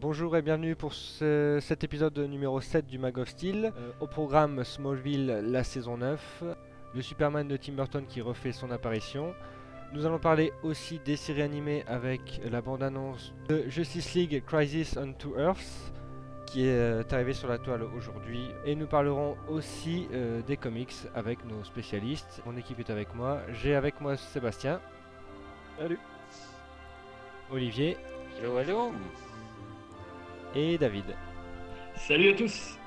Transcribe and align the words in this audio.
Bonjour 0.00 0.36
et 0.36 0.42
bienvenue 0.42 0.76
pour 0.76 0.94
ce- 0.94 1.58
cet 1.60 1.82
épisode 1.82 2.16
numéro 2.18 2.60
7 2.60 2.86
du 2.86 2.98
Mag 2.98 3.18
of 3.18 3.28
Steel. 3.28 3.72
Euh, 3.76 3.90
au 4.00 4.06
programme 4.06 4.62
Smallville, 4.62 5.26
la 5.44 5.64
saison 5.64 5.96
9, 5.96 6.44
le 6.94 7.02
Superman 7.02 7.48
de 7.48 7.56
Tim 7.56 7.72
Burton 7.72 8.04
qui 8.06 8.20
refait 8.20 8.52
son 8.52 8.70
apparition. 8.70 9.34
Nous 9.92 10.04
allons 10.06 10.18
parler 10.18 10.52
aussi 10.62 11.00
des 11.04 11.16
séries 11.16 11.42
animées 11.42 11.82
avec 11.88 12.40
la 12.50 12.60
bande-annonce 12.60 13.32
de 13.48 13.64
Justice 13.68 14.14
League 14.14 14.42
Crisis 14.46 14.96
on 14.96 15.12
Two 15.14 15.36
Earths 15.38 15.92
qui 16.46 16.66
est 16.66 16.70
euh, 16.78 17.02
arrivée 17.10 17.32
sur 17.34 17.48
la 17.48 17.58
toile 17.58 17.82
aujourd'hui. 17.96 18.48
Et 18.64 18.74
nous 18.74 18.86
parlerons 18.86 19.36
aussi 19.48 20.06
euh, 20.12 20.42
des 20.42 20.56
comics 20.56 20.94
avec 21.14 21.44
nos 21.44 21.64
spécialistes. 21.64 22.40
Mon 22.46 22.56
équipe 22.56 22.78
est 22.78 22.90
avec 22.90 23.14
moi. 23.14 23.40
J'ai 23.62 23.74
avec 23.74 24.00
moi 24.00 24.16
Sébastien. 24.16 24.80
Salut. 25.78 25.98
Olivier 27.50 27.96
Hello, 28.40 28.58
hello 28.60 28.92
et 30.54 30.78
David. 30.78 31.04
Salut 31.96 32.30
à 32.30 32.34
tous 32.34 32.78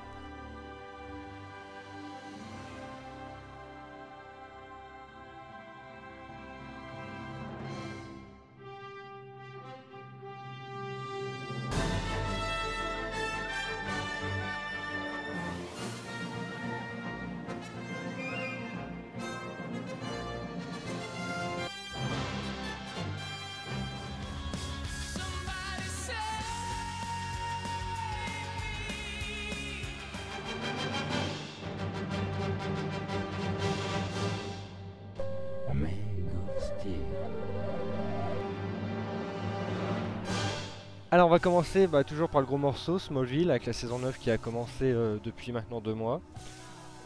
Alors 41.12 41.26
on 41.26 41.30
va 41.30 41.40
commencer 41.40 41.86
bah, 41.86 42.04
toujours 42.04 42.30
par 42.30 42.40
le 42.40 42.46
gros 42.46 42.56
morceau, 42.56 42.98
Smallville, 42.98 43.50
avec 43.50 43.66
la 43.66 43.74
saison 43.74 43.98
9 43.98 44.18
qui 44.18 44.30
a 44.30 44.38
commencé 44.38 44.84
euh, 44.84 45.18
depuis 45.22 45.52
maintenant 45.52 45.82
deux 45.82 45.92
mois. 45.92 46.22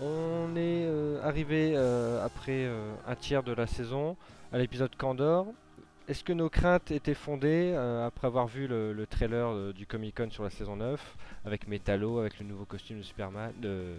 On 0.01 0.55
est 0.55 0.87
euh, 0.87 1.21
arrivé 1.25 1.73
euh, 1.75 2.25
après 2.25 2.71
un 3.09 3.15
tiers 3.17 3.43
de 3.43 3.53
la 3.53 3.67
saison 3.67 4.17
à 4.53 4.59
l'épisode 4.59 4.95
Candor. 4.95 5.49
Est-ce 6.07 6.23
que 6.23 6.33
nos 6.33 6.49
craintes 6.49 6.93
étaient 6.93 7.15
fondées 7.15 7.75
après 7.75 8.29
avoir 8.29 8.47
vu 8.47 8.69
le, 8.69 8.93
le 8.93 9.07
trailer 9.09 9.75
du 9.75 9.89
Comic 9.89 10.15
Con 10.15 10.31
sur 10.31 10.45
la 10.45 10.51
saison 10.51 10.77
9 10.77 11.17
avec 11.45 11.67
Metallo, 11.67 12.21
avec 12.21 12.39
le 12.39 12.47
nouveau 12.47 12.65
costume 12.65 12.99
de 12.99 13.03
Superman, 13.03 13.51
de 13.61 13.95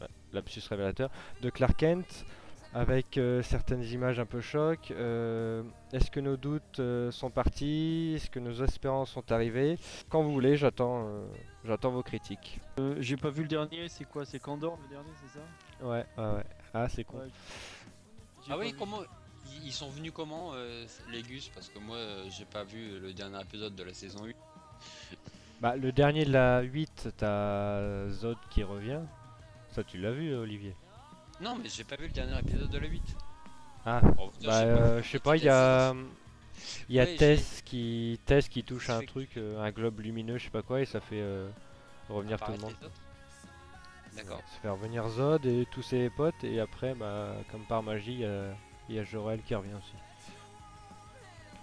ouais, 0.00 0.06
lapsus 0.32 0.62
révélateur, 0.68 1.10
de 1.42 1.50
Clark 1.50 1.76
Kent, 1.76 2.24
avec 2.74 3.16
euh, 3.16 3.42
certaines 3.42 3.82
images 3.84 4.18
un 4.20 4.26
peu 4.26 4.40
choc. 4.40 4.90
Euh, 4.90 5.62
Est-ce 5.92 6.10
que 6.10 6.20
nos 6.20 6.36
doutes 6.36 6.80
euh, 6.80 7.10
sont 7.10 7.30
partis? 7.30 8.12
Est-ce 8.16 8.30
que 8.30 8.38
nos 8.38 8.62
espérances 8.62 9.10
sont 9.10 9.32
arrivées? 9.32 9.78
Quand 10.08 10.22
vous 10.22 10.32
voulez, 10.32 10.56
j'attends 10.56 11.06
euh, 11.08 11.26
j'attends 11.64 11.90
vos 11.90 12.02
critiques. 12.02 12.60
Euh, 12.78 12.96
J'ai 13.00 13.16
pas 13.16 13.30
vu 13.30 13.42
le 13.42 13.48
dernier, 13.48 13.88
c'est 13.88 14.04
quoi? 14.04 14.24
C'est 14.24 14.38
Candor 14.38 14.78
le 14.82 14.88
dernier, 14.88 15.10
c'est 15.22 15.38
ça? 15.38 15.86
Ouais, 15.86 16.04
ouais, 16.18 16.36
ouais. 16.36 16.44
Ah, 16.74 16.88
c'est 16.88 17.04
con. 17.04 17.18
Ouais. 17.18 17.28
Ah 18.50 18.56
oui, 18.58 18.72
vu. 18.72 18.76
comment 18.78 19.00
ils 19.02 19.66
ils 19.66 19.72
sont 19.72 19.88
venus 19.88 20.12
comment 20.14 20.50
euh, 20.54 20.84
les 21.10 21.22
Gus? 21.22 21.48
Parce 21.54 21.68
que 21.68 21.78
moi 21.78 21.96
euh, 21.96 22.24
j'ai 22.30 22.44
pas 22.44 22.64
vu 22.64 22.98
le 23.00 23.12
dernier 23.14 23.40
épisode 23.40 23.74
de 23.74 23.82
la 23.82 23.94
saison 23.94 24.24
8. 24.24 24.36
Bah, 25.60 25.74
le 25.76 25.90
dernier 25.90 26.24
de 26.24 26.30
la 26.30 26.60
8, 26.62 27.08
t'as 27.16 28.08
Zod 28.10 28.36
qui 28.48 28.62
revient. 28.62 29.00
Ça, 29.70 29.82
tu 29.82 29.98
l'as 29.98 30.12
vu, 30.12 30.32
Olivier? 30.32 30.76
Non 31.40 31.56
mais 31.56 31.68
j'ai 31.68 31.84
pas 31.84 31.96
vu 31.96 32.06
le 32.06 32.12
dernier 32.12 32.38
épisode 32.38 32.70
de 32.70 32.78
la 32.78 32.86
8. 32.86 33.16
Ah, 33.84 34.00
dire, 34.00 34.50
bah, 34.50 34.60
euh, 34.60 35.02
je 35.02 35.08
sais 35.08 35.18
pas, 35.18 35.36
il 35.36 35.44
y 35.44 35.48
a. 35.48 35.94
Il 36.88 36.96
y 36.96 37.00
a 37.00 37.04
Ouais, 37.04 37.16
Tess 37.16 37.62
qui, 37.64 38.18
Tess 38.26 38.48
qui 38.48 38.64
touche 38.64 38.90
un 38.90 39.00
truc, 39.00 39.36
euh, 39.36 39.62
un 39.62 39.70
globe 39.70 40.00
lumineux, 40.00 40.38
je 40.38 40.44
sais 40.44 40.50
pas 40.50 40.62
quoi, 40.62 40.80
et 40.80 40.84
ça 40.84 41.00
fait 41.00 41.20
euh, 41.20 41.48
revenir 42.08 42.40
tout 42.40 42.50
le 42.50 42.58
monde. 42.58 42.74
D'accord. 44.16 44.42
Ça 44.46 44.60
fait 44.62 44.68
revenir 44.68 45.08
Zod 45.08 45.46
et 45.46 45.66
tous 45.70 45.82
ses 45.82 46.10
potes, 46.10 46.42
et 46.42 46.58
après, 46.58 46.94
bah, 46.94 47.36
comme 47.52 47.64
par 47.66 47.84
magie, 47.84 48.24
il 48.88 48.94
y 48.94 48.96
y 48.96 48.98
a 48.98 49.04
Jorel 49.04 49.40
qui 49.42 49.54
revient 49.54 49.74
aussi. 49.74 49.94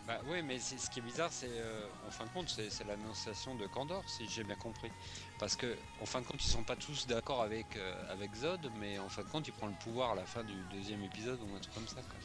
Bah 0.07 0.19
oui 0.27 0.43
mais 0.43 0.59
c'est- 0.59 0.77
ce 0.77 0.89
qui 0.89 0.99
est 0.99 1.01
bizarre 1.01 1.31
c'est 1.31 1.49
euh, 1.49 1.87
en 2.07 2.11
fin 2.11 2.25
de 2.25 2.29
compte 2.29 2.47
c'est 2.49 2.83
l'annonciation 2.87 3.55
de 3.55 3.65
Candor 3.65 4.03
si 4.07 4.27
j'ai 4.29 4.43
bien 4.43 4.55
compris. 4.55 4.91
Parce 5.39 5.55
que 5.55 5.75
en 6.01 6.05
fin 6.05 6.21
de 6.21 6.25
compte 6.27 6.43
ils 6.43 6.47
sont 6.49 6.63
pas 6.63 6.75
tous 6.75 7.07
d'accord 7.07 7.41
avec, 7.41 7.75
euh, 7.75 8.11
avec 8.11 8.35
Zod 8.35 8.69
mais 8.79 8.99
en 8.99 9.09
fin 9.09 9.23
de 9.23 9.29
compte 9.29 9.47
il 9.47 9.51
prend 9.53 9.67
le 9.67 9.73
pouvoir 9.83 10.11
à 10.11 10.15
la 10.15 10.25
fin 10.25 10.43
du 10.43 10.53
deuxième 10.71 11.03
épisode 11.03 11.39
ou 11.41 11.55
un 11.55 11.59
truc 11.59 11.73
comme 11.73 11.87
ça 11.87 12.01
quoi. 12.01 12.19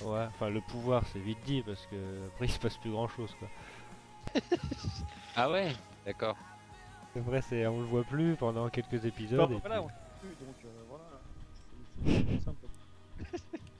Ouais, 0.00 0.26
enfin, 0.26 0.48
le 0.50 0.60
pouvoir, 0.62 1.04
c'est 1.12 1.20
vite 1.20 1.38
dit, 1.46 1.62
parce 1.62 1.86
que 1.86 2.26
après, 2.26 2.46
il 2.46 2.50
se 2.50 2.58
passe 2.58 2.76
plus 2.78 2.90
grand 2.90 3.06
chose, 3.06 3.30
quoi. 3.38 3.48
Ah 5.36 5.48
ouais? 5.48 5.72
D'accord. 6.04 6.36
C'est 7.14 7.20
vrai, 7.20 7.40
c'est, 7.40 7.64
on 7.68 7.78
le 7.78 7.86
voit 7.86 8.02
plus 8.02 8.34
pendant 8.34 8.68
quelques 8.68 9.04
épisodes. 9.04 9.48
Et 9.52 9.58
voilà, 9.60 9.80
puis- 9.80 9.84
on 9.84 9.88
sait 9.88 10.34
plus, 10.34 10.44
donc 10.44 10.56
euh, 10.64 10.82
voilà. 10.88 11.04
C'est- 12.04 12.44
simple. 12.44 12.66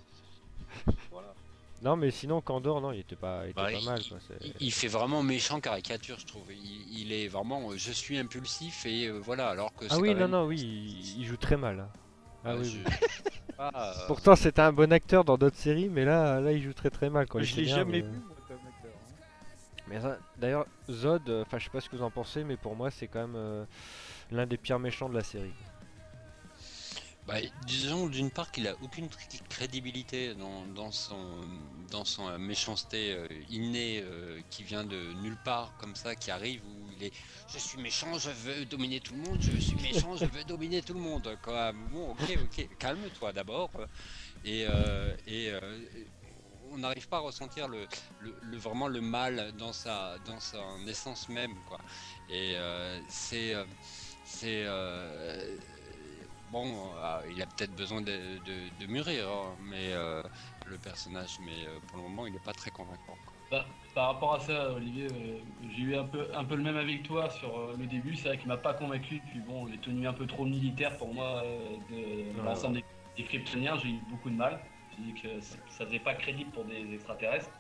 Non, 1.83 1.97
mais 1.97 2.11
sinon, 2.13 2.41
Candor, 2.41 2.81
non, 2.81 2.93
il 2.93 3.01
était 3.01 3.17
pas, 3.17 3.43
il 3.45 3.51
était 3.51 3.55
Bah, 3.61 3.65
pas 3.65 3.73
il- 3.73 3.85
mal, 3.85 4.01
quoi. 4.09 4.19
Il, 4.41 4.55
il 4.61 4.73
fait 4.73 4.87
vraiment 4.89 5.23
méchant 5.23 5.61
caricature, 5.61 6.17
je 6.19 6.27
trouve. 6.27 6.45
Il, 6.53 7.01
il 7.01 7.13
est 7.13 7.27
vraiment, 7.27 7.71
euh, 7.71 7.75
je 7.77 7.91
suis 7.91 8.17
impulsif 8.19 8.87
et 8.87 9.07
euh, 9.09 9.19
voilà, 9.19 9.49
alors 9.49 9.75
que 9.75 9.87
Ah 9.91 9.99
oui, 9.99 10.11
non, 10.15 10.21
même- 10.21 10.31
non, 10.31 10.45
oui, 10.47 10.61
il, 10.61 11.21
il 11.23 11.27
joue 11.27 11.37
très 11.37 11.57
mal. 11.57 11.81
hein. 11.81 11.89
Ah 12.45 12.51
euh, 12.53 12.59
oui, 12.61 12.65
je- 12.71 12.79
oui. 12.79 12.85
pas, 13.57 13.71
euh, 13.75 14.07
Pourtant, 14.07 14.37
c'était 14.37 14.63
un 14.63 14.73
bon 14.73 14.93
acteur 14.93 15.25
dans 15.25 15.37
d'autres 15.37 15.57
séries, 15.57 15.89
mais 15.89 16.05
là, 16.05 16.41
là, 16.41 16.53
il 16.53 16.63
joue 16.63 16.73
très 16.73 16.91
très 16.91 17.11
mal. 17.11 17.27
Quand 17.27 17.41
il 17.41 17.45
je 17.47 17.57
l'ai 17.57 17.65
jamais 17.67 18.03
euh. 18.03 18.07
vu, 18.07 18.19
moi, 18.19 18.37
comme 18.47 18.57
acteur. 18.59 18.93
hein. 18.95 19.83
Mais 19.89 20.01
ça- 20.01 20.19
d'ailleurs, 20.39 20.67
Zod, 20.89 21.29
euh, 21.29 21.43
enfin, 21.43 21.59
je 21.59 21.65
sais 21.65 21.71
pas 21.71 21.81
ce 21.81 21.89
que 21.89 21.97
vous 21.97 22.03
en 22.05 22.11
pensez, 22.11 22.45
mais 22.45 22.57
pour 22.57 22.77
moi, 22.77 22.93
c'est 22.93 23.09
quand 23.09 23.23
même 23.23 23.35
euh, 23.37 23.65
l'un 24.31 24.47
des 24.47 24.57
pires 24.57 24.79
méchants 24.79 25.09
de 25.09 25.15
la 25.15 25.25
série. 25.25 25.53
Bah, 27.27 27.37
disons 27.59 28.09
d'une 28.09 28.31
part 28.33 28.51
qu'il 28.51 28.67
a 28.69 28.75
aucune 28.81 29.07
cr- 29.07 29.43
crédibilité 29.49 30.35
dans, 30.35 30.67
dans 30.67 30.91
son 30.91 31.47
dans 31.91 32.05
son 32.05 32.29
euh, 32.29 32.39
méchanceté 32.39 33.13
euh, 33.13 33.27
innée 33.49 34.01
euh, 34.03 34.43
qui 34.51 34.65
vient 34.65 34.85
de 34.85 35.13
nulle 35.15 35.37
part 35.39 35.75
comme 35.77 35.95
ça, 35.97 36.17
qui 36.17 36.31
arrive 36.31 36.65
où 36.67 36.91
il 36.91 37.03
est, 37.05 37.13
je 37.47 37.59
suis 37.59 37.79
méchant, 37.79 38.19
je 38.19 38.31
veux 38.31 38.67
dominer 38.67 39.01
tout 39.01 39.15
le 39.15 39.21
monde, 39.21 39.41
je 39.41 39.57
suis 39.59 39.77
méchant, 39.77 40.17
je 40.17 40.27
veux 40.27 40.45
dominer 40.45 40.83
tout 40.83 40.95
le 40.95 41.01
monde. 41.01 41.37
Quoi. 41.43 41.73
Bon, 41.73 42.11
ok, 42.13 42.39
ok, 42.45 42.69
calme-toi 42.79 43.33
d'abord. 43.33 43.71
Et, 44.45 44.67
et 45.27 45.53
on 46.71 46.79
n'arrive 46.79 47.09
pas 47.09 47.19
à 47.19 47.21
ressentir 47.21 47.69
le, 47.69 47.87
le, 48.19 48.57
vraiment 48.57 48.89
le 48.89 49.01
mal 49.01 49.53
dans 49.53 49.73
sa 49.73 50.19
dans 50.21 50.41
son 50.41 50.87
essence 50.87 51.29
même 51.29 51.63
quoi 51.65 51.79
et 52.29 52.57
c'est 53.09 53.55
c'est 54.23 54.65
bon 56.53 56.67
euh, 56.97 57.21
il 57.31 57.41
a 57.43 57.47
peut-être 57.47 57.75
besoin 57.75 58.01
de, 58.03 58.39
de, 58.45 58.69
de 58.81 58.87
mûrir 58.87 59.29
hein, 59.29 59.57
mais 59.61 59.93
euh, 59.93 60.23
le 60.67 60.79
personnage 60.79 61.39
mais 61.41 61.67
euh, 61.67 61.81
pour 61.89 61.97
le 61.99 62.05
moment 62.05 62.27
il 62.27 62.33
n'est 62.35 62.41
pas 62.41 62.53
très 62.53 62.71
convaincant. 62.71 63.17
Bah, 63.51 63.67
par 63.95 64.07
rapport 64.07 64.35
à 64.35 64.41
ça, 64.41 64.73
Olivier, 64.73 65.07
euh, 65.13 65.39
j'ai 65.71 65.83
eu 65.83 65.97
un 65.97 66.05
peu, 66.05 66.27
un 66.35 66.45
peu 66.45 66.57
le 66.57 66.63
même 66.63 66.77
avec 66.79 67.03
toi 67.03 67.29
sur 67.29 67.59
euh, 67.59 67.77
le 67.79 67.87
début. 67.87 68.17
C'est 68.17 68.29
vrai 68.29 68.39
qu'il 68.39 68.49
m'a 68.49 68.57
pas 68.57 68.73
convaincu. 68.75 69.21
Puis 69.31 69.41
bon, 69.41 69.67
les 69.67 69.79
tenues 69.79 70.07
un 70.09 70.15
peu 70.15 70.27
trop 70.27 70.47
militaires 70.47 70.97
pour 70.97 71.13
moi 71.13 71.43
euh, 71.45 71.77
de 71.91 72.41
Ouais, 72.41 72.43
l'ensemble 72.43 72.77
des, 72.77 72.85
des 73.17 73.25
Kryptoniens, 73.25 73.77
j'ai 73.77 73.91
eu 73.91 74.01
beaucoup 74.09 74.31
de 74.31 74.37
mal. 74.37 74.67
J'ai 74.91 75.03
dit 75.03 75.15
que 75.15 75.41
ça, 75.41 75.59
faisait 75.87 75.99
pas 76.01 76.15
crédible 76.15 76.51
pour 76.53 76.65
des 76.65 76.95
extraterrestres. 76.95 77.51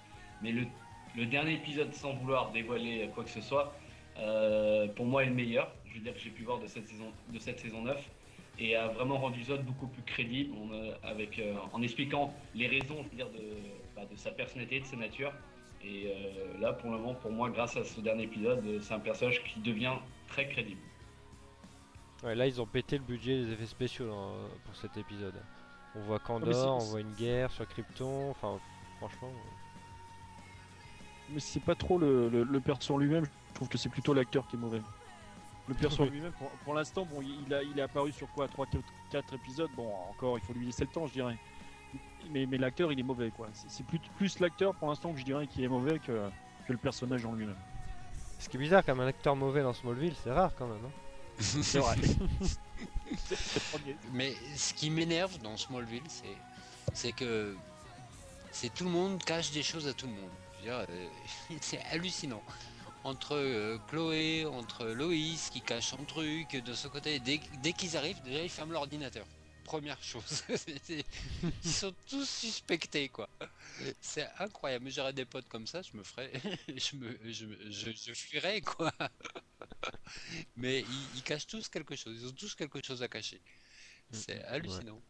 Mais 0.40 0.52
le, 0.52 0.66
le 1.14 1.26
dernier 1.26 1.54
épisode, 1.54 1.92
sans 1.94 2.14
vouloir 2.14 2.52
dévoiler 2.52 3.10
quoi 3.14 3.24
que 3.24 3.30
ce 3.30 3.42
soit, 3.42 3.78
euh, 4.18 4.88
pour 4.94 5.04
moi 5.06 5.24
est 5.24 5.26
le 5.26 5.34
meilleur. 5.34 5.70
Je 5.84 5.94
veux 5.94 6.00
dire 6.00 6.14
que 6.14 6.20
j'ai 6.20 6.30
pu 6.30 6.44
voir 6.44 6.58
de 6.58 6.66
cette 6.66 6.88
saison, 6.88 7.12
de 7.28 7.38
cette 7.38 7.60
saison 7.60 7.82
9 7.82 8.10
et 8.58 8.76
a 8.76 8.88
vraiment 8.88 9.18
rendu 9.18 9.42
Zod 9.44 9.64
beaucoup 9.64 9.86
plus 9.86 10.02
crédible 10.02 10.54
on, 10.60 10.72
euh, 10.72 10.94
avec, 11.02 11.38
euh, 11.38 11.54
en 11.72 11.82
expliquant 11.82 12.34
les 12.54 12.66
raisons 12.68 13.02
je 13.04 13.08
veux 13.10 13.16
dire, 13.16 13.30
de, 13.30 13.42
bah, 13.96 14.02
de 14.10 14.16
sa 14.16 14.30
personnalité, 14.30 14.80
de 14.80 14.84
sa 14.86 14.96
nature. 14.96 15.32
Et 15.84 16.04
euh, 16.06 16.60
là, 16.60 16.72
pour 16.72 16.90
le 16.92 16.98
moment, 16.98 17.14
pour 17.14 17.32
moi, 17.32 17.50
grâce 17.50 17.76
à 17.76 17.82
ce 17.84 18.00
dernier 18.00 18.24
épisode, 18.24 18.62
c'est 18.80 18.94
un 18.94 19.00
personnage 19.00 19.42
qui 19.42 19.58
devient 19.60 19.94
très 20.28 20.48
crédible. 20.48 20.80
Ouais, 22.22 22.36
là, 22.36 22.46
ils 22.46 22.60
ont 22.60 22.66
pété 22.66 22.98
le 22.98 23.02
budget 23.02 23.42
des 23.42 23.52
effets 23.52 23.66
spéciaux 23.66 24.08
pour 24.64 24.76
cet 24.76 24.96
épisode. 24.96 25.34
On 25.96 26.00
voit 26.02 26.20
Candor, 26.20 26.76
on 26.76 26.84
voit 26.84 27.00
une 27.00 27.12
guerre 27.14 27.50
sur 27.50 27.66
Krypton, 27.66 28.30
enfin, 28.30 28.60
franchement. 28.98 29.32
Mais 31.30 31.40
c'est 31.40 31.64
pas 31.64 31.74
trop 31.74 31.98
le, 31.98 32.28
le, 32.28 32.44
le 32.44 32.60
perso 32.60 32.94
en 32.94 32.98
lui-même, 32.98 33.24
je 33.24 33.54
trouve 33.54 33.68
que 33.68 33.76
c'est 33.76 33.88
plutôt 33.88 34.14
l'acteur 34.14 34.46
qui 34.46 34.54
est 34.54 34.58
mauvais. 34.60 34.80
Le 35.68 35.74
perso 35.74 36.02
en 36.02 36.06
lui-même, 36.06 36.32
pour, 36.32 36.50
pour 36.50 36.74
l'instant, 36.74 37.04
bon, 37.06 37.22
il, 37.22 37.52
a, 37.54 37.62
il 37.62 37.78
est 37.78 37.82
apparu 37.82 38.12
sur 38.12 38.28
quoi 38.28 38.46
3-4 38.46 39.34
épisodes, 39.34 39.70
bon, 39.76 39.94
encore, 40.10 40.38
il 40.38 40.44
faut 40.44 40.52
lui 40.52 40.66
laisser 40.66 40.82
le 40.84 40.88
temps, 40.90 41.06
je 41.06 41.12
dirais. 41.12 41.36
Mais, 42.30 42.46
mais 42.46 42.56
l'acteur, 42.58 42.90
il 42.92 42.98
est 42.98 43.02
mauvais, 43.04 43.30
quoi. 43.30 43.48
C'est- 43.52 43.82
plus, 43.84 43.98
plus 44.16 44.38
l'acteur, 44.38 44.74
pour 44.74 44.88
l'instant, 44.88 45.12
que 45.12 45.18
je 45.18 45.24
dirais 45.24 45.46
qui 45.46 45.62
est 45.64 45.68
mauvais 45.68 45.98
que, 45.98 46.28
que 46.66 46.72
le 46.72 46.78
personnage 46.78 47.24
en 47.24 47.32
lui-même. 47.34 47.56
Ce 48.38 48.48
qui 48.48 48.56
est 48.56 48.60
bizarre, 48.60 48.84
comme 48.84 49.00
un 49.00 49.06
acteur 49.06 49.36
mauvais 49.36 49.62
dans 49.62 49.72
Smallville, 49.72 50.14
c'est 50.22 50.30
rare 50.32 50.52
quand 50.56 50.66
même. 50.66 50.84
hein. 50.84 50.90
C'est 51.38 51.78
vrai. 51.78 51.96
C'est 53.16 53.54
le 53.54 53.78
premier. 53.78 53.96
Mais 54.12 54.34
ce 54.56 54.72
qui 54.74 54.90
m'énerve 54.90 55.38
dans 55.42 55.56
Smallville, 55.56 56.02
c'est, 56.08 56.36
c'est 56.94 57.12
que 57.12 57.56
c'est 58.50 58.72
tout 58.74 58.84
le 58.84 58.90
monde 58.90 59.22
cache 59.22 59.50
des 59.52 59.62
choses 59.62 59.86
à 59.86 59.92
tout 59.92 60.06
le 60.06 60.12
monde. 60.12 60.30
Je 60.54 60.58
veux 60.58 60.62
dire, 60.64 60.86
euh, 60.90 61.08
c'est 61.60 61.80
hallucinant. 61.90 62.42
Entre 63.04 63.34
euh, 63.34 63.78
Chloé, 63.88 64.44
entre 64.46 64.86
Loïs 64.86 65.50
qui 65.50 65.60
cache 65.60 65.88
son 65.88 66.04
truc 66.04 66.52
de 66.52 66.72
ce 66.72 66.86
côté, 66.88 67.18
dès, 67.18 67.40
dès 67.62 67.72
qu'ils 67.72 67.96
arrivent, 67.96 68.22
déjà 68.22 68.42
ils 68.44 68.48
ferment 68.50 68.72
l'ordinateur. 68.72 69.26
Première 69.64 70.02
chose. 70.02 70.44
Ils 71.64 71.70
sont 71.70 71.94
tous 72.10 72.28
suspectés 72.28 73.08
quoi. 73.08 73.28
C'est 74.00 74.28
incroyable. 74.40 74.90
J'aurais 74.90 75.12
des 75.12 75.24
potes 75.24 75.48
comme 75.48 75.66
ça, 75.68 75.80
je 75.82 75.96
me 75.96 76.02
ferais. 76.02 76.30
je 76.68 76.96
me. 76.96 77.18
Je, 77.24 77.46
je, 77.70 77.90
je 77.92 78.12
fuirais 78.12 78.60
quoi. 78.60 78.92
Mais 80.56 80.80
ils, 80.80 81.16
ils 81.16 81.22
cachent 81.22 81.46
tous 81.46 81.68
quelque 81.68 81.94
chose. 81.96 82.18
Ils 82.20 82.28
ont 82.28 82.32
tous 82.32 82.54
quelque 82.54 82.84
chose 82.84 83.02
à 83.02 83.08
cacher. 83.08 83.40
C'est 84.10 84.42
hallucinant. 84.44 85.00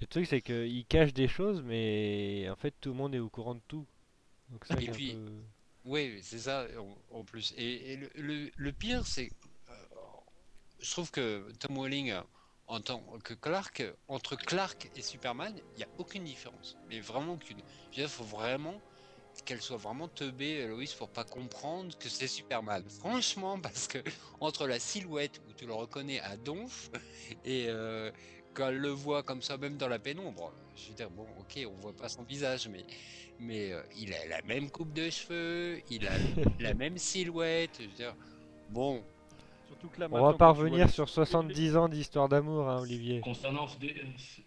Le 0.00 0.06
truc, 0.06 0.26
c'est 0.26 0.40
qu'il 0.40 0.84
cache 0.86 1.12
des 1.12 1.28
choses, 1.28 1.60
mais 1.62 2.48
en 2.50 2.56
fait, 2.56 2.74
tout 2.80 2.88
le 2.88 2.96
monde 2.96 3.14
est 3.14 3.18
au 3.18 3.28
courant 3.28 3.54
de 3.54 3.60
tout. 3.68 3.86
Donc 4.48 4.64
ça, 4.64 4.74
Et 4.80 4.90
puis- 4.90 5.12
peu- 5.12 5.42
Oui, 5.84 6.20
c'est 6.22 6.40
ça 6.40 6.66
en, 7.10 7.24
plus. 7.24 7.52
Et, 7.56 7.92
et 7.92 7.96
le, 7.96 8.10
le- 8.14 8.50
le 8.56 8.72
pire, 8.72 9.06
c'est. 9.06 9.30
euh, 9.70 9.72
je 10.80 10.90
trouve 10.90 11.10
que 11.10 11.50
Tom 11.58 11.78
Welling, 11.78 12.10
euh, 12.10 12.22
en 12.66 12.80
tant 12.80 13.00
que 13.24 13.34
Clark, 13.34 13.80
euh, 13.80 13.92
entre 14.08 14.36
Clark 14.36 14.90
et 14.94 15.02
Superman, 15.02 15.60
il 15.74 15.78
n'y 15.78 15.82
a 15.84 15.88
aucune 15.98 16.24
différence. 16.24 16.78
Mais 16.88 17.00
vraiment 17.00 17.34
aucune. 17.34 17.62
Il 17.96 18.08
faut 18.08 18.24
vraiment 18.24 18.82
qu'elle 19.44 19.62
soit 19.62 19.76
vraiment 19.78 20.08
teubée, 20.08 20.66
Loïs, 20.66 20.94
pour 20.94 21.10
pas 21.10 21.24
comprendre 21.24 21.96
que 21.98 22.08
c'est 22.08 22.28
Superman. 22.28 22.88
Franchement, 22.90 23.60
parce 23.60 23.88
que 23.88 23.98
entre 24.40 24.66
la 24.66 24.78
silhouette 24.80 25.40
où 25.46 25.54
tu 25.54 25.66
le 25.66 25.74
reconnais 25.74 26.20
à 26.20 26.36
donf 26.36 26.90
et 27.44 27.68
quand 28.54 28.68
elle 28.68 28.78
le 28.78 28.90
voit 28.90 29.22
comme 29.22 29.42
ça, 29.42 29.56
même 29.56 29.76
dans 29.76 29.88
la 29.88 29.98
pénombre, 29.98 30.52
je 30.76 30.88
veux 30.88 30.94
dire, 30.94 31.10
bon, 31.10 31.26
ok, 31.38 31.60
on 31.66 31.80
voit 31.80 31.92
pas 31.92 32.08
son 32.08 32.22
visage, 32.22 32.68
mais 32.68 32.84
mais 33.38 33.72
euh, 33.72 33.80
il 33.96 34.12
a 34.12 34.26
la 34.28 34.42
même 34.42 34.70
coupe 34.70 34.92
de 34.92 35.08
cheveux, 35.08 35.80
il 35.90 36.06
a 36.06 36.12
la 36.60 36.74
même 36.74 36.98
silhouette. 36.98 37.76
Je 37.78 37.84
veux 37.86 37.94
dire, 37.94 38.14
bon, 38.70 39.02
Surtout 39.70 39.88
que 39.88 40.00
là, 40.00 40.08
On 40.10 40.20
va 40.20 40.32
pas 40.34 40.50
vois 40.52 40.68
les- 40.68 40.88
sur 40.88 41.08
70 41.08 41.76
ans 41.76 41.88
d'histoire 41.88 42.28
d'amour, 42.28 42.68
hein, 42.68 42.80
Olivier. 42.82 43.20
Concernant 43.20 43.68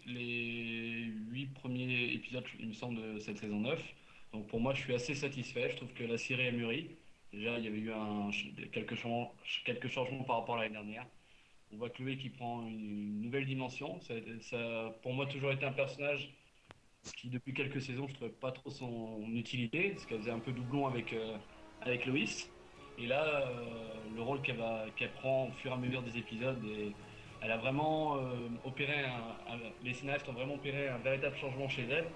les 0.06 1.06
8 1.30 1.46
premiers 1.54 2.12
épisodes, 2.12 2.44
il 2.60 2.68
me 2.68 2.72
semble, 2.74 3.14
de 3.14 3.18
cette 3.20 3.38
saison 3.38 3.60
9, 3.60 3.80
donc 4.34 4.46
pour 4.48 4.60
moi, 4.60 4.74
je 4.74 4.80
suis 4.82 4.94
assez 4.94 5.14
satisfait. 5.14 5.70
Je 5.70 5.76
trouve 5.76 5.92
que 5.94 6.04
la 6.04 6.18
série 6.18 6.46
a 6.48 6.52
mûri. 6.52 6.90
Déjà, 7.32 7.58
il 7.58 7.64
y 7.64 7.68
avait 7.68 7.78
eu 7.78 7.90
un, 7.90 8.30
quelques, 8.70 8.96
changements, 8.96 9.34
quelques 9.64 9.88
changements 9.88 10.24
par 10.24 10.40
rapport 10.40 10.56
à 10.56 10.62
l'année 10.62 10.74
dernière. 10.74 11.06
On 11.72 11.76
voit 11.76 11.90
Chloé 11.90 12.16
qui 12.16 12.30
prend 12.30 12.62
une, 12.66 13.20
nouvelle 13.22 13.46
dimension. 13.46 14.00
Ça, 14.00 14.14
ça 14.42 14.94
pour 15.02 15.12
moi 15.12 15.26
toujours 15.26 15.52
été 15.52 15.64
un 15.64 15.72
personnage 15.72 16.30
qui, 17.16 17.28
depuis 17.28 17.52
quelques 17.52 17.82
saisons, 17.82 18.06
je 18.08 18.14
trouvais 18.14 18.30
pas 18.30 18.52
trop 18.52 18.70
son 18.70 19.22
utilité, 19.34 19.90
parce 19.90 20.06
qu'elle 20.06 20.20
faisait 20.20 20.30
un 20.30 20.38
peu 20.38 20.52
doublon 20.52 20.86
avec, 20.86 21.12
euh, 21.12 21.36
avec 21.82 22.06
Loïs. 22.06 22.48
Et 22.98 23.06
là, 23.06 23.48
euh, 23.48 24.14
le 24.14 24.22
rôle 24.22 24.40
qu'elle 24.42 24.62
qu'elle 24.96 25.12
prend 25.14 25.48
au 25.48 25.52
fur 25.52 25.70
et 25.72 25.74
à 25.74 25.76
mesure 25.76 26.02
des 26.02 26.16
épisodes, 26.16 26.62
elle 27.42 27.50
a 27.50 27.56
vraiment 27.56 28.16
euh, 28.16 28.48
opéré 28.64 29.04
les 29.82 29.94
scénaristes 29.94 30.28
ont 30.28 30.32
vraiment 30.32 30.54
opéré 30.54 30.88
un 30.88 30.98
véritable 30.98 31.36
changement 31.36 31.68
chez 31.68 31.86
elle. 31.90 32.06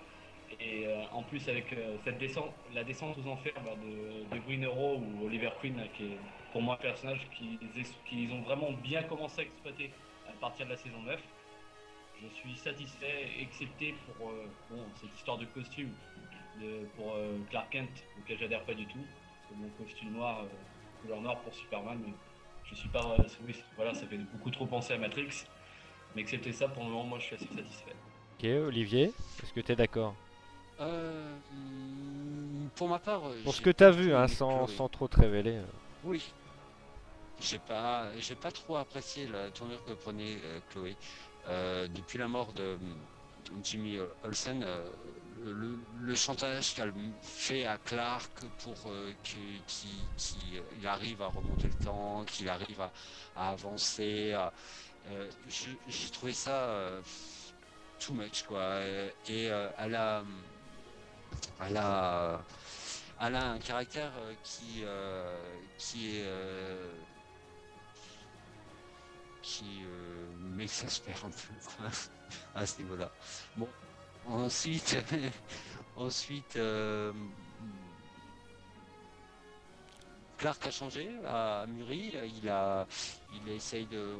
Et 0.60 0.86
euh, 0.86 1.02
en 1.12 1.22
plus 1.22 1.46
avec 1.48 1.74
cette 2.04 2.18
descente, 2.18 2.54
la 2.74 2.82
descente 2.82 3.18
aux 3.18 3.28
enfers 3.28 3.52
bah, 3.64 3.74
de, 3.76 4.24
de 4.34 4.66
Arrow 4.66 4.96
ou 4.96 5.26
Oliver 5.26 5.50
Queen, 5.60 5.76
qui 5.94 6.04
est 6.04 6.18
pour 6.58 6.64
moi 6.64 6.74
un 6.74 6.82
personnage 6.82 7.20
qu'ils 7.36 7.56
qu'ils 8.04 8.32
ont 8.32 8.40
vraiment 8.40 8.72
bien 8.82 9.04
commencé 9.04 9.42
à 9.42 9.44
exploiter 9.44 9.92
à 10.28 10.32
partir 10.40 10.66
de 10.66 10.72
la 10.72 10.76
saison 10.76 11.00
9. 11.06 11.20
Je 12.20 12.26
suis 12.34 12.56
satisfait, 12.56 13.28
excepté 13.40 13.94
pour 14.18 14.30
euh, 14.30 14.44
bon, 14.68 14.82
cette 15.00 15.14
histoire 15.14 15.38
de 15.38 15.44
costume 15.44 15.90
de- 16.60 16.84
pour 16.96 17.14
euh, 17.14 17.38
Clark 17.50 17.70
Kent, 17.70 18.02
auquel 18.18 18.38
j'adhère 18.40 18.64
pas 18.64 18.74
du 18.74 18.86
tout. 18.86 18.98
Parce 18.98 19.52
que 19.52 19.62
mon 19.62 19.68
costume 19.84 20.10
noir, 20.14 20.40
euh, 20.40 20.46
couleur 21.00 21.20
noire 21.20 21.38
pour 21.42 21.54
Superman, 21.54 21.96
mais 22.04 22.12
je 22.64 22.74
suis 22.74 22.88
pas. 22.88 23.16
oui, 23.46 23.54
voilà, 23.76 23.94
ça 23.94 24.08
fait 24.08 24.18
beaucoup 24.18 24.50
trop 24.50 24.66
penser 24.66 24.94
à 24.94 24.98
Matrix. 24.98 25.44
Mais 26.16 26.22
excepté 26.22 26.52
ça, 26.52 26.66
pour 26.66 26.82
le 26.82 26.90
moment, 26.90 27.04
moi 27.04 27.18
je 27.20 27.26
suis 27.26 27.36
assez 27.36 27.54
satisfait. 27.54 27.94
Ok, 28.36 28.48
Olivier, 28.66 29.12
est-ce 29.40 29.52
que 29.52 29.60
t'es 29.60 29.76
d'accord? 29.76 30.16
Euh, 30.80 31.36
hmm, 31.52 32.66
pour 32.74 32.88
ma 32.88 32.98
part, 32.98 33.22
Pour 33.44 33.54
ce 33.54 33.60
que 33.60 33.70
t'as 33.70 33.92
du 33.92 33.98
vu, 34.02 34.12
hein, 34.12 34.26
sans, 34.26 34.66
trop 34.88 35.06
te 35.06 35.20
révéler. 35.20 35.60
Oui. 36.02 36.32
J'ai 37.40 37.58
pas, 37.60 38.08
j'ai 38.18 38.34
pas 38.34 38.50
trop 38.50 38.76
apprécié 38.76 39.28
la 39.28 39.50
tournure 39.50 39.82
que 39.84 39.92
prenait 39.92 40.38
euh, 40.44 40.60
Chloé. 40.70 40.96
Euh, 41.48 41.86
depuis 41.88 42.18
la 42.18 42.26
mort 42.26 42.52
de 42.52 42.78
Jimmy 43.62 43.98
Olsen, 44.24 44.62
euh, 44.64 44.90
le, 45.44 46.14
chantage 46.14 46.74
qu'elle 46.74 46.92
fait 47.22 47.64
à 47.64 47.78
Clark 47.78 48.30
pour 48.64 48.90
qu'il 49.22 49.62
qu'il- 49.66 50.62
il 50.80 50.86
arrive 50.86 51.22
à 51.22 51.28
remonter 51.28 51.68
le 51.68 51.84
temps, 51.84 52.24
qu'il 52.24 52.48
arrive 52.48 52.80
à, 53.36 53.50
avancer, 53.50 54.36
j'ai 55.48 56.10
trouvé 56.10 56.32
ça 56.32 57.00
too 58.00 58.14
much 58.14 58.42
quoi. 58.42 58.80
Et 59.28 59.44
elle 59.78 59.94
a, 59.94 60.24
elle 61.60 61.76
a, 61.76 62.44
elle 63.20 63.34
a 63.36 63.50
un 63.52 63.58
caractère 63.58 64.12
qui, 64.42 64.82
qui 65.78 66.16
est 66.16 66.24
qui 69.48 69.82
euh, 69.82 70.26
m'exaspère 70.56 71.24
un 71.24 71.30
peu 71.30 71.54
quoi, 71.64 71.86
à 72.54 72.66
ce 72.66 72.82
niveau-là. 72.82 73.10
Bon, 73.56 73.66
ensuite, 74.26 74.98
ensuite, 75.96 76.56
euh, 76.56 77.12
Clark 80.36 80.66
a 80.66 80.70
changé, 80.70 81.08
a 81.26 81.64
mûri, 81.66 82.12
il 82.42 82.48
a, 82.50 82.86
il 83.32 83.52
essaye 83.52 83.86
de, 83.86 84.16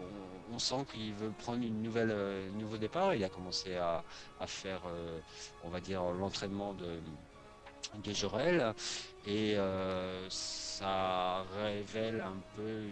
on, 0.50 0.58
sent 0.58 0.87
qu'il 0.92 1.12
veut 1.12 1.30
prendre 1.30 1.62
une 1.62 1.82
nouvelle, 1.82 2.11
euh, 2.11 2.50
nouveau 2.52 2.78
départ. 2.78 3.14
Il 3.14 3.23
a 3.23 3.28
commencé 3.28 3.76
à, 3.76 4.02
à 4.40 4.47
faire, 4.47 4.80
on 5.62 5.68
va 5.68 5.80
dire, 5.80 6.02
l'entraînement 6.04 6.73
de, 6.73 7.00
de 8.02 8.12
Jorel 8.14 8.75
et 9.28 9.56
euh, 9.56 10.26
ça 10.30 11.44
révèle 11.54 12.23
un 12.23 12.37
peu 12.56 12.82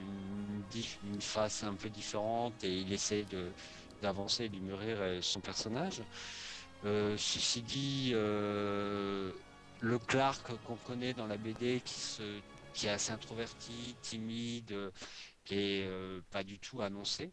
une, 1.04 1.20
face 1.20 1.64
un 1.64 1.74
peu 1.74 1.88
différente 1.88 2.62
et 2.62 2.80
il 2.80 2.92
essaie 2.92 3.24
de 3.24 3.50
d'avancer, 4.02 4.50
de 4.50 4.58
mûrir 4.58 4.98
euh, 5.00 5.22
son 5.22 5.40
personnage. 5.40 6.02
Euh, 6.84 7.16
ceci 7.16 7.62
dit, 7.62 8.10
le 8.12 9.98
Clark 10.06 10.46
qu'on 10.64 10.76
connaît 10.76 11.14
dans 11.14 11.26
la 11.26 11.38
BD 11.38 11.80
qui 11.80 11.94
se 11.94 12.22
qui 12.74 12.86
est 12.86 12.90
assez 12.90 13.12
introverti, 13.12 13.96
timide 14.02 14.90
et 15.50 15.84
euh, 15.86 16.20
pas 16.30 16.44
du 16.44 16.58
tout 16.58 16.82
annoncé. 16.82 17.30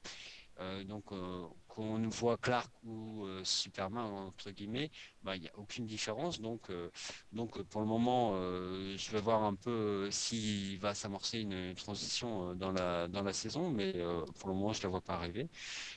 Donc 0.86 1.12
euh, 1.12 1.45
qu'on 1.74 2.08
voit 2.10 2.38
Clark 2.38 2.70
ou 2.84 3.25
euh, 3.25 3.42
Superman 3.44 4.06
entre 4.27 4.51
guillemets, 4.51 4.92
bah, 5.24 5.36
il 5.36 5.42
n'y 5.42 5.48
a 5.48 5.58
aucune 5.58 5.86
différence. 5.88 6.39
Donc, 6.39 6.70
euh, 6.70 6.89
donc 7.32 7.62
pour 7.63 7.82
le 7.82 7.88
moment, 7.88 8.34
euh, 8.36 8.96
je 8.98 9.12
vais 9.12 9.22
voir 9.22 9.44
un 9.44 9.56
peu 9.56 10.10
s'il 10.12 10.80
va 10.80 10.94
s'amorcer 10.94 11.39
une 11.39 11.74
transition 11.75 12.53
dans 12.56 12.72
la 12.72 13.08
dans 13.08 13.24
la 13.24 13.34
saison, 13.34 13.72
mais 13.72 13.94
pour 14.39 14.50
le 14.50 14.56
moment, 14.56 14.74
je 14.74 14.84
la 14.84 14.89
vois 14.89 15.01
pas 15.01 15.15
arriver. 15.15 15.50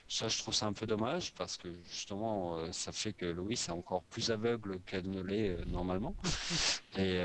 Ça, 0.09 0.29
je 0.29 0.39
trouve 0.39 0.55
ça 0.55 0.67
un 0.67 0.73
peu 0.73 0.87
dommage 0.87 1.35
parce 1.35 1.57
que 1.59 1.69
justement, 1.85 2.73
ça 2.73 2.93
fait 2.93 3.13
que 3.15 3.27
Lois 3.27 3.53
est 3.53 3.71
encore 3.71 4.05
plus 4.05 4.31
aveugle 4.31 4.81
qu'elle 4.87 5.11
ne 5.11 5.23
l'est 5.23 5.65
normalement. 5.67 6.17
Et 6.99 7.21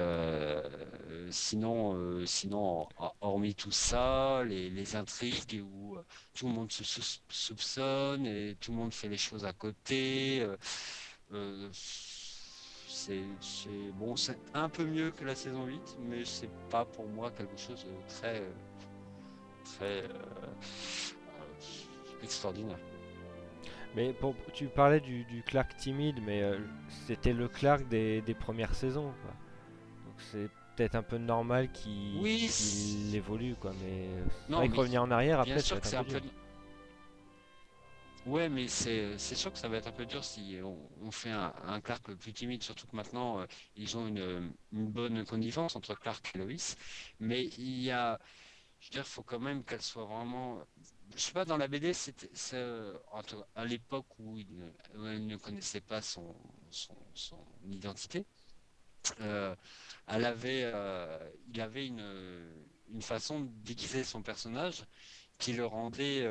sinon, 1.32 2.26
sinon, 2.26 2.88
hor- 2.98 3.16
hormis 3.22 3.56
tout 3.56 3.72
ça, 3.72 4.44
les, 4.46 4.70
les 4.70 4.96
intrigues 4.96 5.64
où 5.64 5.98
tout 6.34 6.48
le 6.48 6.54
monde 6.54 6.72
se 6.72 6.84
sou- 6.84 7.20
soupçonne 7.30 8.26
et 8.26 8.41
tout 8.60 8.72
le 8.72 8.78
monde 8.78 8.94
fait 8.94 9.08
les 9.10 9.18
choses 9.18 9.46
à 9.46 9.54
côté. 9.54 10.42
euh, 10.42 10.58
euh, 11.34 11.70
c'est 11.74 13.24
c'est- 13.40 13.92
bon, 14.00 14.16
c'est 14.16 14.38
un 14.54 14.70
peu 14.70 14.86
mieux 14.86 15.12
que 15.12 15.24
la 15.26 15.36
saison 15.36 15.66
8, 15.66 15.98
mais 16.00 16.24
c'est 16.26 16.50
pas 16.70 16.86
pour 16.86 17.08
moi 17.08 17.32
quelque 17.32 17.58
chose 17.58 17.84
de 17.86 17.92
très 18.14 18.42
euh, 18.42 18.52
très 19.64 20.04
extraordinaire. 22.24 22.78
Mais 23.96 24.14
pour, 24.14 24.36
tu 24.54 24.68
parlais 24.68 25.00
du, 25.02 25.24
du 25.26 25.44
Clark 25.44 25.76
timide, 25.78 26.20
mais 26.26 26.42
euh, 26.44 26.60
c'était 27.08 27.34
le 27.34 27.48
Clark 27.50 27.88
des, 27.90 28.22
des 28.22 28.34
premières 28.34 28.74
saisons. 28.74 29.12
quoi. 29.24 29.32
Donc 30.06 30.16
c'est 30.32 30.50
peut-être 30.76 30.96
un 30.96 31.04
peu 31.04 31.18
normal 31.18 31.70
qu'il 31.74 32.18
Oui, 32.22 32.50
évolue, 33.14 33.56
quoi. 33.60 33.74
Mais 33.84 34.08
Non, 34.48 34.60
revenir 34.78 35.04
en 35.04 35.12
arrière 35.12 35.42
après, 35.42 35.62
sûr 35.62 35.80
que 35.82 35.88
c'est 35.88 35.98
un 35.98 36.04
peu. 36.06 36.22
Ouais, 38.26 38.50
mais 38.50 38.68
c'est 38.68 39.18
sûr 39.18 39.52
que 39.52 39.58
ça 39.58 39.68
va 39.68 39.78
être 39.78 39.88
un 39.88 39.92
peu 39.92 40.06
dur 40.06 40.24
si 40.24 40.60
on, 40.64 41.10
fait 41.12 41.32
un, 41.32 41.54
un 41.64 41.82
Clark 41.82 42.14
plus 42.14 42.34
timide, 42.34 42.62
surtout 42.62 42.86
que 42.86 42.96
maintenant 42.96 43.40
euh, 43.40 43.46
ils 43.76 43.98
ont 43.98 44.08
une, 44.08 44.54
bonne 44.72 45.26
connivence 45.26 45.76
entre 45.76 45.96
Clark 45.96 46.32
et 46.36 46.38
Lois. 46.38 46.76
Mais 47.20 47.46
il 47.58 47.82
y 47.82 47.90
a, 47.90 48.20
je 48.80 48.88
veux 48.88 48.92
dire, 48.92 49.08
faut 49.08 49.24
quand 49.24 49.40
même 49.40 49.64
qu'elle 49.64 49.82
soit 49.82 50.06
vraiment. 50.06 50.64
Je 51.16 51.20
sais 51.20 51.34
pas, 51.34 51.46
dans 51.46 51.58
la 51.58 51.68
BD, 51.68 51.94
c'était 51.94 52.30
à 53.56 53.66
l'époque 53.66 54.08
où 54.20 54.38
elle 54.38 55.26
ne 55.26 55.38
connaissait 55.38 55.82
pas 55.82 56.02
son 56.02 56.36
identité, 57.72 58.26
euh, 59.22 59.56
elle 60.08 60.26
avait, 60.26 60.64
euh, 60.66 61.18
il 61.48 61.60
avait 61.60 61.88
une, 61.88 62.54
une 62.90 63.02
façon 63.02 63.42
de 63.42 63.50
déguiser 63.64 64.04
son 64.04 64.22
personnage 64.22 64.86
qui 65.40 65.54
le 65.54 65.66
rendait. 65.66 66.28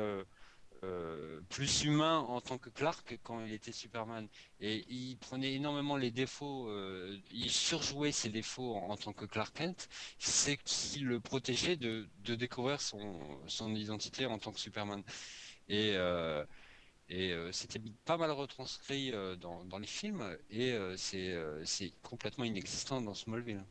Euh, 0.83 1.41
plus 1.49 1.83
humain 1.83 2.19
en 2.19 2.41
tant 2.41 2.57
que 2.57 2.69
Clark 2.69 3.19
quand 3.23 3.43
il 3.45 3.53
était 3.53 3.71
Superman. 3.71 4.27
Et 4.59 4.85
il 4.89 5.17
prenait 5.17 5.53
énormément 5.53 5.97
les 5.97 6.11
défauts, 6.11 6.67
euh, 6.69 7.17
il 7.31 7.51
surjouait 7.51 8.11
ses 8.11 8.29
défauts 8.29 8.75
en, 8.75 8.89
en 8.91 8.97
tant 8.97 9.13
que 9.13 9.25
Clark 9.25 9.55
Kent, 9.55 9.89
c'est 10.19 10.57
qu'il 10.57 11.05
le 11.05 11.19
protégeait 11.19 11.75
de, 11.75 12.07
de 12.23 12.35
découvrir 12.35 12.81
son, 12.81 13.19
son 13.47 13.73
identité 13.75 14.25
en 14.25 14.39
tant 14.39 14.51
que 14.51 14.59
Superman. 14.59 15.03
Et, 15.69 15.93
euh, 15.95 16.45
et 17.09 17.31
euh, 17.33 17.51
c'était 17.51 17.81
pas 18.05 18.17
mal 18.17 18.31
retranscrit 18.31 19.11
euh, 19.11 19.35
dans, 19.35 19.65
dans 19.65 19.77
les 19.77 19.87
films, 19.87 20.37
et 20.49 20.71
euh, 20.71 20.95
c'est 20.95 21.31
euh, 21.33 21.63
c'est 21.65 21.91
complètement 22.01 22.45
inexistant 22.45 23.01
dans 23.01 23.13
Smallville. 23.13 23.63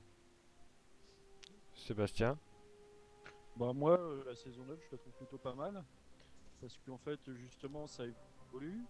Sébastien? 1.75 2.39
Bah 3.57 3.73
moi, 3.73 3.99
la 4.27 4.37
saison 4.37 4.65
9, 4.65 4.79
je 4.87 4.93
la 4.93 4.99
trouve 4.99 5.13
plutôt 5.15 5.39
pas 5.39 5.55
mal. 5.55 5.83
Parce 6.61 6.79
qu'en 6.87 6.99
fait, 6.99 7.19
justement, 7.35 7.87
ça 7.87 8.05
évolue. 8.05 8.83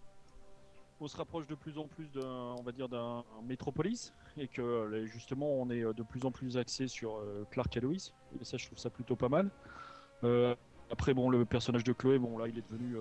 On 0.99 1.07
se 1.07 1.17
rapproche 1.17 1.47
de 1.47 1.55
plus 1.55 1.77
en 1.77 1.87
plus 1.87 2.11
d'un, 2.11 2.55
on 2.59 2.61
va 2.61 2.71
dire, 2.71 2.89
d'un 2.89 3.23
métropolis. 3.43 4.13
Et 4.37 4.47
que 4.47 4.61
euh, 4.61 5.05
justement, 5.07 5.47
on 5.47 5.69
est 5.69 5.83
euh, 5.83 5.93
de 5.93 6.03
plus 6.03 6.25
en 6.25 6.31
plus 6.31 6.57
axé 6.57 6.87
sur 6.87 7.15
euh, 7.15 7.45
Clark 7.49 7.75
et 7.77 7.79
Lois. 7.79 8.11
Et 8.39 8.45
ça, 8.45 8.57
je 8.57 8.65
trouve 8.65 8.77
ça 8.77 8.89
plutôt 8.89 9.15
pas 9.15 9.29
mal. 9.29 9.49
Après, 10.91 11.13
bon, 11.13 11.29
le 11.29 11.45
personnage 11.45 11.85
de 11.85 11.93
Chloé, 11.93 12.19
bon, 12.19 12.37
là, 12.37 12.47
il 12.47 12.57
est 12.57 12.69
devenu... 12.69 12.97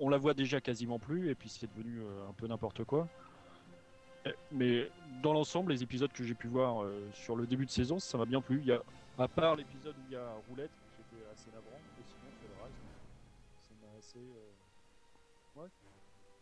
on, 0.00 0.08
la 0.08 0.16
voit 0.16 0.32
déjà 0.32 0.60
quasiment 0.60 0.98
plus. 0.98 1.30
Et 1.30 1.34
puis, 1.34 1.50
c'est 1.50 1.70
devenu 1.76 2.00
un 2.28 2.32
peu 2.32 2.46
n'importe 2.46 2.82
quoi. 2.84 3.06
Mais 4.50 4.90
dans 5.22 5.34
l'ensemble, 5.34 5.72
les 5.72 5.82
épisodes 5.82 6.10
que 6.10 6.24
j'ai 6.24 6.34
pu 6.34 6.48
voir 6.48 6.86
sur 7.12 7.36
le 7.36 7.46
début 7.46 7.66
de 7.66 7.70
saison, 7.70 7.98
ça 7.98 8.16
m'a 8.16 8.24
bien 8.24 8.40
plu. 8.40 8.60
Il 8.60 8.68
y 8.68 8.72
a, 8.72 8.80
à 9.18 9.28
part 9.28 9.54
l'épisode 9.54 9.94
où 9.94 10.02
il 10.08 10.14
y 10.14 10.16
a 10.16 10.26
Roulette, 10.48 10.70
qui 10.96 11.16
était 11.16 11.26
assez 11.30 11.50
navrant, 11.50 11.78
euh, 14.20 15.60
Ouais, 15.60 15.68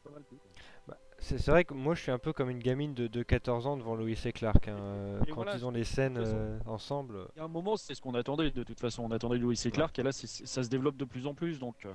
pas 0.04 0.10
mal 0.10 0.22
plu. 0.24 0.36
quoi. 0.38 0.50
Bah, 0.88 0.98
c'est 1.18 1.46
vrai 1.46 1.64
que 1.64 1.74
moi 1.74 1.94
je 1.94 2.02
suis 2.02 2.10
un 2.10 2.18
peu 2.18 2.32
comme 2.32 2.50
une 2.50 2.58
gamine 2.58 2.94
de, 2.94 3.06
de 3.06 3.22
14 3.22 3.66
ans 3.66 3.76
devant 3.76 3.94
Lois 3.94 4.10
et 4.10 4.32
Clark. 4.32 4.68
hein, 4.68 4.76
euh, 4.78 5.20
Et 5.26 5.30
Quand 5.30 5.36
voilà, 5.36 5.54
ils 5.56 5.64
ont 5.64 5.70
les 5.70 5.84
scènes 5.84 6.16
euh, 6.18 6.58
ensemble. 6.66 7.28
Il 7.36 7.38
y 7.38 7.40
a 7.40 7.44
un 7.44 7.48
moment, 7.48 7.76
c'est 7.76 7.94
ce 7.94 8.00
qu'on 8.00 8.14
attendait 8.14 8.50
de 8.50 8.62
toute 8.64 8.80
façon. 8.80 9.04
On 9.04 9.10
attendait 9.10 9.38
Louis 9.38 9.60
et 9.64 9.70
Clark, 9.70 9.96
et 9.98 10.02
là, 10.02 10.12
c'est- 10.12 10.46
ça 10.46 10.62
se 10.62 10.68
développe 10.68 10.96
de 10.96 11.04
plus 11.04 11.26
en 11.26 11.34
plus. 11.34 11.58
Donc, 11.58 11.84
euh, 11.86 11.92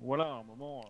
voilà, 0.00 0.24
à 0.24 0.34
un 0.36 0.42
moment, 0.44 0.80
euh, 0.84 0.88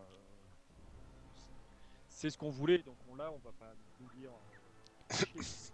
c'est 2.09 2.31
ce 2.31 2.39
qu'on 2.39 2.51
voulait. 2.51 2.79
Donc, 2.79 2.97
on 3.11 3.15
l'a, 3.15 3.31
on 3.31 3.39
va 3.39 3.53
pas 3.59 3.73
nous 4.01 4.09
dire. 4.21 4.31
euh, 4.31 5.11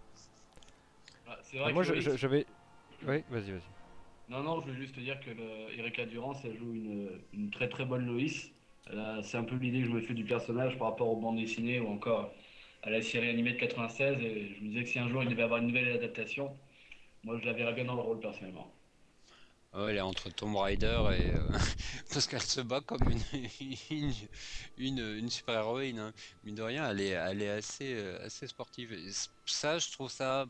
Ah, 1.25 1.37
c'est 1.41 1.57
bah, 1.57 1.63
vrai 1.63 1.73
moi 1.73 1.83
que 1.83 1.87
je- 1.87 1.93
Lois- 1.93 2.01
je- 2.01 2.17
j'avais. 2.17 2.45
Oui, 3.07 3.23
vas-y, 3.29 3.51
vas-y. 3.51 3.61
Non, 4.27 4.41
non, 4.43 4.59
je 4.61 4.65
voulais 4.67 4.77
juste 4.81 4.95
te 4.95 4.99
dire 5.01 5.19
que 5.19 5.29
Erika 5.77 6.05
Durance, 6.05 6.43
elle 6.45 6.57
joue 6.57 6.73
une, 6.73 7.51
très 7.51 7.69
très 7.69 7.85
bonne 7.85 8.05
Loïs. 8.05 8.51
C'est 9.23 9.37
un 9.37 9.43
peu 9.43 9.55
l'idée 9.55 9.81
que 9.81 9.85
je 9.87 9.91
me 9.91 10.01
fais 10.01 10.13
du 10.13 10.25
personnage 10.25 10.77
par 10.77 10.89
rapport 10.89 11.09
aux 11.09 11.19
bandes 11.21 11.37
dessinées 11.37 11.79
ou 11.79 11.87
encore 11.89 12.33
à 12.83 12.89
la 12.89 13.01
série 13.01 13.29
animée 13.29 13.53
de 13.53 13.57
96. 13.59 14.19
Et 14.21 14.55
je 14.55 14.61
me 14.63 14.69
disais 14.69 14.83
que 14.83 14.89
si 14.89 14.99
un 14.99 15.09
jour 15.09 15.23
il 15.23 15.29
devait 15.29 15.43
avoir 15.43 15.59
une 15.61 15.67
nouvelle 15.67 15.91
adaptation, 15.91 16.57
moi 17.23 17.37
je 17.39 17.45
la 17.45 17.53
verrais 17.53 17.73
bien 17.73 17.85
dans 17.85 17.95
le 17.95 18.01
rôle 18.01 18.19
personnellement. 18.19 18.73
Ouais, 19.73 19.89
elle 19.91 19.97
est 19.97 20.01
entre 20.01 20.29
Tomb 20.29 20.55
Raider 20.55 21.01
et. 21.13 21.31
euh, 21.33 21.49
parce 22.13 22.27
qu'elle 22.27 22.41
se 22.43 22.61
bat 22.61 22.81
comme 22.81 23.01
une, 23.89 24.13
une, 24.77 25.29
super-héroïne. 25.29 25.99
hein. 25.99 26.13
Mine 26.43 26.55
de 26.55 26.61
rien, 26.61 26.89
elle 26.91 27.01
est, 27.01 27.09
elle 27.09 27.41
est 27.41 27.49
assez, 27.49 27.93
euh, 27.95 28.23
assez 28.23 28.47
sportive. 28.47 28.95
Ça, 29.45 29.79
je 29.79 29.91
trouve 29.91 30.11
ça. 30.11 30.45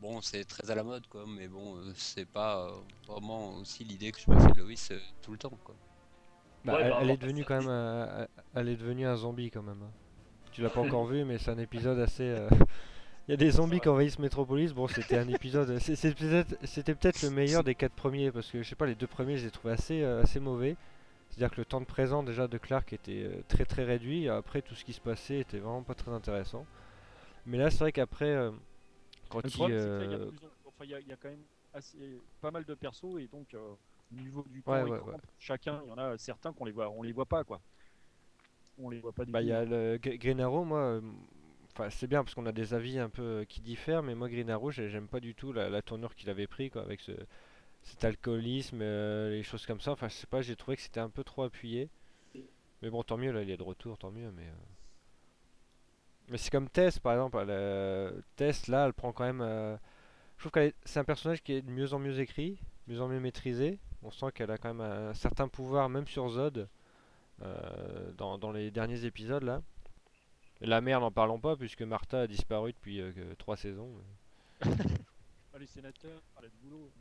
Bon, 0.00 0.20
c'est 0.22 0.44
très 0.44 0.70
à 0.70 0.74
la 0.74 0.82
mode, 0.82 1.06
quoi, 1.08 1.24
mais 1.28 1.46
bon, 1.46 1.76
euh, 1.76 1.92
c'est 1.94 2.24
pas 2.26 2.66
euh, 2.66 2.70
vraiment 3.06 3.50
aussi 3.56 3.84
l'idée 3.84 4.12
que 4.12 4.18
je 4.20 4.30
me 4.30 4.38
fais 4.40 4.52
de 4.52 4.62
Lois 4.62 4.72
euh, 4.92 4.98
tout 5.22 5.32
le 5.32 5.38
temps, 5.38 5.52
quoi. 5.62 5.74
Bah, 6.64 6.74
Ouais, 6.74 6.80
elle, 6.84 6.94
elle 7.02 7.10
est 7.10 7.16
devenue 7.18 7.44
quand 7.44 7.58
même. 7.58 7.68
euh, 7.68 8.26
elle 8.54 8.68
est 8.68 8.76
devenue 8.76 9.06
un 9.06 9.16
zombie 9.16 9.50
quand 9.50 9.62
même. 9.62 9.82
hein. 9.82 9.90
Tu 10.52 10.62
l'as 10.62 10.70
pas 10.70 10.80
encore 10.80 11.04
vu, 11.06 11.24
mais 11.24 11.38
c'est 11.38 11.50
un 11.50 11.58
épisode 11.58 11.98
assez. 11.98 12.22
euh, 12.24 12.48
Il 13.28 13.32
y 13.32 13.34
a 13.34 13.36
des 13.36 13.50
zombies 13.50 13.78
qui 13.80 13.88
envahissent 13.88 14.18
Metropolis. 14.18 14.72
Bon, 14.72 14.88
c'était 14.88 15.18
un 15.18 15.28
épisode. 15.28 15.78
c'est- 15.78 15.94
c'est 15.96 16.14
peut-être- 16.14 16.56
C'était 16.64 16.94
peut-être 16.94 17.22
le 17.22 17.30
meilleur 17.30 17.62
des 17.62 17.74
quatre 17.74 17.92
premiers 17.94 18.32
parce 18.32 18.50
que 18.50 18.62
je 18.62 18.68
sais 18.68 18.74
pas, 18.74 18.86
les 18.86 18.94
deux 18.96 19.06
premiers, 19.06 19.36
je 19.36 19.42
les 19.42 19.48
ai 19.48 19.50
trouvés 19.52 19.74
assez, 19.74 20.02
euh, 20.02 20.22
assez 20.22 20.40
mauvais. 20.40 20.76
C'est-à-dire 21.28 21.54
que 21.54 21.60
le 21.60 21.64
temps 21.66 21.80
de 21.80 21.86
présent 21.86 22.22
déjà 22.24 22.48
de 22.48 22.58
Clark 22.58 22.92
était 22.92 23.30
très 23.48 23.64
très 23.66 23.84
réduit. 23.84 24.24
et 24.24 24.28
Après, 24.30 24.62
tout 24.62 24.74
ce 24.74 24.84
qui 24.84 24.92
se 24.94 25.00
passait 25.00 25.38
était 25.40 25.58
vraiment 25.58 25.82
pas 25.82 25.94
très 25.94 26.10
intéressant. 26.10 26.64
Mais 27.46 27.58
là, 27.58 27.70
c'est 27.70 27.78
vrai 27.78 27.92
qu'après, 27.92 28.30
euh, 28.30 28.50
quand 29.30 29.42
Le 29.42 29.50
il. 29.56 29.70
problème, 29.70 29.78
c'est 29.78 29.92
qu'il 29.92 30.10
y 30.10 30.14
a 30.14 30.18
de 30.18 30.24
plus 30.24 30.44
en- 30.44 30.50
enfin, 30.66 30.84
il 30.84 30.90
y 30.90 30.94
a- 30.94 31.00
il 31.00 31.08
y 31.08 31.12
a 31.12 31.16
quand 31.16 31.30
même 31.30 31.44
assez, 31.72 32.22
pas 32.40 32.50
mal 32.50 32.64
de 32.64 32.74
persos 32.74 33.18
et 33.20 33.28
donc 33.28 33.54
euh, 33.54 33.74
au 34.12 34.14
niveau 34.14 34.44
du 34.48 34.62
temps 34.62 34.84
ouais, 34.84 34.86
écran, 34.86 35.06
ouais. 35.06 35.16
chacun, 35.38 35.82
il 35.84 35.88
y 35.88 35.92
en 35.92 35.98
a 35.98 36.18
certains 36.18 36.52
qu'on 36.52 36.64
les 36.64 36.72
voit, 36.72 36.90
on 36.90 37.02
les 37.02 37.12
voit 37.12 37.26
pas 37.26 37.44
quoi. 37.44 37.60
On 38.78 38.90
les 38.90 38.98
voit 38.98 39.12
pas 39.12 39.24
du 39.24 39.32
Bah, 39.32 39.42
il 39.42 39.48
y 39.48 39.52
a 39.52 39.64
le 39.64 39.96
Gr- 39.98 40.18
Green 40.18 40.40
Arrow, 40.40 40.64
moi, 40.64 40.80
euh, 40.80 41.00
enfin 41.72 41.88
c'est 41.90 42.06
bien 42.06 42.24
parce 42.24 42.34
qu'on 42.34 42.46
a 42.46 42.52
des 42.52 42.74
avis 42.74 42.98
un 42.98 43.08
peu 43.10 43.22
euh, 43.22 43.44
qui 43.44 43.60
diffèrent, 43.60 44.02
mais 44.02 44.14
moi 44.14 44.28
Green 44.28 44.50
Arrow, 44.50 44.70
j'ai- 44.70 44.88
j'aime 44.90 45.08
pas 45.08 45.20
du 45.20 45.34
tout 45.34 45.52
la, 45.52 45.68
la 45.70 45.82
tournure 45.82 46.14
qu'il 46.14 46.30
avait 46.30 46.46
pris, 46.46 46.70
quoi, 46.70 46.82
avec 46.82 47.00
ce, 47.00 47.12
cet 47.82 48.04
alcoolisme, 48.04 48.80
euh, 48.82 49.30
les 49.30 49.42
choses 49.44 49.66
comme 49.66 49.80
ça. 49.80 49.92
Enfin, 49.92 50.08
je 50.08 50.14
sais 50.16 50.28
pas, 50.28 50.42
j'ai 50.42 50.56
trouvé 50.56 50.76
que 50.76 50.82
c'était 50.84 51.00
un 51.00 51.10
peu 51.10 51.24
trop 51.24 51.42
appuyé. 51.44 51.90
Mais 52.82 52.90
bon, 52.90 53.02
tant 53.04 53.16
mieux, 53.18 53.32
là, 53.32 53.42
il 53.42 53.50
est 53.50 53.56
de 53.58 53.64
retour, 53.64 53.98
tant 53.98 54.10
mieux, 54.12 54.30
mais. 54.32 54.44
euh, 54.48 54.52
Mais 56.30 56.38
c'est 56.38 56.50
comme 56.50 56.68
Tess, 56.70 56.98
par 56.98 57.12
exemple. 57.14 57.38
elle, 57.40 57.48
euh, 57.50 58.12
Tess, 58.36 58.68
là, 58.68 58.86
elle 58.86 58.94
prend 58.94 59.12
quand 59.12 59.24
même. 59.24 59.42
euh, 59.42 59.76
Je 60.36 60.42
trouve 60.48 60.52
que 60.52 60.72
c'est 60.84 61.00
un 61.00 61.04
personnage 61.04 61.42
qui 61.42 61.52
est 61.54 61.62
de 61.62 61.70
mieux 61.70 61.92
en 61.92 61.98
mieux 61.98 62.20
écrit, 62.20 62.58
de 62.86 62.94
mieux 62.94 63.00
en 63.02 63.08
mieux 63.08 63.20
maîtrisé. 63.20 63.78
On 64.02 64.10
sent 64.10 64.32
qu'elle 64.34 64.50
a 64.50 64.58
quand 64.58 64.72
même 64.74 64.80
un 64.80 65.14
certain 65.14 65.48
pouvoir, 65.48 65.88
même 65.90 66.06
sur 66.06 66.28
Zod, 66.30 66.68
euh, 67.42 68.12
dans, 68.16 68.38
dans 68.38 68.52
les 68.52 68.70
derniers 68.70 69.04
épisodes 69.04 69.42
là. 69.42 69.62
La 70.62 70.80
mère, 70.80 71.00
n'en 71.00 71.10
parlons 71.10 71.40
pas, 71.40 71.56
puisque 71.56 71.82
Martha 71.82 72.22
a 72.22 72.26
disparu 72.26 72.72
depuis 72.72 73.00
euh, 73.00 73.12
trois 73.38 73.56
saisons. 73.56 73.90
Ah, 75.52 75.58
les 75.58 75.66
sénateurs, 75.66 76.22
parlaient 76.34 76.50
de 76.50 76.56
boulot. 76.62 76.92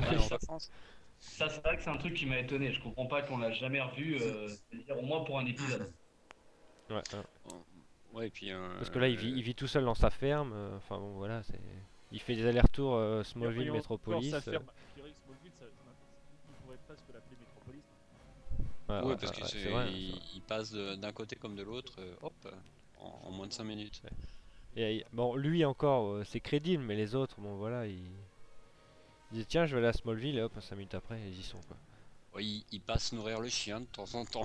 Ouais, 0.00 0.18
ça, 0.18 1.48
c'est 1.48 1.62
vrai 1.62 1.76
que 1.76 1.82
c'est 1.82 1.90
un 1.90 1.96
truc 1.96 2.14
qui 2.14 2.26
m'a 2.26 2.38
étonné. 2.38 2.72
Je 2.72 2.80
comprends 2.82 3.06
pas 3.06 3.22
qu'on 3.22 3.38
l'a 3.38 3.52
jamais 3.52 3.80
revu, 3.80 4.16
euh, 4.20 4.48
c'est-à-dire 4.48 4.98
au 4.98 5.02
moins 5.06 5.24
pour 5.24 5.38
un 5.38 5.46
épisode. 5.46 5.92
Ouais, 6.90 6.96
ouais. 7.12 7.24
Ouais, 8.14 8.28
et 8.28 8.30
puis. 8.30 8.52
euh, 8.52 8.68
Parce 8.78 8.90
que 8.90 8.98
là, 8.98 9.08
il 9.08 9.16
vit, 9.16 9.30
il 9.30 9.42
vit 9.42 9.54
tout 9.54 9.66
seul 9.66 9.84
dans 9.84 9.94
sa 9.94 10.10
ferme. 10.10 10.52
euh, 10.54 10.76
Enfin 10.76 10.98
bon, 10.98 11.14
voilà, 11.14 11.42
c'est. 11.42 11.60
Il 12.12 12.20
fait 12.20 12.36
des 12.36 12.46
allers-retours 12.46 12.94
euh, 12.94 13.24
Smallville, 13.24 13.66
Et 13.66 13.70
encore, 13.70 13.76
Metropolis. 13.76 14.30
sa 14.30 14.40
ferme, 14.40 14.64
je 14.90 15.00
dirais 15.00 15.10
que 15.12 15.16
Smallville, 15.26 15.52
ça, 15.58 15.64
on 16.48 16.64
pourrait 16.64 16.78
presque 16.86 17.02
l'appeler 17.12 17.36
Métropolis. 17.40 17.82
ouais, 18.88 18.94
Ouais, 18.94 19.02
ouais, 19.02 19.16
parce 19.16 19.54
ouais, 19.54 19.70
vrai, 19.70 19.92
il, 19.92 20.42
passe 20.42 20.72
d'un 20.72 21.12
côté 21.12 21.34
comme 21.34 21.56
de 21.56 21.62
l'autre, 21.64 21.94
euh, 21.98 22.14
hop, 22.22 22.34
en, 23.00 23.20
en 23.24 23.30
moins 23.32 23.48
de 23.48 23.52
5 23.52 23.64
minutes. 23.64 24.00
Et, 24.76 25.04
bon, 25.12 25.34
lui 25.34 25.64
encore, 25.64 26.12
euh, 26.12 26.24
c'est 26.24 26.40
crédible, 26.40 26.84
mais 26.84 26.94
les 26.94 27.14
autres, 27.16 27.40
bon 27.40 27.56
voilà, 27.56 27.86
ils. 27.86 28.10
Ils 29.32 29.38
disent 29.38 29.46
tiens, 29.48 29.66
je 29.66 29.72
vais 29.74 29.78
aller 29.78 29.88
à 29.88 29.92
Smallville, 29.92 30.38
et 30.38 30.42
hop, 30.42 30.52
5 30.60 30.76
minutes 30.76 30.94
après, 30.94 31.20
ils 31.28 31.40
y 31.40 31.42
sont 31.42 31.58
quoi. 31.66 31.76
Ouais, 32.34 32.44
il, 32.44 32.64
il 32.70 32.80
passe 32.80 33.12
nourrir 33.12 33.40
le 33.40 33.48
chien 33.48 33.80
de 33.80 33.86
temps 33.86 34.12
en 34.14 34.24
temps. 34.24 34.44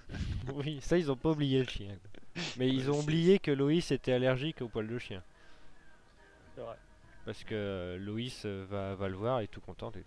oui, 0.54 0.78
ça, 0.80 0.96
ils 0.96 1.10
ont 1.10 1.16
pas 1.16 1.30
oublié 1.30 1.58
le 1.58 1.68
chien. 1.68 1.88
quoi. 1.88 2.09
Mais 2.58 2.68
ils 2.68 2.90
ont 2.90 2.98
oublié 2.98 3.38
que 3.38 3.50
Loïs 3.50 3.90
était 3.90 4.12
allergique 4.12 4.62
au 4.62 4.68
poil 4.68 4.86
de 4.86 4.98
chien. 4.98 5.22
C'est 6.54 6.62
vrai. 6.62 6.76
Parce 7.24 7.44
que 7.44 7.54
euh, 7.54 7.98
Loïs 7.98 8.42
euh, 8.44 8.64
va, 8.68 8.94
va 8.94 9.08
le 9.08 9.16
voir 9.16 9.40
et 9.40 9.44
est 9.44 9.46
tout 9.46 9.60
et 9.60 10.00
tout. 10.00 10.04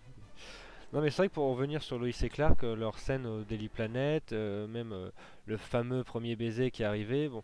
Non 0.94 1.00
mais 1.00 1.10
c'est 1.10 1.22
vrai 1.22 1.28
que 1.28 1.34
pour 1.34 1.50
revenir 1.50 1.82
sur 1.82 1.98
Loïs 1.98 2.22
et 2.22 2.28
Clark, 2.28 2.62
euh, 2.62 2.76
leur 2.76 3.00
scène 3.00 3.26
au 3.26 3.42
Daily 3.42 3.68
Planet, 3.68 4.32
euh, 4.32 4.68
même 4.68 4.92
euh, 4.92 5.10
le 5.46 5.56
fameux 5.56 6.04
premier 6.04 6.36
baiser 6.36 6.70
qui 6.70 6.82
est 6.82 6.86
arrivé, 6.86 7.28
bon, 7.28 7.42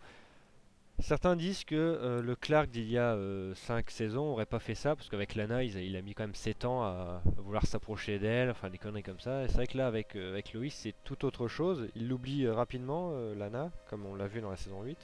certains 1.00 1.36
disent 1.36 1.64
que 1.64 1.74
euh, 1.74 2.22
le 2.22 2.36
Clark 2.36 2.70
d'il 2.70 2.90
y 2.90 2.98
a 2.98 3.16
5 3.54 3.90
saisons 3.90 4.32
aurait 4.32 4.46
pas 4.46 4.58
fait 4.58 4.74
ça, 4.74 4.94
parce 4.96 5.08
qu'avec 5.08 5.34
Lana, 5.34 5.62
il 5.64 5.76
a, 5.76 5.80
il 5.80 5.96
a 5.96 6.02
mis 6.02 6.14
quand 6.14 6.22
même 6.24 6.34
7 6.34 6.64
ans 6.64 6.82
à, 6.82 7.22
à 7.36 7.40
vouloir 7.40 7.66
s'approcher 7.66 8.18
d'elle, 8.18 8.50
enfin 8.50 8.70
des 8.70 8.78
conneries 8.78 9.02
comme 9.02 9.20
ça. 9.20 9.44
Et 9.44 9.48
c'est 9.48 9.54
vrai 9.54 9.66
que 9.66 9.76
là, 9.78 9.86
avec, 9.86 10.16
euh, 10.16 10.30
avec 10.32 10.52
Loïs, 10.52 10.74
c'est 10.74 10.94
tout 11.04 11.24
autre 11.24 11.48
chose. 11.48 11.88
Il 11.94 12.08
l'oublie 12.08 12.44
euh, 12.46 12.54
rapidement, 12.54 13.10
euh, 13.12 13.34
Lana, 13.34 13.70
comme 13.88 14.06
on 14.06 14.14
l'a 14.14 14.26
vu 14.26 14.40
dans 14.40 14.50
la 14.50 14.56
saison 14.56 14.82
8. 14.82 14.98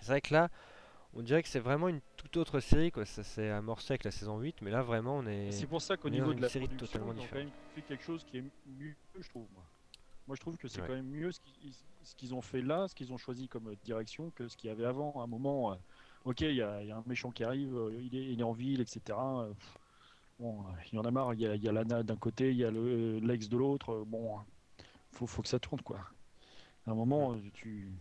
C'est 0.00 0.06
vrai 0.08 0.20
que 0.20 0.32
là, 0.32 0.48
on 1.14 1.22
dirait 1.22 1.42
que 1.42 1.48
c'est 1.48 1.58
vraiment 1.60 1.88
une 1.88 2.00
toute 2.16 2.36
autre 2.36 2.60
série, 2.60 2.92
quoi. 2.92 3.04
Ça 3.04 3.22
s'est 3.24 3.50
amorcé 3.50 3.92
avec 3.92 4.04
la 4.04 4.10
saison 4.12 4.38
8, 4.38 4.62
mais 4.62 4.70
là 4.70 4.82
vraiment 4.82 5.16
on 5.18 5.26
est. 5.26 5.50
C'est 5.50 5.66
pour 5.66 5.82
ça 5.82 5.96
qu'au 5.96 6.08
niveau 6.08 6.32
de 6.32 6.40
la 6.40 6.48
série 6.48 6.66
production, 6.66 6.86
totalement 7.00 7.12
ils 7.20 7.24
ont 7.24 7.28
quand 7.30 7.38
même 7.38 7.50
fait 7.74 7.82
quelque 7.82 8.04
chose 8.04 8.24
qui 8.24 8.38
est 8.38 8.44
mieux, 8.78 8.94
je 9.18 9.28
trouve. 9.28 9.46
Moi. 9.52 9.64
Moi, 10.28 10.36
je 10.36 10.40
trouve 10.40 10.56
que 10.56 10.68
c'est 10.68 10.80
Ouais. 10.80 10.86
quand 10.86 10.94
même 10.94 11.08
mieux 11.10 11.32
ce 11.32 11.40
qu'ils 11.40 11.74
ce 12.02 12.14
qu'ils 12.14 12.34
ont 12.34 12.42
fait 12.42 12.62
là, 12.62 12.88
ce 12.88 12.94
qu'ils 12.94 13.12
ont 13.12 13.16
choisi 13.18 13.48
comme 13.48 13.74
direction 13.76 14.30
que 14.30 14.48
ce 14.48 14.56
qu'il 14.56 14.68
y 14.68 14.70
avait 14.72 14.84
avant. 14.84 15.20
À 15.20 15.24
un 15.24 15.26
moment, 15.26 15.72
euh, 15.72 15.76
ok, 16.24 16.40
il 16.42 16.54
y, 16.56 16.62
a 16.62 16.82
il 16.82 16.88
y 16.88 16.90
a 16.92 16.96
un 16.98 17.04
méchant 17.06 17.30
qui 17.30 17.44
arrive, 17.44 17.74
euh, 17.76 17.94
il 18.00 18.14
est, 18.16 18.32
il 18.32 18.40
est 18.40 18.44
en 18.44 18.52
ville, 18.52 18.80
etc. 18.80 19.44
euh, 19.44 19.54
Bon, 20.38 20.64
il 20.90 20.94
y 20.94 20.98
en 20.98 21.04
a 21.04 21.10
marre. 21.10 21.34
Il 21.34 21.40
y 21.40 21.46
a, 21.46 21.54
il 21.54 21.62
y 21.62 21.68
a 21.68 21.72
Lana 21.72 22.02
d'un 22.02 22.16
côté, 22.16 22.50
il 22.50 22.56
y 22.56 22.64
a 22.64 22.70
le 22.70 23.18
l'ex 23.18 23.48
de 23.48 23.56
l'autre. 23.58 24.04
Bon, 24.06 24.38
faut, 25.12 25.26
faut 25.26 25.42
que 25.42 25.48
ça 25.48 25.58
tourne, 25.58 25.82
quoi. 25.82 26.00
À 26.86 26.92
un 26.92 26.94
moment, 26.94 27.36
tu 27.52 27.92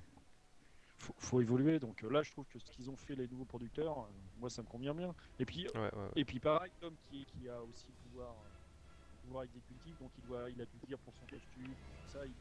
faut, 0.97 1.13
faut 1.17 1.41
évoluer. 1.41 1.79
Donc 1.79 2.01
là, 2.01 2.23
je 2.23 2.31
trouve 2.31 2.45
que 2.47 2.59
ce 2.59 2.69
qu'ils 2.71 2.89
ont 2.89 2.95
fait 2.97 3.15
les 3.15 3.27
nouveaux 3.27 3.45
producteurs, 3.45 4.09
moi, 4.37 4.49
ça 4.49 4.61
me 4.61 4.67
convient 4.67 4.93
bien. 4.95 5.13
Et 5.37 5.45
puis, 5.45 5.67
Ouais, 5.75 5.81
ouais, 5.81 5.95
ouais. 5.95 6.09
et 6.15 6.25
puis 6.25 6.39
pareil, 6.39 6.71
Tom 6.79 6.95
qui, 7.09 7.25
qui 7.25 7.47
a 7.49 7.61
aussi 7.63 7.87
le 7.89 7.95
pouvoir, 8.09 8.35
pouvoir 9.21 9.43
exécutif, 9.43 9.97
donc 9.97 10.11
il, 10.17 10.23
doit, 10.23 10.49
il 10.49 10.61
a 10.61 10.65
dû 10.65 10.79
dire 10.87 10.99
pour 10.99 11.15
son 11.15 11.25
costume, 11.25 11.75
ça, 12.05 12.25
il- 12.25 12.35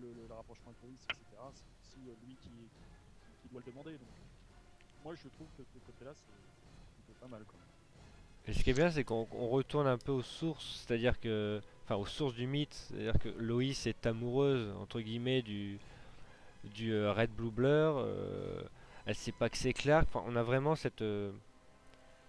le, 0.00 0.34
rapprochement 0.34 0.72
de 0.72 0.76
police, 0.76 1.04
etc. 1.04 1.24
C'est 1.54 1.64
aussi 1.80 2.08
euh, 2.08 2.26
lui 2.26 2.36
qui, 2.40 2.50
doit 3.50 3.62
le 3.64 3.72
demander. 3.72 3.96
Moi, 5.04 5.14
je 5.14 5.28
trouve 5.28 5.46
que 5.56 5.62
ce 5.62 5.78
côté-là, 5.86 6.12
c'est 6.14 7.20
pas 7.20 7.28
mal. 7.28 7.42
Et 8.48 8.52
ce 8.52 8.62
qui 8.62 8.70
est 8.70 8.74
bien, 8.74 8.90
c'est 8.90 9.04
qu'on 9.04 9.26
on 9.32 9.48
retourne 9.48 9.86
un 9.86 9.98
peu 9.98 10.12
aux 10.12 10.22
sources, 10.22 10.84
c'est-à-dire 10.86 11.18
que, 11.20 11.60
enfin, 11.84 11.96
aux 11.96 12.06
sources 12.06 12.34
du 12.34 12.46
mythe, 12.46 12.74
c'est-à-dire 12.74 13.18
que 13.18 13.28
Loïs 13.40 13.86
est 13.86 14.06
amoureuse 14.06 14.72
entre 14.76 15.00
guillemets 15.00 15.42
du 15.42 15.78
du 16.74 16.92
euh, 16.92 17.12
Red 17.12 17.30
Blue 17.30 17.50
Blur. 17.50 17.98
euh, 17.98 18.62
elle 19.06 19.14
sait 19.14 19.32
pas 19.32 19.48
que 19.48 19.56
c'est 19.56 19.72
Clark. 19.72 20.06
Enfin, 20.08 20.24
on 20.26 20.36
a 20.36 20.42
vraiment 20.42 20.74
cette 20.74 21.02
euh, 21.02 21.30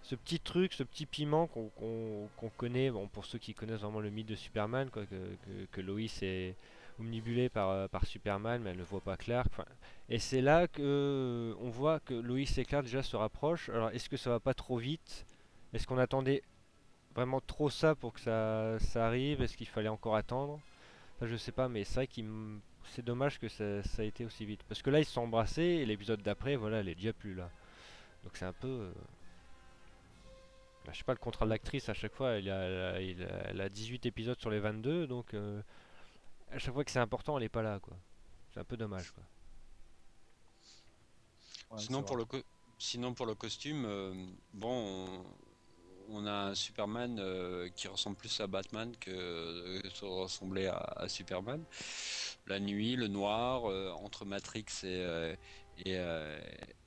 ce 0.02 0.14
petit 0.14 0.38
truc, 0.40 0.72
ce 0.72 0.84
petit 0.84 1.06
piment 1.06 1.48
qu'on 1.48 2.50
connaît. 2.56 2.90
Bon, 2.90 3.08
pour 3.08 3.26
ceux 3.26 3.38
qui 3.38 3.52
connaissent 3.54 3.80
vraiment 3.80 4.00
le 4.00 4.10
mythe 4.10 4.28
de 4.28 4.36
Superman, 4.36 4.88
quoi, 4.90 5.04
que, 5.06 5.14
que, 5.14 5.66
que 5.72 5.80
Loïs 5.80 6.22
est 6.22 6.54
omnibulée 7.00 7.48
par 7.48 7.70
euh, 7.70 7.88
par 7.88 8.06
Superman, 8.06 8.62
mais 8.62 8.70
elle 8.70 8.78
ne 8.78 8.82
voit 8.82 9.00
pas 9.00 9.16
Clark. 9.16 9.52
Et 10.08 10.18
c'est 10.18 10.40
là 10.40 10.66
que 10.68 10.82
euh, 10.82 11.54
on 11.60 11.70
voit 11.70 12.00
que 12.00 12.14
Loïs 12.14 12.56
et 12.58 12.64
Clark 12.64 12.84
déjà 12.84 13.02
se 13.02 13.16
rapprochent. 13.16 13.68
Alors, 13.70 13.90
est-ce 13.90 14.08
que 14.08 14.16
ça 14.16 14.30
va 14.30 14.40
pas 14.40 14.54
trop 14.54 14.76
vite? 14.78 15.26
Est-ce 15.72 15.86
qu'on 15.86 15.98
attendait 15.98 16.42
vraiment 17.14 17.40
trop 17.40 17.70
ça 17.70 17.94
pour 17.94 18.12
que 18.14 18.20
ça, 18.20 18.78
ça 18.80 19.06
arrive? 19.06 19.42
Est-ce 19.42 19.56
qu'il 19.56 19.68
fallait 19.68 19.88
encore 19.88 20.16
attendre? 20.16 20.60
Je 21.22 21.36
sais 21.36 21.52
pas, 21.52 21.68
mais 21.68 21.84
c'est 21.84 21.94
vrai 21.96 22.06
qu'il 22.08 22.26
c'est 22.90 23.04
dommage 23.04 23.38
que 23.40 23.48
ça, 23.48 23.82
ça 23.84 24.02
a 24.02 24.04
été 24.04 24.24
aussi 24.24 24.44
vite. 24.46 24.62
Parce 24.68 24.82
que 24.82 24.90
là, 24.90 25.00
ils 25.00 25.04
se 25.04 25.12
sont 25.12 25.22
embrassés 25.22 25.62
et 25.62 25.86
l'épisode 25.86 26.22
d'après, 26.22 26.56
voilà, 26.56 26.78
elle 26.80 26.88
est 26.88 26.94
déjà 26.94 27.12
plus 27.12 27.34
là. 27.34 27.50
Donc 28.24 28.36
c'est 28.36 28.46
un 28.46 28.52
peu. 28.54 28.68
euh, 28.68 28.92
bah, 30.84 30.92
je 30.92 30.98
sais 30.98 31.04
pas, 31.04 31.12
le 31.12 31.18
contrat 31.18 31.44
de 31.44 31.50
l'actrice, 31.50 31.88
à 31.88 31.94
chaque 31.94 32.14
fois, 32.14 32.30
elle 32.32 32.48
a, 32.50 32.54
elle 32.62 32.80
a- 32.96 33.00
il 33.02 33.22
a- 33.22 33.48
elle 33.50 33.60
a 33.60 33.68
18 33.68 34.06
épisodes 34.06 34.38
sur 34.38 34.50
les 34.50 34.60
22, 34.60 35.06
donc 35.06 35.34
à 36.50 36.58
chaque 36.58 36.74
fois 36.74 36.84
que 36.84 36.90
c'est 36.90 36.98
important, 36.98 37.38
elle 37.38 37.44
est 37.44 37.48
pas 37.48 37.62
là, 37.62 37.78
quoi. 37.80 37.96
C'est 38.52 38.60
un 38.60 38.64
peu 38.64 38.76
dommage, 38.76 39.10
quoi. 39.12 39.24
Ouais, 41.70 41.82
Sinon 41.82 42.02
pour, 42.02 42.16
le 42.16 42.24
co- 42.24 42.42
Sinon 42.78 43.14
pour 43.14 43.26
le 43.26 43.34
costume, 43.34 43.84
euh, 43.86 44.14
bon, 44.52 45.24
on, 46.08 46.16
on 46.22 46.26
a 46.26 46.32
un 46.50 46.54
Superman 46.54 47.18
euh, 47.20 47.68
qui 47.76 47.88
ressemble 47.88 48.16
plus 48.16 48.40
à 48.40 48.46
Batman 48.46 48.94
que 49.00 49.10
euh, 49.10 49.80
que 49.82 50.04
ressembler 50.06 50.66
à, 50.66 50.76
à 50.78 51.08
Superman. 51.08 51.64
La 52.46 52.60
nuit, 52.60 52.96
le 52.96 53.08
noir, 53.08 53.70
euh, 53.70 53.90
entre 53.92 54.24
Matrix 54.24 54.64
et 54.84 54.86
euh, 54.86 55.36
et, 55.78 55.96
euh, 55.98 56.40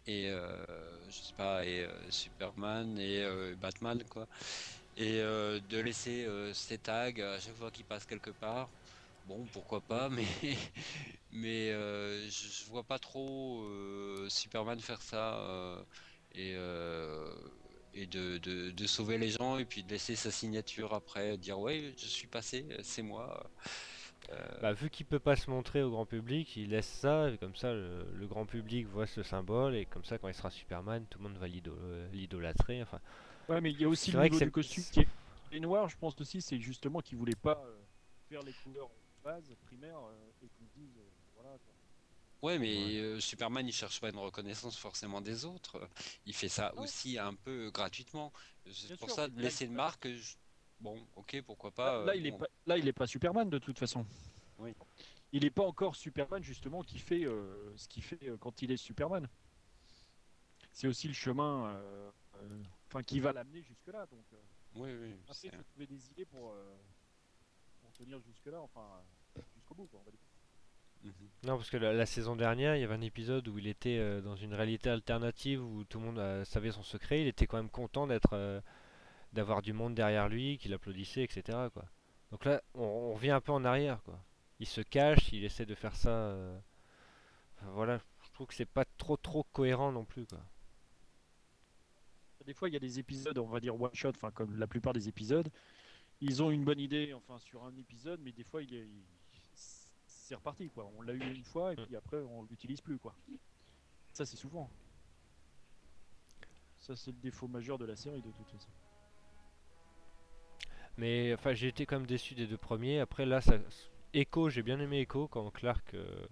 et 0.07 0.29
euh, 0.29 0.65
je 1.09 1.21
sais 1.21 1.33
pas 1.35 1.65
et 1.65 1.85
euh, 1.85 2.11
Superman 2.11 2.97
et 2.99 3.21
euh, 3.23 3.55
Batman 3.55 4.03
quoi. 4.09 4.27
Et 4.97 5.19
euh, 5.21 5.59
de 5.61 5.79
laisser 5.79 6.25
euh, 6.25 6.53
ces 6.53 6.77
tags 6.79 7.11
à 7.19 7.39
chaque 7.39 7.55
fois 7.55 7.71
qu'il 7.71 7.85
passe 7.85 8.05
quelque 8.05 8.31
part. 8.31 8.71
Bon, 9.25 9.45
pourquoi 9.47 9.81
pas, 9.81 10.09
mais 10.09 10.25
mais 11.31 11.71
euh, 11.71 12.25
je, 12.29 12.47
je 12.49 12.65
vois 12.69 12.83
pas 12.83 12.99
trop 12.99 13.63
euh, 13.63 14.27
Superman 14.29 14.79
faire 14.79 15.01
ça 15.01 15.39
euh, 15.49 15.83
et 16.33 16.53
euh, 16.55 17.33
et 17.93 18.07
de, 18.07 18.37
de, 18.39 18.71
de 18.71 18.87
sauver 18.87 19.17
les 19.17 19.29
gens 19.29 19.57
et 19.57 19.65
puis 19.65 19.83
de 19.83 19.89
laisser 19.89 20.15
sa 20.15 20.31
signature 20.31 20.93
après, 20.93 21.37
dire 21.37 21.59
ouais, 21.59 21.93
je 21.97 22.07
suis 22.07 22.27
passé, 22.27 22.65
c'est 22.83 23.01
moi. 23.03 23.51
Bah, 24.61 24.73
vu 24.73 24.89
qu'il 24.89 25.05
peut 25.05 25.19
pas 25.19 25.35
se 25.35 25.49
montrer 25.49 25.81
au 25.83 25.89
grand 25.91 26.05
public, 26.05 26.55
il 26.55 26.69
laisse 26.69 26.87
ça, 26.87 27.29
et 27.31 27.37
comme 27.37 27.55
ça 27.55 27.73
le, 27.73 28.05
le 28.13 28.27
grand 28.27 28.45
public 28.45 28.85
voit 28.87 29.07
ce 29.07 29.23
symbole, 29.23 29.75
et 29.75 29.85
comme 29.85 30.03
ça 30.05 30.17
quand 30.19 30.27
il 30.27 30.33
sera 30.35 30.51
Superman, 30.51 31.05
tout 31.09 31.17
le 31.19 31.23
monde 31.23 31.37
va 31.37 31.47
l'ido- 31.47 31.77
l'idolâtrer. 32.13 32.81
Enfin, 32.81 32.99
Ouais, 33.47 33.61
mais 33.61 33.71
il 33.71 33.79
y 33.79 33.83
a 33.83 33.89
aussi 33.89 34.11
C'est 34.11 34.11
le 34.11 34.17
vrai 34.17 34.29
que 34.29 34.35
niveau 34.35 34.39
c'est- 34.39 34.45
du 34.45 34.51
costume 34.51 34.85
qui 34.85 35.01
est. 35.01 35.07
Les 35.51 35.59
noirs, 35.59 35.89
je 35.89 35.97
pense 35.97 36.19
aussi, 36.21 36.41
c'est 36.41 36.59
justement 36.59 37.01
qu'ils 37.01 37.17
voulaient 37.17 37.35
pas 37.35 37.61
euh, 37.65 37.81
faire 38.29 38.41
les 38.43 38.53
couleurs 38.53 38.89
base, 39.23 39.53
primaires, 39.65 39.99
euh, 39.99 40.31
et 40.41 40.49
qu'on 40.49 40.65
se 40.65 40.73
dise, 40.79 40.97
euh, 40.97 41.09
voilà. 41.35 41.57
quoi. 41.59 41.73
Ouais, 42.43 42.57
mais 42.57 42.75
Ouais. 42.85 42.99
euh, 42.99 43.19
Superman 43.19 43.67
il 43.67 43.71
cherche 43.73 43.99
pas 44.01 44.09
une 44.09 44.17
reconnaissance 44.17 44.75
forcément 44.75 45.21
des 45.21 45.45
autres, 45.45 45.87
il 46.25 46.33
fait 46.33 46.49
ça 46.49 46.71
Non. 46.75 46.81
aussi 46.83 47.19
un 47.19 47.35
peu 47.35 47.69
gratuitement. 47.69 48.33
C'est 48.71 48.97
pour 48.97 49.09
sûr, 49.09 49.15
ça 49.15 49.27
laisser 49.27 49.65
une 49.65 49.73
marque. 49.73 50.07
je- 50.07 50.35
Bon, 50.79 51.05
ok, 51.15 51.39
pourquoi 51.45 51.69
pas. 51.69 52.03
là, 52.03 52.13
euh, 52.13 52.15
il 52.15 52.25
est 52.25 52.31
bon. 52.31 52.39
pas, 52.39 52.47
là, 52.65 52.77
il 52.79 52.87
est 52.87 52.93
pas 52.93 53.05
Superman 53.05 53.47
de 53.47 53.59
toute 53.59 53.77
façon. 53.77 54.03
Oui. 54.57 54.73
Il 55.31 55.45
est 55.45 55.51
pas 55.51 55.61
encore 55.63 55.95
Superman 55.95 56.41
justement 56.41 56.81
qui 56.81 56.97
fait 56.97 57.25
euh, 57.25 57.77
ce 57.77 57.87
qu'il 57.87 58.01
fait 58.03 58.27
euh, 58.27 58.37
quand 58.37 58.63
il 58.63 58.71
est 58.71 58.77
Superman. 58.77 59.27
C'est 60.71 60.87
aussi 60.87 61.07
le 61.07 61.13
chemin, 61.13 61.67
euh, 61.75 62.11
euh, 62.37 62.63
enfin, 62.87 63.03
qui 63.03 63.19
va 63.19 63.31
l'amener 63.33 63.61
jusque 63.61 63.85
là. 63.87 64.07
Donc 64.07 64.25
euh, 64.33 64.37
Oui, 64.75 64.89
oui, 64.93 65.13
après, 65.21 65.33
c'est- 65.35 65.47
il 65.49 65.53
faut 65.57 65.63
trouver 65.63 65.85
des 65.85 66.09
idées 66.09 66.25
pour, 66.25 66.49
euh, 66.51 66.75
pour 66.97 67.00
tenir 68.03 68.19
jusque 68.21 68.45
là, 68.47 68.61
enfin 68.61 69.03
jusqu'au 69.55 69.75
bout. 69.75 69.87
Quoi, 69.87 69.99
on 70.01 70.03
va 70.03 70.11
dire. 70.11 70.19
Mhm. 71.03 71.11
Non, 71.43 71.57
parce 71.57 71.69
que 71.69 71.77
la, 71.77 71.93
la 71.93 72.05
saison 72.05 72.35
dernière, 72.35 72.75
il 72.75 72.81
y 72.81 72.83
avait 72.83 72.93
un 72.93 73.01
épisode 73.01 73.47
où 73.47 73.57
il 73.57 73.67
était 73.67 73.97
euh, 73.97 74.21
dans 74.21 74.35
une 74.35 74.53
réalité 74.53 74.89
alternative 74.89 75.63
où 75.63 75.83
tout 75.83 75.99
le 75.99 76.05
monde 76.05 76.19
euh, 76.19 76.45
savait 76.45 76.71
son 76.71 76.83
secret. 76.83 77.21
Il 77.21 77.27
était 77.27 77.47
quand 77.47 77.57
même 77.57 77.69
content 77.69 78.07
d'être, 78.07 78.33
euh, 78.33 78.61
d'avoir 79.33 79.61
du 79.61 79.73
monde 79.73 79.95
derrière 79.95 80.29
lui, 80.29 80.57
qui 80.59 80.69
l'applaudissait, 80.69 81.23
etc. 81.23 81.69
Quoi. 81.73 81.85
Donc 82.31 82.45
là, 82.45 82.61
on, 82.75 82.83
on 82.83 83.13
revient 83.15 83.31
un 83.31 83.41
peu 83.41 83.51
en 83.53 83.65
arrière, 83.65 84.01
quoi. 84.03 84.19
Il 84.59 84.67
se 84.67 84.81
cache, 84.81 85.31
il 85.33 85.43
essaie 85.45 85.65
de 85.65 85.75
faire 85.75 85.95
ça. 85.95 86.09
euh, 86.11 86.59
enfin, 87.57 87.71
voilà, 87.71 88.01
je 88.25 88.31
trouve 88.33 88.47
que 88.47 88.53
c'est 88.55 88.65
pas 88.65 88.85
trop 88.97 89.17
trop 89.17 89.43
cohérent 89.53 89.91
non 89.91 90.05
plus, 90.05 90.25
quoi. 90.27 90.39
Des 92.45 92.53
fois, 92.53 92.69
il 92.69 92.73
y 92.73 92.77
a 92.77 92.79
des 92.79 92.99
épisodes, 92.99 93.37
on 93.37 93.47
va 93.47 93.59
dire 93.59 93.79
one 93.79 93.93
shot, 93.93 94.09
enfin 94.09 94.31
comme 94.31 94.57
la 94.57 94.67
plupart 94.67 94.93
des 94.93 95.07
épisodes, 95.07 95.49
ils 96.21 96.41
ont 96.41 96.51
une 96.51 96.63
bonne 96.63 96.79
idée, 96.79 97.13
enfin 97.13 97.37
sur 97.39 97.63
un 97.63 97.75
épisode, 97.77 98.19
mais 98.23 98.31
des 98.31 98.43
fois, 98.43 98.61
il 98.61 98.73
est, 98.73 98.85
il- 98.85 99.05
c'est 100.05 100.35
reparti 100.35 100.69
quoi. 100.69 100.89
On 100.97 101.01
l'a 101.01 101.13
eu 101.13 101.35
une 101.35 101.43
fois 101.43 101.73
et 101.73 101.75
puis 101.75 101.95
après, 101.95 102.17
on 102.17 102.43
l'utilise 102.43 102.79
plus 102.79 102.97
quoi. 102.97 103.13
Ça, 104.13 104.25
c'est 104.25 104.37
souvent. 104.37 104.69
Ça, 106.77 106.95
c'est 106.95 107.11
le 107.11 107.17
défaut 107.17 107.47
majeur 107.47 107.77
de 107.77 107.85
la 107.85 107.95
série 107.95 108.21
de 108.21 108.31
toute 108.31 108.49
façon. 108.49 108.69
Mais 110.97 111.33
enfin, 111.33 111.53
j'ai 111.53 111.67
été 111.67 111.85
quand 111.85 111.97
même 111.97 112.07
déçu 112.07 112.33
des 112.35 112.47
deux 112.47 112.57
premiers. 112.57 112.99
Après, 112.99 113.25
là, 113.25 113.41
ça... 113.41 113.57
Echo, 114.13 114.49
j'ai 114.49 114.61
bien 114.61 114.79
aimé 114.79 114.99
Echo 115.01 115.27
quand 115.27 115.49
Clark 115.51 115.93
euh, 115.93 116.25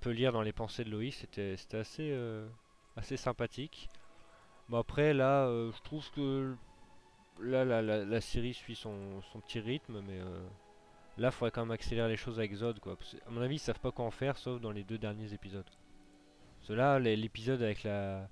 peut 0.00 0.10
lire 0.10 0.32
dans 0.32 0.42
les 0.42 0.52
pensées 0.52 0.84
de 0.84 0.90
Loïs. 0.90 1.16
C'était 1.16 1.56
assez, 1.72 2.10
euh, 2.12 2.48
assez 2.96 3.16
sympathique. 3.16 3.88
Bon, 4.68 4.78
après, 4.78 5.14
là, 5.14 5.46
euh, 5.46 5.72
je 5.72 5.82
trouve 5.82 6.08
que 6.12 6.54
là, 7.40 7.64
la, 7.64 7.82
la, 7.82 8.04
la 8.04 8.20
série 8.20 8.54
suit 8.54 8.74
son, 8.76 9.20
son 9.32 9.40
petit 9.40 9.60
rythme, 9.60 10.00
mais 10.02 10.18
euh, 10.20 10.48
là, 11.16 11.28
il 11.28 11.32
faudrait 11.32 11.50
quand 11.50 11.62
même 11.62 11.70
accélérer 11.72 12.08
les 12.08 12.16
choses 12.16 12.38
avec 12.38 12.54
Zod, 12.54 12.80
quoi. 12.80 12.96
Parce 12.96 13.12
que, 13.14 13.16
à 13.26 13.30
mon 13.30 13.40
avis, 13.42 13.56
ils 13.56 13.60
savent 13.60 13.80
pas 13.80 13.92
quoi 13.92 14.04
en 14.04 14.10
faire, 14.10 14.36
sauf 14.36 14.60
dans 14.60 14.72
les 14.72 14.84
deux 14.84 14.98
derniers 14.98 15.32
épisodes. 15.32 15.68
Cela, 16.62 16.98
l'épisode 16.98 17.62
avec 17.62 17.82
la, 17.84 18.28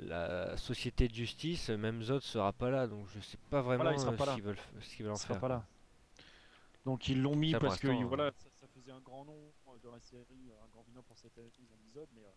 la 0.00 0.56
société 0.56 1.08
de 1.08 1.14
justice, 1.14 1.68
même 1.70 2.02
Zod 2.02 2.22
sera 2.22 2.52
pas 2.52 2.70
là, 2.70 2.86
donc 2.86 3.06
je 3.14 3.20
sais 3.20 3.38
pas 3.50 3.62
vraiment 3.62 3.84
Voilà, 3.84 3.98
euh, 4.00 4.12
pas 4.16 4.24
ce 4.24 4.30
là. 4.30 4.34
qu'ils 4.34 4.42
veulent, 4.42 4.56
veulent 5.00 5.10
en 5.12 5.14
Il 5.14 5.18
faire. 5.18 5.40
pas 5.40 5.48
là. 5.48 5.66
Donc 6.84 7.08
ils 7.08 7.20
l'ont 7.20 7.36
mis 7.36 7.50
Ça, 7.52 7.60
parce 7.60 7.78
que 7.78 7.88
l'instant, 7.88 8.08
voilà, 8.08 8.32
ça, 8.32 8.48
ça 8.60 8.66
faisait 8.74 8.90
un 8.92 9.00
grand 9.00 9.24
nom 9.24 9.36
euh, 9.68 9.78
dans 9.82 9.92
la 9.92 10.00
série, 10.00 10.50
un 10.62 10.68
grand 10.72 10.82
bilan 10.84 11.02
pour 11.02 11.16
cette 11.18 11.38
Zod, 11.94 12.08
mais 12.14 12.22
euh, 12.24 12.30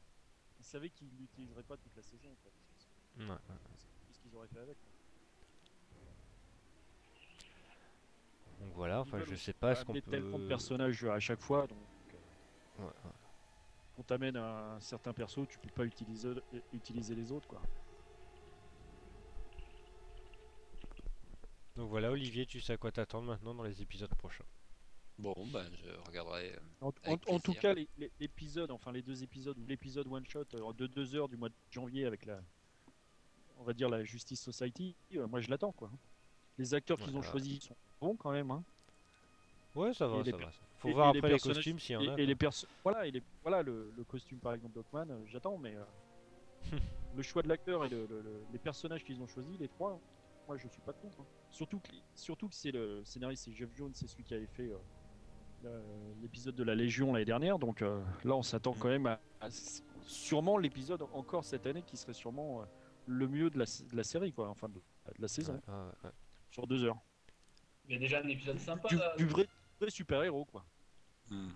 ils 0.59 0.65
savaient 0.65 0.89
qu'ils 0.89 1.09
l'utiliseraient 1.17 1.63
pas 1.63 1.77
toute 1.77 1.95
la 1.95 2.03
saison. 2.03 2.29
Parce 2.43 2.55
que 2.55 2.61
Ouais, 3.19 3.37
Qu'est-ce 4.07 4.19
qu'ils 4.19 4.35
auraient 4.35 4.47
fait 4.47 4.59
avec 4.59 4.77
quoi. 4.81 4.91
Donc 8.59 8.73
voilà, 8.75 9.01
enfin 9.01 9.19
je 9.25 9.35
sais 9.35 9.53
pas 9.53 9.75
ce 9.75 9.83
qu'on 9.83 9.93
peut. 9.93 10.01
tellement 10.01 10.39
de 10.39 10.47
personnages 10.47 11.03
à 11.05 11.19
chaque 11.19 11.41
fois, 11.41 11.67
donc 11.67 11.77
euh, 12.13 12.83
Ouais, 12.83 12.85
ouais. 12.85 13.11
on 13.97 14.03
t'amène 14.03 14.37
un 14.37 14.79
certain 14.79 15.13
perso, 15.13 15.45
tu 15.45 15.59
peux 15.59 15.69
pas 15.69 15.85
utiliser, 15.85 16.33
utiliser 16.71 17.15
les 17.15 17.31
autres 17.31 17.47
quoi. 17.47 17.61
Donc 21.75 21.89
voilà, 21.89 22.11
Olivier, 22.11 22.45
tu 22.45 22.61
sais 22.61 22.73
à 22.73 22.77
quoi 22.77 22.91
t'attendre 22.91 23.27
maintenant 23.27 23.55
dans 23.55 23.63
les 23.63 23.81
épisodes 23.81 24.13
prochains. 24.15 24.45
Bon, 25.17 25.33
bah, 25.51 25.63
je 25.73 25.89
regarderai. 26.07 26.53
euh, 26.53 26.59
En, 26.81 26.91
Avec 27.03 27.27
en- 27.29 27.35
en 27.35 27.39
tout 27.39 27.53
cas, 27.53 27.73
l'épisode, 28.19 28.69
enfin 28.71 28.91
les 28.91 29.01
deux 29.01 29.23
épisodes, 29.23 29.57
ou 29.57 29.65
l'épisode 29.65 30.07
one 30.07 30.25
shot 30.27 30.45
euh, 30.53 30.73
de 30.73 30.85
deux 30.87 31.15
heures 31.15 31.29
du 31.29 31.37
mois 31.37 31.49
de 31.49 31.55
janvier 31.71 32.05
avec 32.05 32.25
la, 32.25 32.41
on 33.57 33.63
va 33.63 33.73
dire 33.73 33.89
la 33.89 34.03
Justice 34.03 34.41
Society, 34.41 34.95
euh, 35.15 35.27
moi 35.27 35.39
je 35.41 35.49
l'attends 35.49 35.71
quoi. 35.71 35.91
Les 36.57 36.73
acteurs 36.73 36.97
qu'ils 36.97 37.15
ont 37.15 37.21
ouais. 37.21 37.25
choisis 37.27 37.63
sont 37.63 37.75
bons 37.99 38.15
quand 38.15 38.31
même. 38.31 38.51
Hein. 38.51 38.63
Ouais, 39.75 39.93
ça 39.93 40.07
va, 40.07 40.23
ça. 40.23 40.31
Faut 40.77 40.89
et- 40.89 40.93
voir 40.93 41.07
et 41.15 41.17
après 41.17 41.29
les 41.31 41.39
costumes 41.39 41.79
s'il 41.79 41.93
y 41.95 41.97
en 41.97 42.13
a. 42.13 42.19
et 42.19 42.25
les 42.25 42.35
perso- 42.35 42.67
voilà, 42.83 43.07
et 43.07 43.11
les- 43.11 43.23
voilà 43.41 43.63
le, 43.63 43.91
le 43.97 44.03
costume 44.03 44.37
par 44.37 44.53
exemple 44.53 44.73
d'Hawkman, 44.75 45.09
euh, 45.09 45.17
j'attends, 45.27 45.57
mais 45.57 45.75
euh, 45.75 45.83
le 47.15 47.21
choix 47.23 47.41
de 47.41 47.47
l'acteur 47.47 47.83
et 47.85 47.89
le- 47.89 48.05
le- 48.05 48.21
le- 48.21 48.43
les 48.51 48.59
personnages 48.59 49.03
qu'ils 49.03 49.19
ont 49.21 49.27
choisis, 49.27 49.57
les 49.59 49.67
trois, 49.69 49.99
moi 50.47 50.57
je 50.57 50.67
suis 50.67 50.81
pas 50.81 50.93
contre. 50.93 51.21
hein. 51.21 51.25
Surtout 51.49 51.79
que, 51.79 51.89
surtout 52.15 52.49
que 52.49 52.55
c'est 52.55 52.71
le 52.71 53.03
scénariste, 53.03 53.45
c'est 53.45 53.53
Jeff 53.53 53.69
Jones, 53.75 53.91
c'est 53.93 54.07
celui 54.07 54.23
qui 54.23 54.33
avait 54.35 54.45
fait 54.47 54.71
euh, 55.65 56.13
l'épisode 56.21 56.55
de 56.55 56.63
la 56.63 56.75
Légion 56.75 57.13
l'année 57.13 57.25
dernière, 57.25 57.57
donc 57.57 57.79
là 57.81 58.35
on 58.35 58.43
s'attend 58.43 58.73
Mm. 58.75 58.79
quand 58.79 58.89
même 58.89 59.07
à, 59.07 59.19
sûrement 60.03 60.57
l'épisode 60.57 61.01
encore 61.13 61.45
cette 61.45 61.65
année 61.65 61.81
qui 61.83 61.95
serait 61.97 62.13
sûrement 62.13 62.63
le 63.07 63.27
mieux 63.27 63.49
de 63.49 63.57
la, 63.57 63.65
de 63.65 63.95
la 63.95 64.03
série, 64.03 64.33
quoi, 64.33 64.49
enfin 64.49 64.67
de, 64.69 64.75
de 64.75 65.21
la 65.21 65.27
saison, 65.27 65.53
Ouais, 65.67 65.73
ouais, 65.73 65.79
ouais. 66.03 66.09
Sur 66.53 66.67
deux 66.67 66.83
heures. 66.83 66.97
Il 67.87 67.93
y 67.93 67.97
a 67.97 67.99
déjà 67.99 68.19
un 68.19 68.27
épisode 68.29 68.59
sympa. 68.59 68.87
Du, 68.87 68.95
là. 68.97 69.13
du 69.17 69.25
vrai, 69.25 69.45
vrai 69.81 69.89
super-héros, 69.89 70.45
quoi. 70.45 70.63
Hmm. 71.29 71.49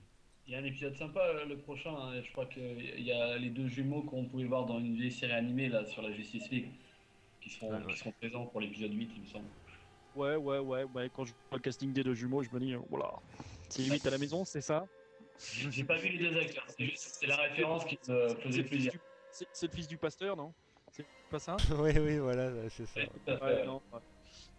Il 0.47 0.53
y 0.53 0.55
a 0.55 0.59
un 0.59 0.63
épisode 0.63 0.95
sympa 0.95 1.19
euh, 1.21 1.45
le 1.45 1.57
prochain. 1.57 1.93
hein. 1.95 2.21
Je 2.21 2.31
crois 2.31 2.45
qu'il 2.47 2.99
y 3.01 3.11
a 3.11 3.37
les 3.37 3.49
deux 3.49 3.67
jumeaux 3.67 4.01
qu'on 4.01 4.25
pouvait 4.25 4.45
voir 4.45 4.65
dans 4.65 4.79
une 4.79 4.95
vieille 4.95 5.11
série 5.11 5.33
animée 5.33 5.69
là 5.69 5.85
sur 5.85 6.01
la 6.01 6.11
Justice 6.11 6.49
League 6.49 6.69
qui 7.41 7.49
seront, 7.49 7.71
Ouais, 7.71 7.77
ouais. 7.85 7.91
qui 7.93 7.97
seront 7.99 8.11
présents 8.13 8.45
pour 8.47 8.59
l'épisode 8.61 8.93
8, 8.93 9.09
il 9.15 9.21
me 9.21 9.27
semble. 9.27 9.45
Ouais, 10.15 10.35
ouais, 10.35 10.59
ouais, 10.59 10.83
ouais. 10.83 11.09
Quand 11.13 11.25
je 11.25 11.31
vois 11.49 11.57
le 11.57 11.59
casting 11.59 11.93
des 11.93 12.03
deux 12.03 12.13
jumeaux, 12.13 12.41
je 12.43 12.49
me 12.51 12.59
dis, 12.59 12.73
voilà, 12.89 13.11
c'est 13.69 13.83
limite 13.83 14.05
à 14.07 14.09
la 14.09 14.17
maison, 14.17 14.43
c'est 14.45 14.61
ça? 14.61 14.85
J'ai 15.69 15.83
pas 15.83 15.97
vu 15.97 16.09
les 16.09 16.17
deux 16.29 16.37
acteurs. 16.39 16.65
C'est 16.69 16.85
juste- 16.85 17.17
c'est 17.19 17.27
la 17.27 17.35
référence 17.37 17.85
qui 17.85 17.99
me 18.09 18.29
faisait 18.35 18.63
plaisir. 18.63 18.93
c'est- 19.31 19.67
le 19.67 19.69
fils 19.73 19.87
du 19.87 19.97
pasteur, 19.97 20.35
non? 20.35 20.51
C'est 20.91 21.05
pas 21.29 21.39
ça? 21.39 21.55
Oui, 21.77 21.91
oui, 21.99 22.17
voilà, 22.17 22.51
c'est 22.69 22.85
ça. 22.87 22.99
Ouais, 23.01 23.07
tout 23.07 23.31
à 23.31 23.37
fait, 23.37 23.43
Ouais, 23.45 23.53
ouais. 23.59 23.65
non. 23.65 23.81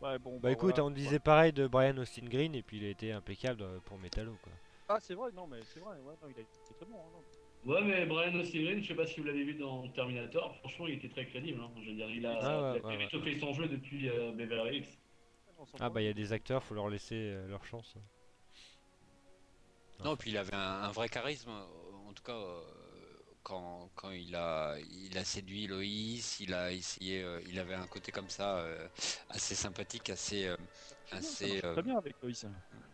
Ouais, 0.00 0.18
bon. 0.18 0.38
Bah 0.38 0.52
écoute, 0.52 0.76
voilà. 0.76 0.84
on 0.84 0.90
disait 0.90 1.18
pareil 1.18 1.52
de 1.52 1.66
Brian 1.66 1.96
Austin 1.98 2.26
Green 2.26 2.54
et 2.54 2.62
puis 2.62 2.76
il 2.78 2.84
a 2.84 2.88
été 2.90 3.12
impeccable 3.12 3.62
euh, 3.62 3.78
pour 3.84 3.98
Metallo 3.98 4.37
quoi. 4.42 4.52
Ah, 4.88 4.98
c'est 5.00 5.14
vrai, 5.14 5.30
non, 5.32 5.46
mais 5.46 5.58
c'est 5.64 5.80
vrai, 5.80 5.96
ouais, 5.98 6.14
non, 6.22 6.28
il 6.28 6.38
a 6.38 6.40
été 6.40 6.50
très 6.76 6.87
bon. 6.87 6.96
hein, 6.98 7.11
non. 7.12 7.72
Ouais, 7.72 7.82
mais 7.82 8.06
Brian 8.06 8.34
Austin 8.38 8.62
Green, 8.62 8.80
je 8.82 8.88
sais 8.88 8.94
pas 8.94 9.06
si 9.06 9.20
vous 9.20 9.26
l'avez 9.26 9.42
vu 9.44 9.54
dans 9.54 9.87
Terminator, 9.88 10.56
franchement, 10.58 10.87
il 10.87 10.94
était 10.94 11.08
très 11.08 11.26
crédible. 11.26 11.61
hein. 11.61 11.70
Je 11.82 11.90
veux 11.90 11.96
dire, 11.96 12.08
il 12.08 12.24
a, 12.24 12.38
Ah 12.40 12.62
ouais, 12.62 12.78
il 12.78 12.84
a 12.84 12.87
ouais, 12.87 13.08
très 13.08 13.18
vite 13.18 13.34
fait 13.34 13.40
son 13.40 13.52
jeu 13.52 13.66
depuis 13.68 14.08
euh, 14.08 14.32
Beverly 14.32 14.78
Hills. 14.78 14.98
Ah 15.80 15.90
bah 15.90 16.00
il 16.00 16.04
y 16.06 16.08
a 16.08 16.14
des 16.14 16.32
acteurs, 16.32 16.62
faut 16.62 16.74
leur 16.74 16.88
laisser 16.88 17.16
euh, 17.16 17.48
leur 17.48 17.64
chance. 17.64 17.96
Non, 20.04 20.16
puis 20.16 20.30
il 20.30 20.37
avait 20.38 20.54
un, 20.54 20.82
un 20.84 20.92
vrai 20.92 21.08
charisme, 21.08 21.50
en 21.50 22.12
tout 22.12 22.22
cas 22.22 22.37
euh, 22.37 22.61
quand, 23.42 23.90
quand 23.94 24.11
il 24.11 24.35
a 24.37 24.77
il 24.90 25.16
a 25.18 25.24
séduit 25.24 25.66
Loïs, 25.66 26.40
il 26.40 26.55
a 26.55 26.72
essayé, 26.72 27.22
euh, 27.22 27.40
il 27.48 27.59
avait 27.59 27.74
un 27.74 27.87
côté 27.87 28.12
comme 28.12 28.29
ça 28.29 28.59
euh, 28.59 28.88
assez 29.31 29.55
sympathique, 29.55 30.11
assez 30.11 30.46
euh, 30.46 30.57
ça 31.11 31.16
assez. 31.16 31.61
euh, 31.64 31.72
Très 31.72 31.83
bien 31.83 31.96
avec 31.98 32.16
Loïs. 32.22 32.46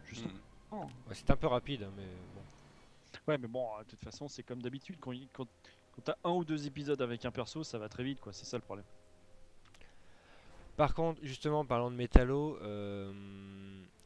Juste- 0.04 0.24
hmm. 0.70 0.76
Ouais, 1.06 1.14
c'est 1.14 1.30
un 1.30 1.36
peu 1.36 1.46
rapide, 1.46 1.82
hein, 1.84 1.92
mais 1.96 2.06
bon. 2.34 2.42
Ouais, 3.28 3.38
mais 3.38 3.48
bon, 3.48 3.78
de 3.78 3.84
toute 3.84 4.00
façon, 4.02 4.28
c'est 4.28 4.42
comme 4.42 4.60
d'habitude. 4.62 4.96
Quand, 5.00 5.12
il- 5.12 5.28
quand, 5.32 5.46
quand 5.92 6.02
t'as 6.02 6.16
un 6.24 6.30
ou 6.30 6.44
deux 6.44 6.66
épisodes 6.66 7.00
avec 7.00 7.24
un 7.24 7.30
perso, 7.30 7.62
ça 7.64 7.78
va 7.78 7.88
très 7.88 8.04
vite, 8.04 8.20
quoi. 8.20 8.32
C'est 8.32 8.44
ça 8.46 8.56
le 8.56 8.62
problème. 8.62 8.86
Par 10.76 10.92
contre, 10.94 11.20
justement, 11.22 11.60
en 11.60 11.64
parlant 11.66 11.90
de 11.90 11.96
Metallo 11.96 12.58
euh, 12.62 13.12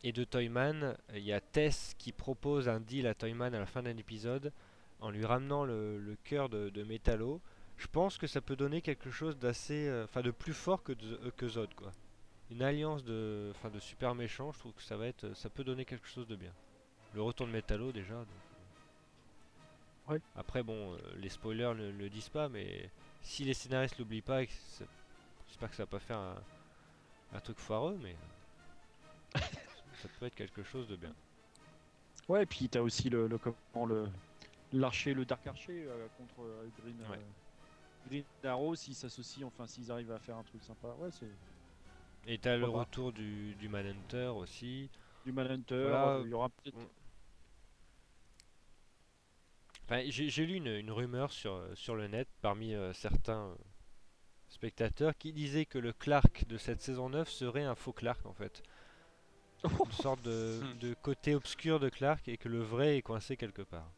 et 0.05 0.13
de 0.13 0.25
Toyman, 0.25 0.97
il 1.15 1.23
y 1.23 1.33
a 1.33 1.41
Tess 1.41 1.95
qui 1.99 2.13
propose 2.13 2.69
un 2.69 2.81
deal 2.81 3.07
à 3.07 3.15
Toyman 3.15 3.55
à 3.55 3.59
la 3.59 3.67
fin 3.67 3.83
d'un 3.83 3.97
épisode 3.97 4.53
en 5.01 5.11
lui 5.11 5.25
ramenant 5.25 5.65
le, 5.65 5.99
le 5.99 6.17
cœur 6.25 6.49
de, 6.49 6.71
de 6.71 6.83
Metallo. 6.85 7.41
Je 7.77 7.87
pense 7.87 8.19
que 8.19 8.27
ça 8.27 8.41
peut 8.41 8.57
donner 8.57 8.83
quelque 8.83 9.11
chose 9.11 9.39
d'assez, 9.39 9.87
euh, 9.89 10.05
enfin 10.05 10.23
de 10.23 10.31
plus 10.33 10.53
fort 10.55 10.83
que, 10.83 10.93
de- 10.93 11.21
euh, 11.25 11.31
que 11.37 11.49
Zod, 11.49 11.73
quoi. 11.75 11.93
Une 12.51 12.63
alliance 12.63 13.05
de, 13.05 13.53
enfin 13.55 13.71
de 13.71 13.79
super 13.79 14.15
méchants. 14.15 14.53
Je 14.53 14.59
trouve 14.59 14.73
que 14.73 14.83
ça 14.83 14.97
va 14.97 15.07
être, 15.07 15.35
ça 15.35 15.49
peut 15.51 15.65
donner 15.65 15.85
quelque 15.85 16.09
chose 16.09 16.27
de 16.27 16.35
bien. 16.37 16.53
Le 17.15 17.23
retour 17.23 17.47
de 17.47 17.53
Metallo 17.53 17.93
déjà. 17.93 18.15
donc, 18.15 18.27
euh. 20.09 20.13
Ouais. 20.15 20.21
Après 20.37 20.63
bon, 20.63 20.95
euh, 20.95 20.99
les 21.19 21.29
spoilers 21.29 21.75
ne 21.77 21.91
le 21.91 22.09
disent 22.09 22.31
pas, 22.31 22.49
mais 22.49 22.91
si 23.23 23.45
les 23.45 23.55
scénaristes 23.55 23.99
l'oublient 23.99 24.23
pas, 24.23 24.43
j'espère 24.43 25.69
que 25.71 25.77
ça 25.77 25.83
va 25.83 25.87
pas 25.87 25.99
faire 25.99 26.19
un, 26.19 26.37
un 27.35 27.41
truc 27.41 27.59
foireux, 27.59 27.99
mais 28.03 28.17
ça 29.35 30.09
peut 30.19 30.27
être 30.27 30.35
quelque 30.35 30.63
chose 30.63 30.89
de 30.89 30.97
bien. 30.97 31.13
Ouais, 32.29 32.43
et 32.43 32.47
puis 32.47 32.69
t'as 32.69 32.81
aussi 32.81 33.09
le, 33.11 33.27
le 33.27 33.39
comment 33.39 33.87
le 33.87 34.09
l'archer, 34.73 35.15
le 35.15 35.25
Dark 35.25 35.47
Archer 35.47 35.85
euh, 35.89 36.09
contre 36.17 36.43
euh, 36.43 36.69
Green, 36.83 37.01
euh, 37.03 37.09
Ouais. 37.09 37.21
Green 38.07 38.25
Arrow 38.45 38.75
s'ils 38.77 38.95
s'associent, 38.95 39.47
enfin 39.49 39.67
s'ils 39.67 39.91
arrivent 39.91 40.13
à 40.13 40.19
faire 40.19 40.37
un 40.37 40.45
truc 40.45 40.63
sympa. 40.65 40.89
Ouais, 40.99 41.11
c'est 41.11 41.29
Et 42.27 42.39
t'as 42.39 42.57
le 42.57 42.71
pas. 42.71 42.71
retour 42.71 43.13
du, 43.13 43.57
du 43.57 43.69
Manhunter 43.69 44.27
aussi. 44.37 44.89
du 45.25 45.33
Manhunter. 45.33 45.89
Voilà. 45.89 46.21
Il 46.25 46.29
y 46.29 46.35
aura 46.35 46.49
peut-être. 46.49 46.79
Enfin, 49.85 50.03
j'ai 50.09 50.47
lu 50.47 50.55
une, 50.55 50.67
une 50.69 50.91
rumeur 50.93 51.33
sur, 51.33 51.61
sur 51.75 51.97
le 51.97 52.07
net 52.09 52.29
parmi 52.43 52.75
euh, 52.75 52.93
certains 52.93 53.49
euh, 53.49 53.55
spectateurs 54.49 55.17
qui 55.19 55.33
disaient 55.33 55.67
que 55.67 55.79
le 55.79 55.93
Clark 55.93 56.47
de 56.47 56.59
cette 56.59 56.81
saison 56.83 57.11
9 57.11 57.29
serait 57.31 57.65
un 57.65 57.75
faux 57.75 57.93
Clark 57.95 58.25
en 58.27 58.35
fait. 58.35 58.65
Une 59.85 59.93
sorte 59.93 60.23
de, 60.23 60.73
de 60.75 60.95
côté 60.95 61.35
obscur 61.35 61.81
de 61.81 61.89
Clark 61.89 62.29
et 62.29 62.39
que 62.39 62.49
le 62.49 62.61
vrai 62.61 62.97
est 62.99 63.03
coincé 63.03 63.37
quelque 63.37 63.63
part. 63.63 63.93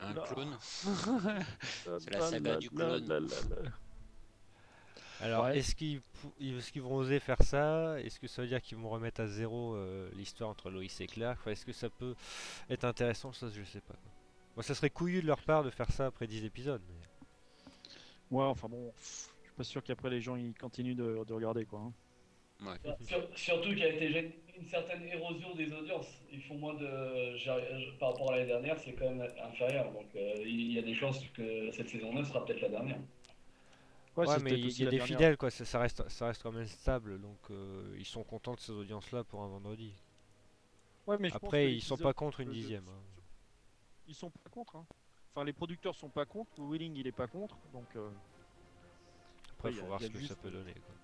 Un 0.00 0.14
Là. 0.14 0.22
clone. 0.32 0.56
C'est 1.98 2.10
la 2.10 2.20
saga 2.20 2.56
du 2.56 2.70
clone. 2.70 3.28
Alors, 5.20 5.44
Ouais. 5.46 5.58
est-ce 5.58 5.74
qu'ils 5.74 6.00
vont 6.82 6.94
oser 6.96 7.18
faire 7.18 7.42
ça? 7.42 8.00
Est-ce 8.00 8.20
que 8.20 8.28
ça 8.28 8.42
veut 8.42 8.48
dire 8.48 8.62
qu'ils 8.62 8.78
vont 8.78 8.88
remettre 8.88 9.20
à 9.20 9.26
zéro 9.26 9.74
euh, 9.74 10.08
l'histoire 10.14 10.50
entre 10.50 10.70
Loïs 10.70 11.00
et 11.00 11.06
Clark? 11.08 11.38
Enfin, 11.40 11.50
Est-ce 11.50 11.66
que 11.66 11.72
ça 11.72 11.90
peut 11.90 12.14
être 12.70 12.84
intéressant? 12.84 13.32
Ça, 13.32 13.48
je 13.52 13.62
sais 13.64 13.80
pas. 13.80 13.96
Bon, 14.54 14.62
ça 14.62 14.74
serait 14.74 14.90
couillu 14.90 15.20
de 15.20 15.26
leur 15.26 15.42
part 15.42 15.64
de 15.64 15.70
faire 15.70 15.90
ça 15.90 16.06
après 16.06 16.28
10 16.28 16.44
épisodes. 16.44 16.82
Mais... 16.88 18.36
Ouais, 18.36 18.44
enfin 18.44 18.68
bon, 18.68 18.92
je 18.96 19.04
suis 19.46 19.52
pas 19.56 19.64
sûr 19.64 19.82
qu'après 19.82 20.10
les 20.10 20.20
gens 20.20 20.36
ils 20.36 20.54
continuent 20.54 20.94
de, 20.96 21.24
de 21.26 21.32
regarder 21.34 21.64
quoi. 21.64 21.80
hein. 21.80 22.76
Sur- 23.00 23.26
surtout 23.36 23.68
qu'il 23.70 23.78
y 23.78 23.84
a 23.84 23.88
été 23.88 24.10
gén- 24.10 24.32
une 24.60 24.66
certaine 24.66 25.02
érosion 25.04 25.54
des 25.54 25.72
audiences. 25.72 26.08
Ils 26.32 26.42
font 26.42 26.56
moins 26.56 26.74
de. 26.74 27.36
j'ai- 27.36 27.92
Par 27.98 28.10
rapport 28.12 28.32
à 28.32 28.36
l'année 28.36 28.48
dernière, 28.48 28.78
c'est 28.78 28.92
quand 28.92 29.10
même 29.10 29.26
inférieur. 29.42 29.92
Donc 29.92 30.06
euh, 30.16 30.34
il 30.44 30.72
y 30.72 30.78
a 30.78 30.82
des 30.82 30.94
chances 30.94 31.24
que 31.34 31.70
cette 31.72 31.88
saison 31.88 32.12
9 32.12 32.26
sera 32.26 32.44
peut-être 32.44 32.60
la 32.62 32.68
dernière. 32.68 32.98
Ouais, 34.16 34.26
mais 34.42 34.50
il 34.50 34.66
y, 34.66 34.82
a 34.82 34.90
des 34.90 34.96
dernière. 34.96 35.06
fidèles, 35.06 35.36
quoi. 35.36 35.48
Ça, 35.48 35.64
ça 35.64 35.78
reste, 35.78 36.08
ça 36.08 36.26
reste 36.26 36.42
quand 36.42 36.50
même 36.50 36.66
stable. 36.66 37.20
Donc, 37.20 37.38
euh, 37.50 37.94
ils 37.96 38.04
sont 38.04 38.24
contents 38.24 38.54
de 38.54 38.58
ces 38.60 38.72
audiences-là 38.72 39.22
pour 39.22 39.42
un 39.42 39.46
vendredi. 39.48 39.92
Ouais, 41.06 41.16
mais 41.20 41.32
Après, 41.32 41.72
ils 41.72 41.80
sont 41.80 41.96
pas 41.96 42.12
contre 42.12 42.40
une 42.40 42.48
de- 42.48 42.52
dixième. 42.54 42.88
hein. 42.88 43.00
Ils 44.08 44.16
sont 44.16 44.30
pas 44.30 44.50
contre. 44.50 44.74
hein. 44.74 44.86
Enfin, 45.32 45.44
les 45.44 45.52
producteurs 45.52 45.94
sont 45.94 46.08
pas 46.08 46.24
contre. 46.24 46.50
Willing 46.60 46.96
il 46.96 47.06
est 47.06 47.12
pas 47.12 47.28
contre. 47.28 47.56
Donc. 47.72 47.86
euh, 47.94 48.10
Après, 49.52 49.70
il 49.70 49.76
faut 49.76 49.86
voir 49.86 50.00
y 50.02 50.06
ce 50.06 50.10
que 50.10 50.26
ça 50.26 50.34
peut 50.34 50.50
donner. 50.50 50.72
Quoi. 50.72 50.94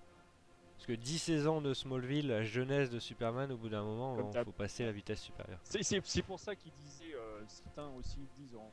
Parce 0.75 0.87
que 0.87 0.93
10 0.93 1.19
saisons 1.19 1.61
de 1.61 1.73
Smallville, 1.73 2.27
la 2.27 2.43
jeunesse 2.43 2.89
de 2.89 2.99
Superman, 2.99 3.51
au 3.51 3.57
bout 3.57 3.69
d'un 3.69 3.83
moment, 3.83 4.31
il 4.33 4.43
faut 4.43 4.51
passer 4.51 4.83
à 4.83 4.87
la 4.87 4.91
vitesse 4.91 5.21
supérieure. 5.21 5.59
C'est- 5.63 6.21
pour 6.21 6.39
ça 6.39 6.55
qu'ils 6.55 6.73
disaient, 6.73 7.15
euh, 7.15 7.43
certains 7.47 7.87
aussi 7.89 8.19
disent 8.37 8.55
en, 8.55 8.71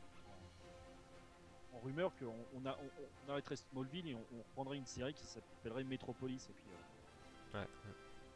en, 1.72 1.76
en 1.76 1.80
rumeur 1.80 2.12
qu'on 2.16 2.34
on, 2.54 2.66
a- 2.66 2.76
on- 2.78 2.90
on 3.26 3.30
arrêterait 3.30 3.56
Smallville 3.56 4.08
et 4.08 4.14
on, 4.14 4.24
on 4.34 4.38
reprendrait 4.38 4.76
une 4.78 4.86
série 4.86 5.14
qui 5.14 5.26
s'appellerait 5.26 5.84
Metropolis 5.84 6.48
et 6.50 6.52
puis 6.52 6.70
euh, 6.72 7.60
Ouais, 7.60 7.66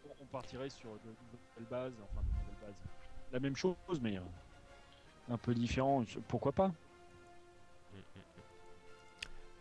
on, 0.04 0.22
on 0.22 0.26
partirait 0.26 0.70
sur 0.70 0.92
de, 0.94 0.98
de 1.10 1.14
nouvelles 1.32 1.70
bases, 1.70 1.94
enfin 2.00 2.22
de 2.22 2.28
nouvelles 2.28 2.68
bases. 2.68 2.76
La 3.32 3.40
même 3.40 3.56
chose 3.56 3.76
mais 4.00 4.16
euh, 4.16 4.22
un 5.28 5.38
peu 5.38 5.54
différent, 5.54 6.04
pourquoi 6.28 6.52
pas? 6.52 6.68
Mm, 6.68 7.96
mm, 7.96 8.18
mm. 8.18 8.35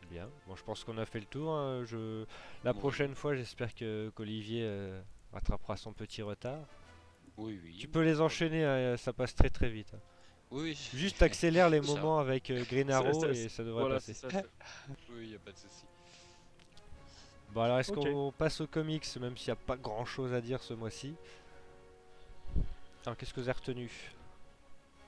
Bien. 0.10 0.30
Bon, 0.48 0.56
je 0.56 0.64
pense 0.64 0.84
qu'on 0.84 0.98
a 0.98 1.06
fait 1.06 1.20
le 1.20 1.26
tour. 1.26 1.52
hein. 1.54 1.84
Je... 1.86 2.26
La 2.64 2.74
Bon. 2.74 2.80
prochaine 2.80 3.16
fois, 3.16 3.36
j'espère 3.36 3.74
que 3.74 4.10
qu'Olivier 4.16 4.62
euh, 4.64 5.02
rattrapera 5.34 5.78
son 5.78 5.94
petit 5.94 6.22
retard. 6.22 6.60
Oui, 7.38 7.60
oui. 7.64 7.76
Tu 7.80 7.88
peux 7.88 8.02
les 8.04 8.22
enchaîner, 8.22 8.64
hein, 8.64 8.96
ça 8.98 9.12
passe 9.14 9.36
très 9.36 9.50
très 9.50 9.70
vite. 9.70 9.92
hein. 9.94 10.00
Oui, 10.52 10.74
Juste 10.94 11.22
accélère 11.24 11.70
les 11.70 11.82
Ça. 11.82 11.94
moments 11.94 12.20
avec 12.20 12.50
euh, 12.52 12.64
Green 12.70 12.90
Ça- 12.90 12.98
Arrow 12.98 13.20
ça- 13.20 13.30
et 13.30 13.50
ça 13.50 13.64
devrait 13.64 13.82
Voilà, 13.82 13.96
passer. 13.96 14.14
c'est 14.14 14.30
ça, 14.32 14.42
c'est- 14.42 15.12
oui, 15.12 15.30
y 15.30 15.36
a 15.36 15.40
pas 15.40 15.52
de 15.52 15.58
souci. 15.58 15.84
Bon 17.52 17.62
alors 17.62 17.80
est-ce 17.80 17.92
Ok. 17.94 18.04
qu'on 18.04 18.32
passe 18.38 18.60
aux 18.62 18.68
comics 18.68 19.06
même 19.20 19.36
s'il 19.38 19.48
n'y 19.48 19.54
a 19.54 19.56
pas 19.66 19.78
grand 19.78 20.04
chose 20.06 20.34
à 20.34 20.42
dire 20.42 20.62
ce 20.62 20.74
mois-ci? 20.74 21.16
Alors 23.06 23.18
qu'est-ce 23.18 23.34
que 23.34 23.40
vous 23.40 23.48
avez 23.50 23.58
retenu? 23.58 23.90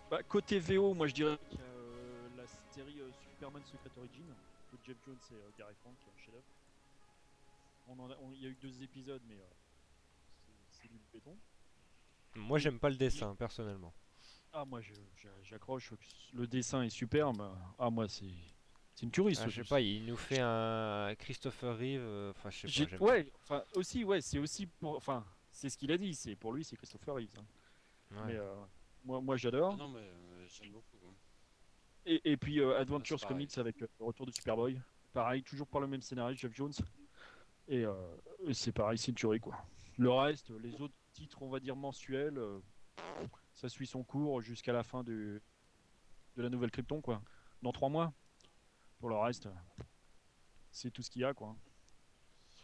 Bah, 0.10 0.24
côté 0.24 0.58
VO, 0.60 0.94
moi 0.94 1.08
je 1.08 1.14
dirais 1.14 1.38
que 1.52 1.56
euh, 1.56 2.28
la 2.38 2.44
série 2.74 3.00
euh, 3.02 3.10
Superman 3.34 3.62
Secret 3.66 3.90
Origin 3.98 4.24
de 4.76 4.84
Jeff 4.84 4.98
Jones 5.06 5.18
et 5.32 5.34
euh, 5.36 5.50
Gary 5.58 5.74
Frank 5.82 5.96
qui 6.00 6.10
est 6.10 6.14
un 6.14 6.18
chef-d'œuvre. 6.18 6.44
On 7.90 8.32
Il 8.34 8.42
y 8.42 8.46
a 8.46 8.50
eu 8.50 8.58
deux 8.62 8.82
épisodes, 8.84 9.22
mais 9.28 9.36
euh, 9.36 10.52
c'est- 10.72 10.88
du 10.88 11.00
béton. 11.14 11.38
Moi 12.36 12.60
j'aime 12.60 12.80
pas 12.80 12.90
le 12.90 12.96
dessin 12.98 13.34
personnellement. 13.36 13.94
Ah, 14.54 14.66
moi 14.66 14.82
j'accroche. 15.44 15.94
Le 16.34 16.48
dessin 16.48 16.84
est 16.84 16.90
superbe. 16.90 17.42
Ah, 17.80 17.90
moi 17.90 18.08
c'est 18.08 18.30
c'est 18.94 19.06
une 19.06 19.12
tuerie. 19.12 19.36
Ah, 19.38 19.44
ce- 19.46 19.50
je 19.50 19.62
sais 19.64 19.68
pas, 19.70 19.80
il 19.82 20.06
nous 20.06 20.18
fait 20.18 20.40
un 20.40 21.14
Christopher 21.20 21.78
Reeve, 21.78 22.02
euh, 22.02 22.32
enfin 22.32 22.50
je 22.50 22.68
sais 22.68 22.88
pas. 22.88 22.98
Ouais, 23.06 23.32
enfin 23.44 23.64
aussi, 23.76 24.04
ouais, 24.04 24.22
c'est 24.22 24.40
aussi 24.40 24.66
pour. 24.68 24.96
Enfin, 24.98 25.26
c'est 25.52 25.70
ce 25.70 25.78
qu'il 25.78 25.92
a 25.92 25.98
dit. 25.98 26.14
C'est 26.16 26.36
pour 26.36 26.54
lui, 26.54 26.64
c'est 26.64 26.76
Christopher 26.76 27.16
Reeves. 27.16 27.38
hein. 27.38 27.46
Ouais. 28.12 28.22
Mais 28.28 28.36
euh, 28.36 28.56
Moi, 29.04 29.22
moi 29.22 29.38
j'adore. 29.38 29.74
Ah 29.74 29.78
non, 29.78 29.90
mais 29.90 30.00
euh, 30.00 30.48
j'aime 30.48 30.72
beaucoup. 30.72 30.98
hein. 31.08 31.14
Et, 32.08 32.32
et 32.32 32.38
puis 32.38 32.60
euh, 32.62 32.80
Adventures. 32.80 33.20
Comics 33.28 33.58
avec 33.58 33.82
euh, 33.82 33.88
le 34.00 34.06
retour 34.06 34.26
de 34.26 34.32
Superboy. 34.32 34.80
Pareil, 35.14 35.44
toujours 35.44 35.68
par 35.68 35.82
le 35.82 35.88
même 35.88 36.02
scénariste, 36.02 36.42
Jeff 36.42 36.56
Jones. 36.56 36.74
Et, 37.68 37.86
euh, 37.86 37.94
c'est 38.54 38.72
pareil, 38.72 38.98
c'est 38.98 39.10
une 39.10 39.16
tuerie 39.16 39.42
quoi. 39.42 39.58
Le 39.98 40.10
reste, 40.10 40.52
les 40.62 40.80
autres 40.80 40.94
titres, 41.12 41.42
on 41.42 41.50
va 41.50 41.60
dire 41.60 41.76
mensuels, 41.76 42.38
euh, 42.38 42.60
ça 43.54 43.68
suit 43.68 43.88
son 43.88 44.04
cours 44.04 44.42
jusqu'à 44.42 44.72
la 44.72 44.84
fin 44.84 45.04
du, 45.04 45.42
de 46.38 46.42
la 46.42 46.50
nouvelle 46.50 46.72
Krypton 46.72 47.02
quoi. 47.02 47.22
Dans 47.62 47.72
trois 47.72 47.90
mois. 47.90 48.14
Pour 49.00 49.10
le 49.10 49.16
reste, 49.16 49.50
c'est 50.72 50.90
tout 50.92 51.04
ce 51.04 51.12
qu'il 51.12 51.22
y 51.22 51.26
a 51.26 51.34
quoi. 51.34 51.56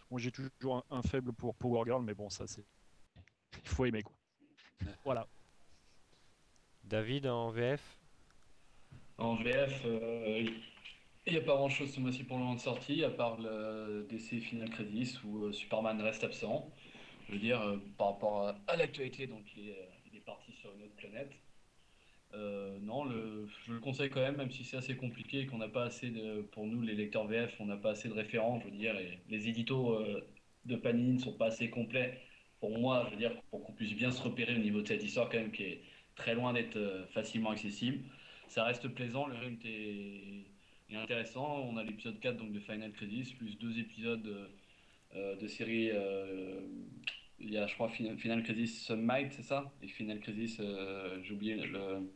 Bon, 0.10 0.18
j'ai 0.18 0.32
toujours 0.32 0.86
un, 0.90 0.98
un 0.98 1.02
faible 1.02 1.34
pour 1.34 1.54
Power 1.56 1.84
Girl, 1.86 2.04
mais 2.04 2.14
bon, 2.14 2.30
ça 2.30 2.48
c'est. 2.48 2.66
Il 3.62 3.68
faut 3.68 3.86
aimer 3.86 4.04
quoi. 4.04 4.16
Voilà. 5.04 5.28
David 6.84 7.28
en 7.28 7.52
VF 7.52 8.03
En 9.18 9.36
VF, 9.36 9.82
euh, 9.86 10.46
il 11.26 11.34
n'y 11.34 11.40
a 11.40 11.42
pas 11.42 11.56
grand 11.56 11.70
chose 11.70 11.94
ce 11.94 12.00
mois-ci 12.00 12.24
pour 12.24 12.38
le 12.38 12.44
moment 12.44 12.56
de 12.56 12.60
sortie, 12.60 13.04
à 13.04 13.10
part 13.10 13.40
le 13.40 14.06
DC 14.10 14.42
Final 14.42 14.70
Crisis 14.70 15.24
où 15.24 15.46
euh, 15.46 15.52
Superman 15.54 16.02
reste 16.02 16.24
absent. 16.24 16.72
Je 17.28 17.34
veux 17.34 17.40
dire, 17.40 17.62
euh, 17.62 17.78
par 17.98 18.08
rapport 18.14 18.56
à, 18.68 18.76
l'actualité, 18.76 19.28
donc 19.28 19.44
il 19.56 19.70
est, 19.70 19.78
euh, 19.80 20.20
parti 20.26 20.54
sur 20.54 20.72
une 20.74 20.84
autre 20.84 20.96
planète. 20.96 21.32
Euh, 22.34 22.80
non, 22.82 23.10
je 23.10 23.74
le 23.74 23.80
conseille 23.80 24.10
quand 24.10 24.22
même, 24.22 24.38
même 24.38 24.52
si 24.52 24.64
c'est 24.64 24.78
assez 24.78 24.96
compliqué 24.96 25.42
et 25.42 25.46
qu'on 25.46 25.60
n'a 25.60 25.68
pas 25.68 25.84
assez 25.84 26.10
de, 26.10 26.42
pour 26.52 26.66
nous 26.66 26.82
les 26.82 26.96
lecteurs 26.96 27.28
VF, 27.28 27.56
on 27.60 27.66
n'a 27.66 27.78
pas 27.78 27.92
assez 27.92 28.10
de 28.10 28.14
référents, 28.14 28.60
je 28.60 28.66
veux 28.66 28.78
dire, 28.78 28.98
et 28.98 29.20
les 29.30 29.48
éditos 29.48 29.94
euh, 30.00 30.28
de 30.66 30.76
Panini 30.76 31.14
ne 31.14 31.20
sont 31.20 31.34
pas 31.34 31.48
assez 31.48 31.70
complets 31.70 32.20
pour 32.60 32.78
moi, 32.80 33.06
je 33.06 33.12
veux 33.12 33.18
dire, 33.18 33.40
pour 33.52 33.64
qu'on 33.64 33.74
puisse 33.74 33.94
bien 33.94 34.12
se 34.12 34.22
repérer 34.22 34.56
au 34.56 34.60
niveau 34.60 34.82
de 34.82 34.88
cette 34.88 35.04
histoire 35.04 35.30
quand 35.30 35.38
même 35.38 35.52
qui 35.52 35.64
est 35.64 35.82
très 36.16 36.34
loin 36.34 36.54
d'être 36.54 36.78
euh, 36.78 37.06
facilement 37.08 37.52
accessible. 37.52 38.04
Ça 38.54 38.64
reste 38.66 38.88
plaisant, 38.90 39.26
le 39.26 39.36
rythme 39.36 39.66
est, 39.66 40.46
est 40.92 40.96
intéressant. 40.96 41.62
On 41.62 41.76
a 41.76 41.84
l'épisode 41.84 42.20
4 42.20 42.38
donc 42.38 42.52
de 42.54 42.60
Final 42.60 42.92
Crisis, 42.92 43.34
plus 43.34 43.58
deux 43.58 43.80
épisodes 43.80 44.28
euh, 44.28 44.48
euh, 45.16 45.36
de 45.38 45.48
série. 45.48 45.90
euh, 45.92 46.62
il 47.40 47.52
y 47.52 47.58
a, 47.58 47.66
je 47.66 47.74
crois, 47.74 47.90
Final, 47.90 48.16
Final 48.20 48.44
Crisis 48.44 48.92
Might, 48.92 49.34
c'est 49.34 49.42
ça? 49.42 49.74
Et 49.82 49.88
Final 49.88 50.20
Crisis, 50.20 50.58
euh, 50.60 51.20
j'ai 51.24 51.34
oublié 51.34 51.56
le, 51.56 52.12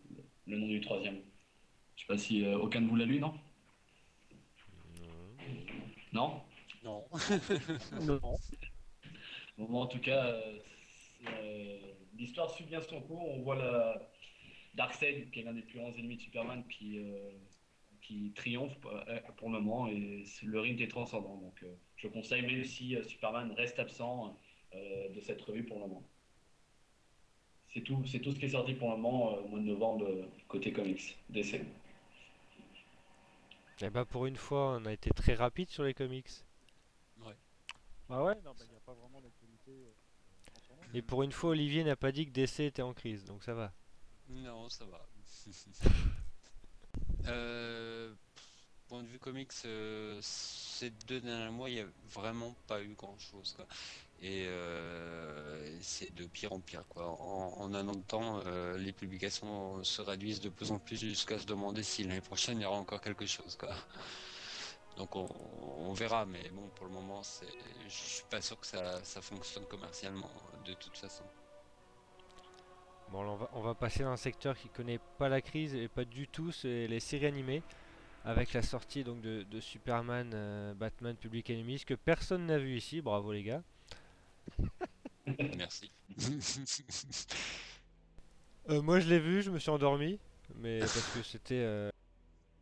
le 0.45 0.57
nom 0.57 0.67
du 0.67 0.79
troisième. 0.79 1.21
Je 1.95 2.01
sais 2.01 2.07
pas 2.07 2.17
si 2.19 2.45
euh, 2.45 2.55
aucun 2.59 2.81
de 2.81 2.87
vous 2.87 2.95
l'a 2.95 3.05
lu, 3.05 3.19
non? 3.19 3.33
Non? 6.13 6.43
Non? 6.83 7.03
Non. 8.01 8.19
Bon, 9.57 9.81
en 9.81 9.87
tout 9.87 9.99
cas, 9.99 10.39
l'histoire 12.15 12.51
suit 12.51 12.65
bien 12.65 12.79
son 12.81 13.01
cours. 13.01 13.27
On 13.27 13.41
voit 13.41 13.55
la 13.55 14.07
Darkseid, 14.75 15.29
qui 15.31 15.39
est 15.39 15.43
l'un 15.43 15.53
des 15.53 15.61
plus 15.61 15.79
grands 15.79 15.91
ennemis 15.93 16.17
de 16.17 16.21
Superman, 16.21 16.63
qui, 16.69 16.99
euh, 16.99 17.31
qui 18.01 18.31
triomphe 18.35 18.77
euh, 18.85 19.19
pour 19.37 19.49
le 19.49 19.59
moment 19.59 19.87
et 19.87 20.23
le 20.43 20.59
rythme 20.59 20.81
est 20.81 20.87
transcendant. 20.87 21.37
Donc, 21.37 21.61
euh, 21.63 21.73
je 21.97 22.07
conseille, 22.07 22.41
même 22.43 22.63
si 22.63 22.95
euh, 22.95 23.03
Superman 23.03 23.51
reste 23.53 23.79
absent 23.79 24.37
euh, 24.75 25.09
de 25.09 25.19
cette 25.21 25.41
revue 25.41 25.63
pour 25.63 25.77
le 25.79 25.87
moment. 25.87 26.03
C'est 27.73 27.81
tout, 27.81 28.03
c'est 28.05 28.19
tout 28.19 28.31
ce 28.31 28.39
qui 28.39 28.45
est 28.45 28.49
sorti 28.49 28.73
pour 28.73 28.91
le 28.91 28.97
moment 28.97 29.33
euh, 29.35 29.41
au 29.41 29.47
mois 29.49 29.59
de 29.59 29.65
novembre 29.65 30.05
euh, 30.07 30.25
côté 30.47 30.71
comics 30.71 31.17
DC. 31.29 31.61
Eh 33.81 33.89
bah 33.91 34.05
pour 34.05 34.25
une 34.25 34.35
fois, 34.37 34.77
on 34.81 34.85
a 34.85 34.93
été 34.93 35.11
très 35.11 35.35
rapide 35.35 35.69
sur 35.69 35.83
les 35.83 35.93
comics. 35.93 36.29
Bah 38.09 38.23
ouais, 38.23 38.35
non, 38.43 38.51
bah, 38.57 38.63
il 38.65 38.69
n'y 38.69 38.75
a 38.77 38.79
pas 38.79 38.93
vraiment 38.93 39.19
d'actualité. 39.21 39.71
euh. 39.71 39.91
Et 40.93 41.01
pour 41.01 41.23
une 41.23 41.31
fois, 41.33 41.49
Olivier 41.51 41.83
n'a 41.83 41.95
pas 41.97 42.11
dit 42.11 42.25
que 42.25 42.31
DC 42.31 42.61
était 42.61 42.81
en 42.81 42.93
crise, 42.93 43.25
donc 43.25 43.43
ça 43.43 43.53
va. 43.53 43.73
Non, 44.29 44.69
ça 44.69 44.85
va. 44.85 45.05
euh, 47.27 48.13
point 48.87 49.03
de 49.03 49.07
vue 49.07 49.19
comics, 49.19 49.51
euh, 49.65 50.19
ces 50.21 50.89
deux 51.07 51.21
derniers 51.21 51.51
mois, 51.51 51.69
il 51.69 51.75
n'y 51.75 51.81
a 51.81 51.87
vraiment 52.09 52.55
pas 52.67 52.81
eu 52.81 52.93
grand 52.95 53.17
chose. 53.19 53.53
Quoi. 53.55 53.67
Et 54.21 54.45
euh, 54.47 55.77
c'est 55.81 56.13
de 56.15 56.25
pire 56.25 56.53
en 56.53 56.59
pire. 56.59 56.83
Quoi. 56.89 57.07
En, 57.07 57.53
en 57.61 57.73
un 57.73 57.87
an 57.87 57.95
de 57.95 58.01
temps, 58.03 58.41
euh, 58.45 58.77
les 58.77 58.91
publications 58.93 59.83
se 59.83 60.01
réduisent 60.01 60.41
de 60.41 60.49
plus 60.49 60.71
en 60.71 60.79
plus 60.79 60.97
jusqu'à 60.97 61.39
se 61.39 61.45
demander 61.45 61.83
si 61.83 62.03
l'année 62.03 62.21
prochaine 62.21 62.59
il 62.59 62.63
y 62.63 62.65
aura 62.65 62.77
encore 62.77 63.01
quelque 63.01 63.25
chose. 63.25 63.55
Quoi. 63.55 63.73
Donc 64.97 65.15
on, 65.15 65.27
on 65.79 65.93
verra, 65.93 66.25
mais 66.25 66.49
bon, 66.49 66.69
pour 66.75 66.85
le 66.87 66.91
moment, 66.91 67.21
je 67.87 67.89
suis 67.89 68.25
pas 68.29 68.41
sûr 68.41 68.59
que 68.59 68.65
ça, 68.67 69.03
ça 69.03 69.21
fonctionne 69.21 69.65
commercialement 69.67 70.31
de 70.65 70.73
toute 70.73 70.97
façon. 70.97 71.23
Bon, 73.07 73.19
on 73.25 73.35
va, 73.37 73.49
on 73.53 73.61
va 73.61 73.73
passer 73.75 74.03
dans 74.03 74.09
un 74.11 74.17
secteur 74.17 74.57
qui 74.57 74.69
connaît 74.69 74.99
pas 75.17 75.29
la 75.29 75.41
crise 75.41 75.73
et 75.75 75.87
pas 75.87 76.03
du 76.05 76.27
tout, 76.27 76.51
c'est 76.51 76.87
les 76.87 76.99
séries 76.99 77.25
animées. 77.27 77.63
Avec 78.25 78.53
la 78.53 78.61
sortie 78.63 79.03
donc 79.03 79.21
de, 79.21 79.43
de 79.43 79.61
Superman, 79.61 80.31
euh, 80.35 80.73
Batman, 80.75 81.15
Public 81.17 81.49
Enemies, 81.51 81.83
que 81.85 81.95
personne 81.95 82.45
n'a 82.47 82.59
vu 82.59 82.77
ici, 82.77 83.01
bravo 83.01 83.33
les 83.33 83.43
gars. 83.43 83.63
Merci. 85.57 85.91
Euh, 88.69 88.81
moi 88.81 88.99
je 88.99 89.07
l'ai 89.09 89.19
vu, 89.19 89.41
je 89.41 89.49
me 89.51 89.59
suis 89.59 89.69
endormi, 89.69 90.19
mais 90.55 90.87
parce 90.93 91.07
que 91.07 91.21
c'était 91.23 91.55
euh, 91.55 91.89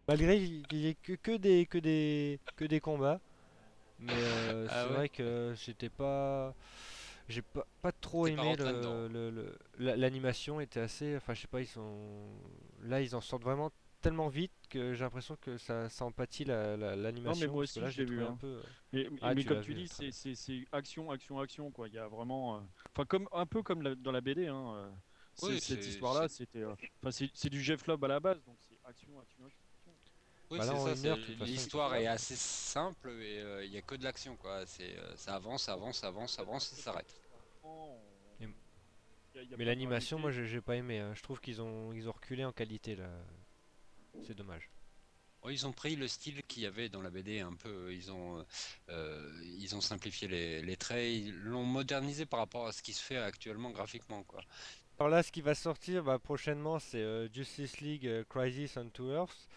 malgré 0.08 0.40
qu'il 0.70 0.80
y 0.80 0.88
ait 0.90 0.96
que, 0.96 1.14
que 1.14 1.38
des 1.38 1.66
que 1.68 1.78
des 1.80 2.40
que 2.58 2.66
des 2.66 2.82
combats, 2.82 3.22
mais 4.00 4.14
euh, 4.24 4.68
Ah 4.68 4.86
c'est 4.86 4.90
ouais 4.90 4.94
vrai 4.94 5.10
que 5.10 5.54
j'étais 5.58 5.90
pas 5.90 6.56
j'ai 7.28 7.42
pas, 7.42 7.66
pas 7.82 7.92
trop 7.92 8.28
aimé 8.28 8.42
rentré 8.42 8.72
le- 8.72 9.08
le- 9.08 9.30
le- 9.32 9.58
la- 9.80 9.96
l'animation 9.96 10.60
était 10.60 10.80
assez 10.80 11.16
enfin 11.18 11.34
je 11.34 11.42
sais 11.42 11.48
pas 11.48 11.62
ils 11.62 11.68
sont 11.68 12.30
là 12.84 13.02
ils 13.02 13.16
en 13.16 13.22
sortent 13.22 13.44
vraiment 13.44 13.72
tellement 14.02 14.28
vite 14.28 14.52
que 14.70 14.94
j'ai 14.94 15.04
l'impression 15.04 15.36
que 15.42 15.58
ça, 15.58 15.90
ça 15.90 16.06
empathie 16.06 16.46
la- 16.46 16.78
la- 16.78 16.96
l'animation 16.96 17.52
moi 17.52 17.64
parce 17.64 17.74
que 17.74 17.80
aussi, 17.80 17.82
là 17.82 17.90
je 17.90 17.96
j'ai 17.96 18.06
l'ai 18.06 18.10
vu, 18.12 18.16
trouvé 18.18 18.30
un 18.30 18.34
hein. 18.34 18.38
peu 18.40 18.48
euh, 18.48 18.62
Mais, 18.94 19.08
mais- 19.10 19.20
Ah, 19.24 19.34
mais 19.34 19.42
tu 19.42 19.48
comme 19.48 19.62
tu 19.62 19.68
vu, 19.70 19.74
dis, 19.82 19.88
c'est, 19.88 20.12
c'est, 20.12 20.36
c'est 20.36 20.64
action, 20.72 21.10
action, 21.10 21.40
action, 21.40 21.72
quoi. 21.72 21.88
Il 21.88 21.96
y 21.96 21.98
a 21.98 22.08
vraiment. 22.08 22.58
euh, 22.58 22.60
Enfin, 22.94 23.06
comme, 23.06 23.28
un 23.32 23.46
peu 23.48 23.64
comme 23.64 23.82
la- 23.82 23.96
dans 23.96 24.12
la 24.12 24.22
BD, 24.22 24.46
hein. 24.48 24.74
euh, 24.76 24.92
c'est- 25.34 25.46
Oui, 25.48 25.60
cette 25.60 25.82
c'est- 25.84 25.90
histoire-là, 25.90 26.28
c'était. 26.28 26.60
euh, 26.62 26.76
Enfin, 27.02 27.10
c'est, 27.12 27.32
c'est 27.34 27.50
du 27.50 27.62
Jeff 27.64 27.88
Lobb 27.88 28.04
à 28.06 28.08
la 28.08 28.20
base, 28.20 28.44
donc 28.46 28.58
c'est 28.62 28.78
action, 28.86 29.20
action, 29.20 29.44
action. 29.44 29.65
Oui, 30.52 30.60
Bah 30.60 30.66
c'est 30.66 31.46
l'histoire 31.46 31.96
est 31.96 32.08
assez 32.08 32.36
simple 32.36 33.10
et 33.22 33.40
euh, 33.40 33.66
il 33.66 33.72
n'y 33.72 33.78
a 33.78 33.82
que 33.82 33.96
de 33.96 34.04
l'action 34.04 34.36
quoi. 34.36 34.66
C'est 34.66 34.98
euh, 34.98 35.16
ça 35.16 35.36
avance, 35.36 35.64
ça 35.64 35.74
avance, 35.74 36.00
ça 36.00 36.08
avance, 36.08 36.34
ça 36.34 36.42
avance 36.44 36.72
et 36.72 36.76
ça 36.76 36.82
s'arrête. 36.84 37.14
Et- 38.40 38.48
mais 39.58 39.66
l'animation 39.66 40.18
moi 40.20 40.32
j'ai 40.32 40.46
j'ai 40.46 40.62
pas 40.62 40.76
aimé 40.76 41.00
hein. 41.00 41.14
je 41.14 41.22
trouve 41.22 41.42
qu'ils 41.42 41.62
ont 41.62 41.92
ils 41.94 42.08
ont 42.08 42.14
reculé 42.14 42.46
en 42.46 42.54
qualité 42.54 42.96
là 42.96 43.10
c'est 44.22 44.36
dommage 44.36 44.70
Ouais, 45.44 45.54
ils 45.54 45.68
ont 45.68 45.72
pris 45.74 45.96
le 45.96 46.08
style 46.08 46.42
qu'il 46.48 46.64
y 46.64 46.66
avait 46.66 46.90
dans 46.90 47.04
la 47.04 47.12
BD 47.12 47.40
un 47.40 47.54
peu. 47.54 47.94
Ils 47.94 48.12
ont 48.12 48.44
euh, 48.90 49.32
ils 49.44 49.76
ont 49.76 49.82
simplifié 49.82 50.28
les, 50.28 50.64
les 50.64 50.76
traits, 50.76 51.06
ils 51.14 51.36
l'ont 51.36 51.64
modernisé 51.64 52.26
par 52.26 52.40
rapport 52.40 52.66
à 52.66 52.72
ce 52.72 52.82
qui 52.82 52.94
se 52.94 53.04
fait 53.04 53.18
actuellement 53.18 53.70
graphiquement 53.70 54.24
quoi. 54.24 54.42
Alors 54.98 55.10
là, 55.10 55.22
ce 55.22 55.32
qui 55.32 55.42
va 55.42 55.54
sortir 55.56 56.04
bah, 56.04 56.18
prochainement, 56.20 56.80
c'est 56.80 56.98
euh, 57.04 57.28
Justice 57.32 57.80
League 57.82 58.08
euh, 58.08 58.24
Crisis 58.28 58.76
on 58.78 58.90
Two 58.90 59.12
Earths. 59.14 59.48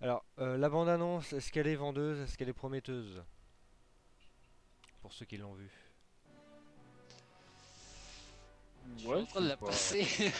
Alors, 0.00 0.24
euh, 0.38 0.56
la 0.56 0.68
bande-annonce, 0.68 1.32
est-ce 1.32 1.50
qu'elle 1.50 1.66
est 1.66 1.74
vendeuse 1.74 2.20
Est-ce 2.20 2.38
qu'elle 2.38 2.48
est 2.48 2.52
prometteuse 2.52 3.22
Pour 5.02 5.12
ceux 5.12 5.24
qui 5.26 5.36
l'ont 5.36 5.54
vu. 5.54 5.68
Je 8.94 9.00
suis 9.00 9.08
Ouais, 9.08 9.16
en 9.16 9.24
train 9.26 9.40
de 9.42 9.48
la 9.48 9.56
passer. 9.56 10.06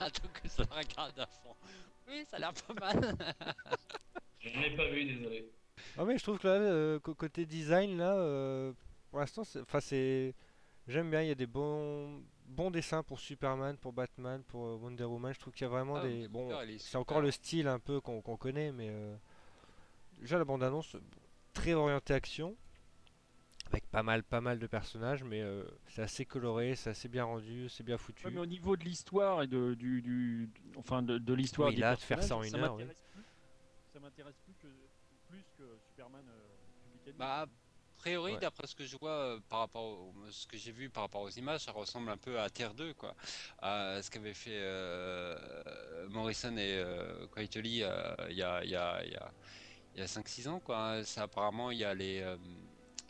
Attends 0.00 0.28
que 0.32 0.48
la 0.58 0.64
regarde 0.76 1.18
à 1.18 1.26
fond. 1.26 1.54
Oui, 2.08 2.24
ça 2.30 2.36
a 2.36 2.40
l'air 2.40 2.52
pas 2.54 2.74
mal. 2.74 3.16
Je 4.40 4.48
n'ai 4.58 4.76
pas 4.76 4.88
vu, 4.88 5.04
désolé. 5.04 5.50
Ah 5.98 6.04
mais 6.04 6.16
je 6.16 6.22
trouve 6.22 6.38
que 6.38 6.46
là, 6.46 6.54
euh, 6.54 6.98
côté 7.00 7.44
design, 7.44 7.98
là, 7.98 8.14
euh, 8.16 8.72
pour 9.10 9.18
l'instant, 9.18 9.42
c'est- 9.44 9.60
enfin 9.60 9.80
c'est... 9.80 10.34
J'aime 10.88 11.10
bien, 11.10 11.22
il 11.22 11.28
y 11.28 11.30
a 11.30 11.34
des 11.34 11.46
bons, 11.46 12.22
bons 12.46 12.70
dessins 12.70 13.02
pour 13.02 13.20
Superman, 13.20 13.76
pour 13.76 13.92
Batman, 13.92 14.42
pour 14.44 14.66
euh, 14.66 14.76
Wonder 14.76 15.04
Woman. 15.04 15.32
Je 15.34 15.38
trouve 15.38 15.52
qu'il 15.52 15.62
y 15.64 15.66
a 15.66 15.68
vraiment 15.68 15.96
Ah, 15.96 16.02
des... 16.02 16.28
Bon, 16.28 16.48
c'est 16.78 16.96
encore 16.96 17.20
le 17.20 17.30
style 17.30 17.68
un 17.68 17.78
peu 17.78 18.00
qu'on 18.00 18.20
connaît, 18.22 18.72
mais... 18.72 18.88
euh, 18.90 19.16
Déjà, 20.18 20.36
la 20.38 20.44
bande-annonce, 20.44 20.96
très 21.52 21.74
orientée 21.74 22.12
action, 22.14 22.56
avec 23.70 23.86
pas 23.86 24.02
mal, 24.02 24.24
pas 24.24 24.40
mal 24.40 24.58
de 24.58 24.66
personnages, 24.66 25.22
mais 25.22 25.42
euh, 25.42 25.62
c'est 25.86 26.02
assez 26.02 26.24
coloré, 26.24 26.74
c'est 26.74 26.90
assez 26.90 27.08
bien 27.08 27.22
rendu, 27.24 27.68
c'est 27.68 27.84
bien 27.84 27.98
foutu. 27.98 28.24
Ouais, 28.26 28.32
mais 28.32 28.40
au 28.40 28.46
niveau 28.46 28.76
de 28.76 28.82
l'histoire 28.82 29.42
et 29.42 29.46
de, 29.46 29.74
du, 29.74 30.02
du, 30.02 30.50
enfin 30.76 31.02
de, 31.02 31.18
de 31.18 31.34
l'histoire 31.34 31.68
Oui, 31.68 31.76
des 31.76 31.82
là, 31.82 31.94
de 31.94 32.00
faire 32.00 32.22
ça 32.22 32.36
en 32.36 32.42
une 32.42 32.54
heure, 32.56 32.74
oui. 32.74 32.82
m'intéresse 32.84 33.04
plus. 33.12 33.22
Ça 33.92 34.00
m'intéresse 34.00 34.38
plus 34.44 34.54
que, 34.54 34.66
plus 35.28 35.44
que 35.56 35.78
Superman 35.86 36.24
euh. 36.28 37.12
Bah, 37.16 37.46
priori, 37.98 38.32
Ouais. 38.34 38.38
d'après 38.38 38.66
ce 38.66 38.74
que 38.74 38.84
je 38.86 38.96
vois 38.96 39.10
euh, 39.36 39.40
par 39.48 39.60
rapport 39.60 39.84
au, 39.84 40.14
ce 40.30 40.46
que 40.46 40.56
j'ai 40.56 40.72
vu 40.72 40.90
par 40.90 41.04
rapport 41.04 41.22
aux 41.22 41.30
images, 41.30 41.62
ça 41.62 41.72
ressemble 41.72 42.10
un 42.10 42.16
peu 42.18 42.40
à 42.40 42.50
Terre 42.50 42.74
2, 42.74 42.94
quoi. 42.94 43.14
À 43.58 44.00
ce 44.02 44.10
qu'avaient 44.10 44.34
fait 44.34 44.58
euh, 44.58 46.08
Morrison 46.08 46.56
et 46.56 46.78
euh, 46.78 47.26
euh, 47.36 48.16
il 48.30 48.36
y 48.36 48.42
a, 48.42 48.64
il 48.64 48.70
y 48.70 48.76
a, 48.76 49.04
il 49.04 49.12
y 49.12 49.16
a, 49.16 49.34
il 49.94 50.00
y 50.00 50.02
a 50.02 50.06
5-6 50.06 50.48
ans, 50.48 50.60
quoi. 50.60 51.04
Ça, 51.04 51.22
apparemment, 51.24 51.70
il 51.70 51.78
y 51.78 51.84
a 51.84 51.94
les, 51.94 52.20
euh, 52.22 52.36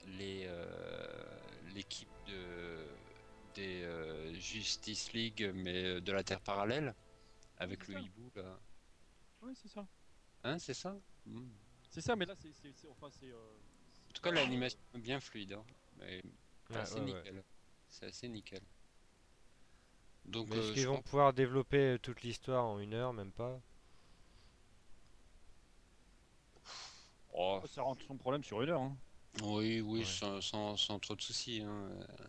les, 0.07 0.45
euh, 0.47 1.41
l'équipe 1.75 2.09
de, 2.27 2.99
des 3.55 3.83
euh, 3.85 4.33
Justice 4.35 5.13
League, 5.13 5.51
mais 5.55 6.01
de 6.01 6.13
la 6.13 6.25
Terre 6.25 6.41
parallèle, 6.41 6.95
avec 7.59 7.89
le 7.89 7.95
ça. 7.95 8.01
hibou 8.01 8.31
là. 8.37 8.61
Ouais, 9.41 9.55
c'est 9.55 9.69
ça. 9.69 9.87
Hein, 10.43 10.59
c'est 10.59 10.75
ça? 10.75 10.97
Hmm. 11.27 11.49
C'est 11.91 12.01
ça, 12.01 12.17
mais 12.17 12.27
là, 12.27 12.35
c'est. 12.37 12.53
Enfin, 12.89 13.11
c'est. 13.11 13.31
euh, 13.31 13.59
tout 14.21 14.29
cas, 14.31 14.33
l'animation 14.35 14.79
est 14.95 14.99
bien 14.99 15.21
fluide. 15.21 15.53
Hein. 15.53 15.65
Mais, 15.99 16.23
enfin, 16.71 16.81
Ouais, 16.81 16.87
c'est 16.87 16.95
ouais, 17.01 17.01
ouais. 17.13 17.15
nickel. 17.15 17.45
C'est 17.89 18.07
assez 18.07 18.29
nickel. 18.29 18.61
Donc, 20.25 20.51
euh, 20.51 20.61
est-ce 20.61 20.73
qu'ils 20.73 20.87
vont 20.87 20.97
pense- 20.97 21.05
pouvoir 21.05 21.33
développer 21.33 21.95
euh, 21.95 21.99
toute 21.99 22.23
l'histoire 22.23 22.65
en 22.67 22.79
une 22.81 22.95
heure, 22.95 23.13
même 23.13 23.33
pas? 23.33 23.61
Oh, 27.33 27.61
Ça 27.67 27.83
rentre 27.83 28.05
son 28.07 28.17
problème 28.17 28.43
sur 28.43 28.61
une 28.63 28.71
heure. 28.71 28.83
Hein. 28.83 28.97
Oui, 29.43 29.81
oui, 29.81 30.01
Ouais. 30.01 30.05
sans, 30.05 30.41
sans- 30.41 30.77
sans 30.77 30.99
trop 30.99 31.15
de 31.15 31.23
soucis. 31.23 31.63
hein. 31.63 31.89
Euh, 31.93 32.25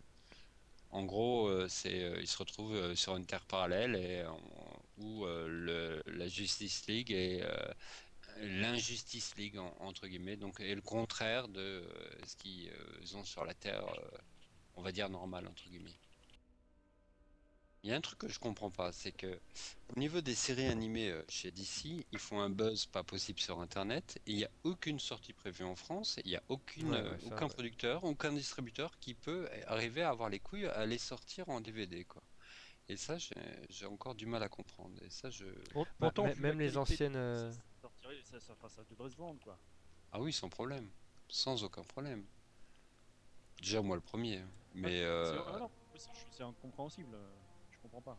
En 0.92 1.04
gros, 1.04 1.68
c'est, 1.68 2.14
ils 2.20 2.26
se 2.26 2.36
retrouvent 2.38 2.94
sur 2.96 3.16
une 3.16 3.24
terre 3.24 3.44
parallèle 3.46 3.94
et, 3.94 4.24
où 4.98 5.24
euh, 5.24 5.46
le, 5.48 6.02
la 6.12 6.26
Justice 6.26 6.86
League 6.88 7.12
est 7.12 7.42
euh, 7.42 7.72
l'injustice 8.40 9.34
League 9.36 9.58
en- 9.58 9.74
entre 9.80 10.06
guillemets, 10.08 10.36
donc 10.36 10.60
est 10.60 10.74
le 10.74 10.82
contraire 10.82 11.48
de 11.48 11.60
euh, 11.60 12.24
ce 12.26 12.36
qu'ils 12.36 12.70
euh, 12.70 13.16
ont 13.16 13.24
sur 13.24 13.44
la 13.44 13.54
terre, 13.54 13.84
euh, 13.88 14.18
on 14.74 14.82
va 14.82 14.92
dire 14.92 15.08
normale 15.10 15.46
entre 15.48 15.64
guillemets. 15.64 15.98
Il 17.82 17.88
y 17.90 17.92
a 17.94 17.96
un 17.96 18.00
truc 18.02 18.18
que 18.18 18.28
je 18.28 18.38
comprends 18.38 18.70
pas, 18.70 18.92
c'est 18.92 19.12
que 19.12 19.40
au 19.96 19.98
niveau 19.98 20.20
des 20.20 20.34
séries 20.34 20.66
animées 20.68 21.14
chez 21.28 21.50
DC, 21.50 22.06
ils 22.12 22.18
font 22.18 22.40
un 22.40 22.50
buzz 22.50 22.86
pas 22.86 23.02
possible 23.04 23.40
sur 23.40 23.58
Internet 23.60 24.18
et 24.26 24.32
il 24.32 24.36
n'y 24.36 24.44
a 24.44 24.50
aucune 24.64 24.98
sortie 25.00 25.32
prévue 25.32 25.64
en 25.64 25.74
France, 25.76 26.18
il 26.24 26.30
n'y 26.30 26.36
a 26.36 26.42
aucune, 26.48 26.90
Ouais, 26.90 27.00
ouais, 27.02 27.18
ça, 27.18 27.26
aucun 27.28 27.46
ouais. 27.46 27.54
producteur, 27.54 28.04
aucun 28.04 28.32
distributeur 28.32 28.98
qui 29.00 29.14
peut 29.14 29.48
arriver 29.66 30.02
à 30.02 30.10
avoir 30.10 30.28
les 30.28 30.40
couilles 30.40 30.66
à 30.66 30.84
les 30.84 30.98
sortir 30.98 31.48
en 31.48 31.60
DVD 31.62 32.04
quoi. 32.04 32.22
Et 32.88 32.96
ça, 32.96 33.16
j'ai 33.70 33.86
encore 33.86 34.14
du 34.16 34.26
mal 34.26 34.42
à 34.42 34.48
comprendre. 34.48 34.96
Et 35.02 35.10
ça, 35.10 35.30
je... 35.30 35.46
Bah, 36.00 36.12
même 36.38 36.58
les 36.60 36.76
anciennes. 36.76 37.16
euh, 37.16 37.52
Enfin, 38.34 38.68
ça 38.68 38.82
devrait 38.88 39.10
se 39.10 39.16
vendre, 39.16 39.40
quoi. 39.42 39.58
Ah 40.12 40.20
oui, 40.20 40.32
sans 40.32 40.48
problème. 40.48 40.88
Sans 41.28 41.62
aucun 41.64 41.82
problème. 41.82 42.24
Déjà, 43.60 43.82
moi 43.82 43.96
le 43.96 44.02
premier. 44.02 44.38
hein. 44.38 44.48
Mais 44.74 44.88
C'est- 44.88 45.04
euh, 45.04 45.40
ah 45.48 45.58
non, 45.58 45.70
c'est 46.30 46.42
incompréhensible. 46.42 47.14
euh, 47.14 47.28
Je 47.72 47.78
comprends 47.82 48.00
pas. 48.02 48.18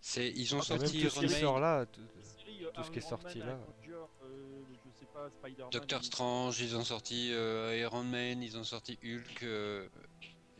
c'est 0.00 0.30
ils 0.30 0.54
ont 0.54 0.60
Ah, 0.60 0.62
sorti 0.62 0.84
tout 1.02 1.10
ce 1.10 1.20
qui 1.20 1.26
Iron 1.26 1.30
Man, 1.32 1.40
sort 1.40 1.60
là. 1.60 1.86
tout- 1.86 2.00
euh, 2.00 2.70
tout 2.72 2.82
ce 2.84 2.90
qui 2.90 2.98
est 2.98 3.02
Man, 3.02 3.08
sorti 3.10 3.38
là. 3.38 3.52
Avenger, 3.52 4.04
euh, 4.22 4.62
je 4.84 4.90
sais 4.98 5.06
pas, 5.12 5.28
Spider-Man, 5.30 5.70
Doctor 5.70 6.00
ils- 6.00 6.04
Strange, 6.06 6.60
ils 6.60 6.76
ont 6.76 6.84
sorti 6.84 7.30
euh, 7.32 7.76
Iron 7.78 8.04
Man, 8.04 8.42
ils 8.42 8.56
ont 8.56 8.64
sorti 8.64 8.98
Hulk 9.02 9.42
euh, 9.42 9.88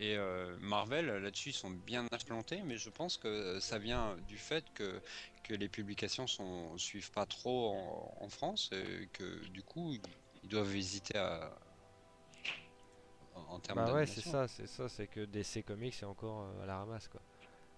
et 0.01 0.17
euh, 0.17 0.57
Marvel. 0.61 1.07
Là-dessus, 1.07 1.51
ils 1.51 1.55
sont 1.55 1.71
bien 1.71 2.07
implantés, 2.11 2.63
mais 2.65 2.77
je 2.77 2.91
pense 2.91 3.17
que 3.17 3.61
ça 3.61 3.79
vient 3.79 4.17
du 4.27 4.39
fait 4.39 4.65
que, 4.75 5.01
que 5.45 5.55
les 5.55 5.69
publications 5.69 6.27
sont 6.27 6.77
suivent 6.79 7.13
pas 7.13 7.27
trop 7.27 7.75
en, 7.75 8.25
en 8.25 8.29
France 8.29 8.71
et 8.73 9.09
que 9.13 9.47
du 9.49 9.63
coup, 9.63 9.95
ils, 10.43 10.49
doivent 10.49 10.75
hésiter 10.75 11.19
à 11.19 11.53
en, 13.35 13.55
en 13.55 13.61
termes 13.61 13.85
Bah 13.85 13.93
ouais, 13.93 14.07
c'est 14.07 14.23
ça, 14.23 14.49
c'est 14.49 14.67
ça, 14.67 14.89
c'est 14.89 15.07
que 15.07 15.25
DC 15.25 15.65
Comics 15.65 15.95
c'est 15.95 16.07
encore 16.07 16.43
euh, 16.43 16.63
à 16.63 16.67
la 16.67 16.79
ramasse 16.79 17.09
quoi. 17.09 17.21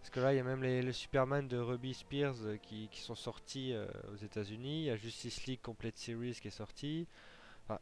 Parce 0.03 0.11
que 0.11 0.21
là, 0.21 0.33
il 0.33 0.37
y 0.37 0.41
a 0.41 0.45
même 0.45 0.65
les, 0.65 0.83
les 0.83 0.93
Superman 0.93 1.47
de 1.47 1.59
Ruby 1.59 1.95
Spears 1.95 2.35
euh, 2.43 2.57
qui, 2.57 2.89
qui 2.89 3.01
sont 3.01 3.15
sortis 3.15 3.73
euh, 3.73 3.87
aux 4.13 4.17
États-Unis. 4.17 4.81
Il 4.81 4.85
y 4.87 4.91
a 4.91 4.97
Justice 4.97 5.47
League 5.47 5.61
Complete 5.63 5.97
Series 5.97 6.35
qui 6.43 6.49
est 6.49 6.51
sorti. 6.51 7.07
Enfin, 7.65 7.79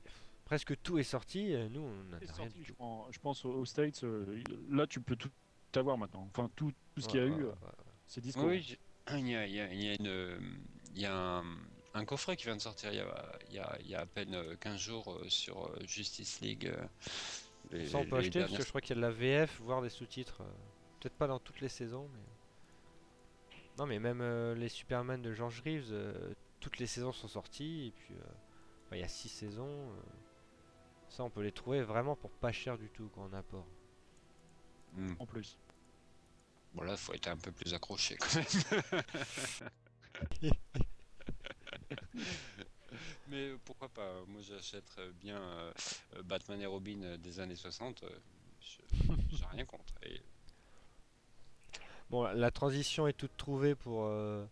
presque 0.51 0.75
tout 0.83 0.99
est 0.99 1.05
sorti. 1.05 1.55
euh, 1.55 1.69
Nous, 1.69 1.81
on 1.81 2.05
n'a 2.11 2.19
rien 2.19 2.27
sorti, 2.35 2.59
du 2.59 2.65
je, 2.65 2.69
tout. 2.71 2.75
pense, 2.75 3.15
je 3.15 3.19
pense 3.21 3.45
aux 3.45 3.65
States, 3.65 4.03
euh, 4.03 4.43
là 4.69 4.85
tu 4.89 5.01
peux 5.01 5.15
tout 5.15 5.31
avoir 5.77 5.97
maintenant. 5.97 6.29
Enfin, 6.35 6.51
tout, 6.57 6.73
tout 6.97 7.01
ce 7.03 7.07
qu'il 7.09 7.21
y 7.21 7.23
a 7.23 7.27
Ouais, 7.27 7.31
eu, 7.31 7.45
ouais, 7.45 7.51
euh, 7.51 7.67
ouais. 7.67 7.85
c'est 8.09 8.21
disco. 8.21 8.49
Oui, 8.49 8.77
il 9.13 9.29
y 9.29 9.37
a, 9.37 9.47
il 9.47 9.55
y 9.55 9.61
a- 9.61 9.73
il 9.73 9.85
y 9.85 9.89
a 9.91 9.95
une, 9.95 10.59
il 10.97 11.03
y 11.03 11.07
a 11.07 11.15
un, 11.17 11.45
un 11.95 12.05
coffret 12.05 12.37
qui 12.37 12.47
vient 12.47 12.57
de 12.57 12.61
sortir 12.61 12.93
il 12.93 12.97
y 12.97 13.01
a, 13.01 13.39
il 13.49 13.55
y 13.55 13.59
a, 13.61 13.79
il 13.81 13.87
y 13.91 13.95
a 13.95 14.01
à 14.01 14.07
peine 14.07 14.35
euh, 14.35 14.57
15 14.57 14.77
jours 14.81 15.21
sur 15.29 15.71
Justice 15.87 16.41
League. 16.41 16.73
les- 17.71 17.87
Ça, 17.87 17.99
on 17.99 18.05
peut 18.07 18.17
acheter 18.17 18.41
parce 18.41 18.57
que 18.57 18.65
je 18.65 18.69
crois 18.69 18.81
qu'il 18.81 18.91
y 18.97 18.99
a 18.99 19.03
de 19.03 19.03
la 19.03 19.13
VF, 19.13 19.61
voire 19.61 19.83
des 19.83 19.89
sous-titres. 19.89 20.43
Peut-être 20.99 21.15
pas 21.17 21.29
dans 21.29 21.39
toutes 21.39 21.61
les 21.61 21.69
saisons, 21.69 22.09
mais. 22.13 22.21
Non, 23.79 23.87
mais 23.87 24.01
même 24.01 24.21
euh, 24.21 24.57
les 24.57 24.69
Superman 24.69 25.23
de 25.23 25.33
George 25.33 25.63
Reeves, 25.65 25.91
euh, 25.93 26.35
toutes 26.59 26.79
les 26.79 26.89
saisons 26.89 27.13
sont 27.13 27.29
sorties. 27.29 27.87
Et 27.87 27.91
puis, 27.93 28.15
euh, 28.15 28.25
enfin, 28.87 28.97
il 28.97 29.01
y 29.01 29.05
a 29.05 29.09
6 29.09 29.29
saisons. 29.29 29.89
Euh, 31.11 31.17
Ça, 31.17 31.25
on 31.25 31.31
peut 31.31 31.43
les 31.43 31.53
trouver 31.53 31.83
vraiment 31.83 32.17
pour 32.17 32.31
pas 32.31 32.53
cher 32.53 32.79
du 32.79 32.89
tout 32.91 33.09
quoi, 33.09 33.25
en 33.25 33.33
apport. 33.33 33.67
Hmm. 34.95 35.15
En 35.19 35.27
plus. 35.27 35.59
Bon 36.75 36.83
là, 36.83 36.97
faut 36.97 37.13
être 37.13 37.29
un 37.29 37.37
peu 37.37 37.51
plus 37.53 37.75
accroché 37.75 38.17
quand 38.17 38.35
même. 38.37 39.03
Mais 43.29 43.49
euh, 43.51 43.59
pourquoi 43.65 43.89
pas? 43.89 44.25
Moi, 44.27 44.41
j'achèterais 44.43 45.11
bien 45.13 45.41
euh, 45.41 45.73
euh, 46.17 46.23
Batman 46.23 46.61
et 46.61 46.67
Robin 46.67 47.03
euh, 47.03 47.17
des 47.17 47.39
années 47.41 47.55
60. 47.57 48.03
euh, 48.03 48.09
je- 48.61 48.83
J'ai 49.37 49.45
rien 49.47 49.65
contre. 49.65 49.95
Et 50.03 50.21
Bon, 52.11 52.25
la- 52.25 52.35
la 52.35 52.51
transition 52.51 53.07
est 53.07 53.13
toute 53.13 53.37
trouvée 53.37 53.75
pour, 53.77 54.05
euh, 54.05 54.45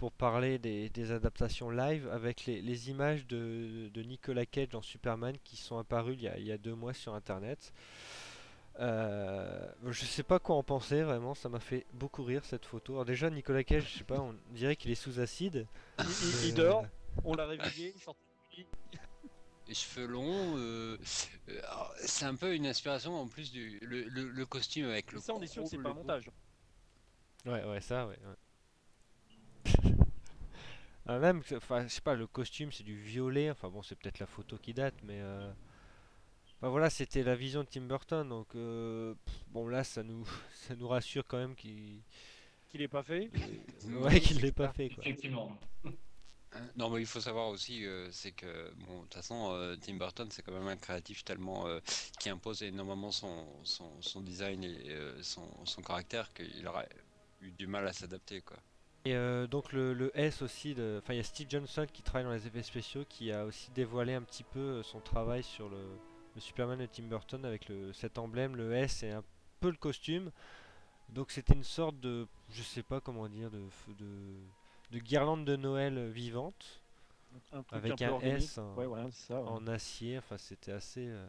pour 0.00 0.12
parler 0.12 0.58
des, 0.58 0.88
des 0.88 1.12
adaptations 1.12 1.68
live 1.68 2.08
avec 2.10 2.46
les, 2.46 2.62
les 2.62 2.88
images 2.88 3.26
de, 3.26 3.90
de 3.92 4.02
Nicolas 4.02 4.46
Cage 4.46 4.70
dans 4.70 4.80
Superman 4.80 5.36
qui 5.44 5.56
sont 5.58 5.76
apparues 5.76 6.14
il 6.14 6.22
y 6.22 6.28
a, 6.28 6.38
il 6.38 6.46
y 6.46 6.52
a 6.52 6.56
deux 6.56 6.74
mois 6.74 6.94
sur 6.94 7.12
internet. 7.12 7.74
Euh, 8.78 9.70
je 9.88 10.04
sais 10.06 10.22
pas 10.22 10.38
quoi 10.38 10.56
en 10.56 10.62
penser 10.62 11.02
vraiment, 11.02 11.34
ça 11.34 11.50
m'a 11.50 11.60
fait 11.60 11.84
beaucoup 11.92 12.24
rire 12.24 12.46
cette 12.46 12.64
photo. 12.64 12.94
Alors 12.94 13.04
déjà 13.04 13.28
Nicolas 13.28 13.62
Cage, 13.62 13.90
je 13.92 13.98
sais 13.98 14.04
pas, 14.04 14.18
on 14.20 14.34
dirait 14.54 14.74
qu'il 14.74 14.90
est 14.90 14.94
sous 14.94 15.20
acide. 15.20 15.66
Il, 15.98 16.04
il- 16.06 16.44
il 16.46 16.52
Euh, 16.52 16.56
dort, 16.56 16.86
on 17.24 17.34
l'a 17.34 17.44
réveillé, 17.46 17.92
il 17.94 18.00
sort 18.00 18.16
du 18.54 18.60
lit. 18.62 18.66
les 19.68 19.74
cheveux 19.74 20.06
longs, 20.06 20.56
euh, 20.56 20.96
euh, 21.50 21.60
c'est 22.06 22.24
un 22.24 22.36
peu 22.36 22.54
une 22.54 22.66
inspiration 22.66 23.20
en 23.20 23.28
plus 23.28 23.52
du 23.52 23.78
le, 23.82 24.04
le- 24.04 24.30
le 24.30 24.46
costume 24.46 24.86
avec 24.88 25.12
le. 25.12 25.20
Ça, 25.20 25.34
on 25.34 25.42
est 25.42 25.46
sûr 25.46 25.62
que 25.64 25.68
c'est 25.68 25.76
pas 25.76 25.90
un 25.90 25.94
montage. 25.94 26.30
Ouais, 27.44 27.62
ouais, 27.64 27.82
ça, 27.82 28.06
ouais. 28.06 28.16
ouais. 28.16 28.34
Ah, 31.06 31.18
même, 31.18 31.42
enfin, 31.56 31.82
je 31.84 31.88
sais 31.88 32.00
pas, 32.00 32.14
le 32.14 32.26
costume 32.26 32.72
c'est 32.72 32.84
du 32.84 32.96
violet. 32.96 33.50
Enfin 33.50 33.68
bon, 33.68 33.82
c'est 33.82 33.96
peut-être 33.98 34.18
la 34.18 34.26
photo 34.26 34.58
qui 34.58 34.72
date, 34.74 34.94
mais 35.02 35.20
euh, 35.20 35.50
voilà, 36.62 36.90
c'était 36.90 37.22
la 37.22 37.34
vision 37.36 37.62
de 37.62 37.68
Tim 37.68 37.82
Burton. 37.82 38.28
Donc 38.28 38.54
euh, 38.54 39.14
pff, 39.24 39.34
bon, 39.48 39.68
là, 39.68 39.84
ça 39.84 40.02
nous, 40.02 40.26
ça 40.54 40.76
nous 40.76 40.88
rassure 40.88 41.26
quand 41.26 41.38
même 41.38 41.54
qu'il, 41.54 42.02
Qu'il 42.68 42.82
est 42.82 42.88
pas 42.88 43.02
fait. 43.02 43.30
ouais, 43.84 44.20
qu'il 44.20 44.40
l'ait 44.40 44.52
pas 44.52 44.68
fait 44.72 44.90
quoi. 44.90 45.04
Effectivement. 45.04 45.58
Hein, 46.52 46.70
Non, 46.76 46.90
mais 46.90 47.00
il 47.00 47.06
faut 47.06 47.20
savoir 47.20 47.48
aussi, 47.48 47.84
euh, 47.86 48.10
c'est 48.10 48.32
que, 48.32 48.72
bon, 48.74 48.96
de 48.98 49.02
toute 49.02 49.14
façon, 49.14 49.52
euh, 49.54 49.76
Tim 49.76 49.94
Burton, 49.94 50.28
c'est 50.30 50.42
quand 50.42 50.52
même 50.52 50.66
un 50.68 50.76
créatif 50.76 51.24
tellement 51.24 51.66
euh, 51.68 51.80
qui 52.18 52.28
impose 52.28 52.62
énormément 52.62 53.12
son, 53.12 53.46
son, 53.64 54.00
son 54.02 54.20
design 54.20 54.64
et 54.64 54.90
euh, 54.90 55.22
son, 55.22 55.48
son 55.64 55.82
caractère 55.82 56.32
qu'il 56.32 56.66
aurait 56.66 56.88
eu 57.40 57.52
du 57.52 57.66
mal 57.68 57.86
à 57.86 57.92
s'adapter, 57.92 58.42
quoi. 58.42 58.58
Et 59.06 59.14
euh, 59.14 59.46
donc 59.46 59.72
le, 59.72 59.94
le 59.94 60.10
S 60.18 60.42
aussi, 60.42 60.72
enfin 60.98 61.14
il 61.14 61.16
y 61.16 61.20
a 61.20 61.24
Steve 61.24 61.48
Johnson 61.48 61.86
qui 61.90 62.02
travaille 62.02 62.24
dans 62.24 62.32
les 62.34 62.46
effets 62.46 62.62
spéciaux 62.62 63.04
qui 63.08 63.32
a 63.32 63.46
aussi 63.46 63.70
dévoilé 63.70 64.12
un 64.14 64.22
petit 64.22 64.44
peu 64.44 64.58
euh, 64.60 64.82
son 64.82 65.00
travail 65.00 65.42
sur 65.42 65.70
le, 65.70 65.78
le 66.34 66.40
Superman 66.40 66.78
de 66.78 66.86
Tim 66.86 67.04
Burton 67.04 67.44
avec 67.46 67.68
le, 67.68 67.92
cet 67.94 68.18
emblème, 68.18 68.56
le 68.56 68.74
S 68.74 69.02
et 69.02 69.10
un 69.12 69.24
peu 69.60 69.70
le 69.70 69.76
costume. 69.78 70.30
Donc 71.08 71.30
c'était 71.30 71.54
une 71.54 71.64
sorte 71.64 71.98
de, 72.00 72.26
je 72.50 72.62
sais 72.62 72.82
pas 72.82 73.00
comment 73.00 73.28
dire, 73.28 73.50
de, 73.50 73.62
de, 73.88 74.34
de 74.90 74.98
guirlande 74.98 75.46
de 75.46 75.56
Noël 75.56 76.10
vivante 76.10 76.82
Un 77.52 77.62
truc 77.62 77.72
avec 77.72 78.02
un. 78.02 78.20
S 78.20 78.58
en, 78.58 78.74
Ouais, 78.74 78.86
voilà, 78.86 79.10
c'est 79.10 79.28
ça. 79.28 79.40
ouais. 79.40 79.48
en 79.48 79.66
acier. 79.66 80.18
Enfin 80.18 80.36
c'était 80.38 80.72
assez. 80.72 81.06
euh, 81.08 81.26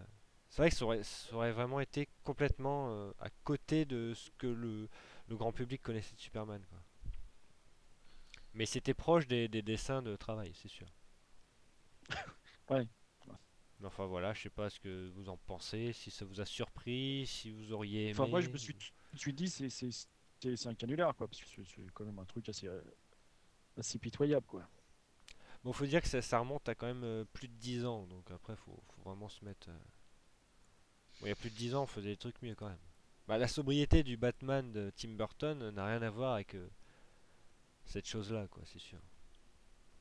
C'est 0.49 0.61
vrai 0.61 0.69
que 0.71 0.75
ça 0.75 0.85
aurait, 0.85 1.03
ça 1.03 1.33
aurait 1.35 1.53
vraiment 1.53 1.79
été 1.79 2.09
complètement 2.25 2.89
euh, 2.91 3.11
à 3.21 3.29
côté 3.45 3.85
de 3.85 4.13
ce 4.13 4.29
que 4.37 4.47
le, 4.47 4.89
le 5.29 5.35
grand 5.37 5.53
public 5.53 5.81
connaissait 5.81 6.15
de 6.15 6.19
Superman. 6.19 6.61
Quoi. 6.69 6.79
Mais 8.53 8.65
c'était 8.65 8.93
proche 8.93 9.27
des, 9.27 9.47
des 9.47 9.61
dessins 9.61 10.01
de 10.01 10.15
travail, 10.15 10.53
c'est 10.55 10.69
sûr. 10.69 10.87
Ouais. 12.69 12.87
Mais 13.79 13.87
enfin 13.87 14.05
voilà, 14.05 14.33
je 14.33 14.43
sais 14.43 14.49
pas 14.49 14.69
ce 14.69 14.79
que 14.79 15.09
vous 15.15 15.27
en 15.29 15.37
pensez, 15.37 15.91
si 15.93 16.11
ça 16.11 16.23
vous 16.25 16.39
a 16.39 16.45
surpris, 16.45 17.25
si 17.25 17.49
vous 17.49 17.71
auriez 17.71 18.09
aimé. 18.09 18.11
Enfin, 18.11 18.27
moi, 18.27 18.41
je 18.41 18.49
me 18.49 18.57
suis, 18.57 19.33
dit, 19.33 19.49
c'est 19.49 20.67
un 20.67 20.75
canular, 20.75 21.15
quoi, 21.15 21.27
parce 21.27 21.41
que 21.41 21.63
c'est- 21.63 21.91
quand 21.93 22.05
même 22.05 22.19
un 22.19 22.25
truc 22.25 22.47
assez, 22.49 22.67
euh, 22.67 22.81
assez 23.77 23.99
pitoyable, 23.99 24.45
quoi. 24.47 24.67
Bon, 25.63 25.73
faut 25.73 25.85
dire 25.85 26.01
que 26.01 26.07
ça, 26.07 26.21
ça 26.21 26.39
remonte 26.39 26.67
à 26.69 26.75
quand 26.75 26.87
même 26.87 27.03
euh, 27.03 27.25
plus 27.33 27.47
de 27.47 27.53
10 27.53 27.85
ans, 27.85 28.05
donc 28.07 28.29
après, 28.31 28.55
faut, 28.55 28.79
faut 28.95 29.01
vraiment 29.09 29.29
se 29.29 29.43
mettre. 29.45 29.69
euh, 29.69 29.77
Bon, 31.19 31.25
il 31.27 31.29
y 31.29 31.31
a 31.31 31.35
plus 31.35 31.49
de 31.49 31.55
10 31.55 31.75
ans, 31.75 31.83
on 31.83 31.87
faisait 31.87 32.09
des 32.09 32.17
trucs 32.17 32.41
mieux 32.41 32.55
quand 32.55 32.67
même. 32.67 32.79
Bah, 33.27 33.37
la 33.37 33.47
sobriété 33.47 34.03
du 34.03 34.17
Batman 34.17 34.71
de 34.71 34.91
Tim 34.95 35.09
Burton 35.15 35.69
n'a 35.69 35.85
rien 35.85 36.01
à 36.01 36.09
voir 36.09 36.33
avec 36.33 36.55
cette 37.91 38.07
chose-là, 38.07 38.47
quoi, 38.49 38.63
c'est 38.65 38.79
sûr. 38.79 38.99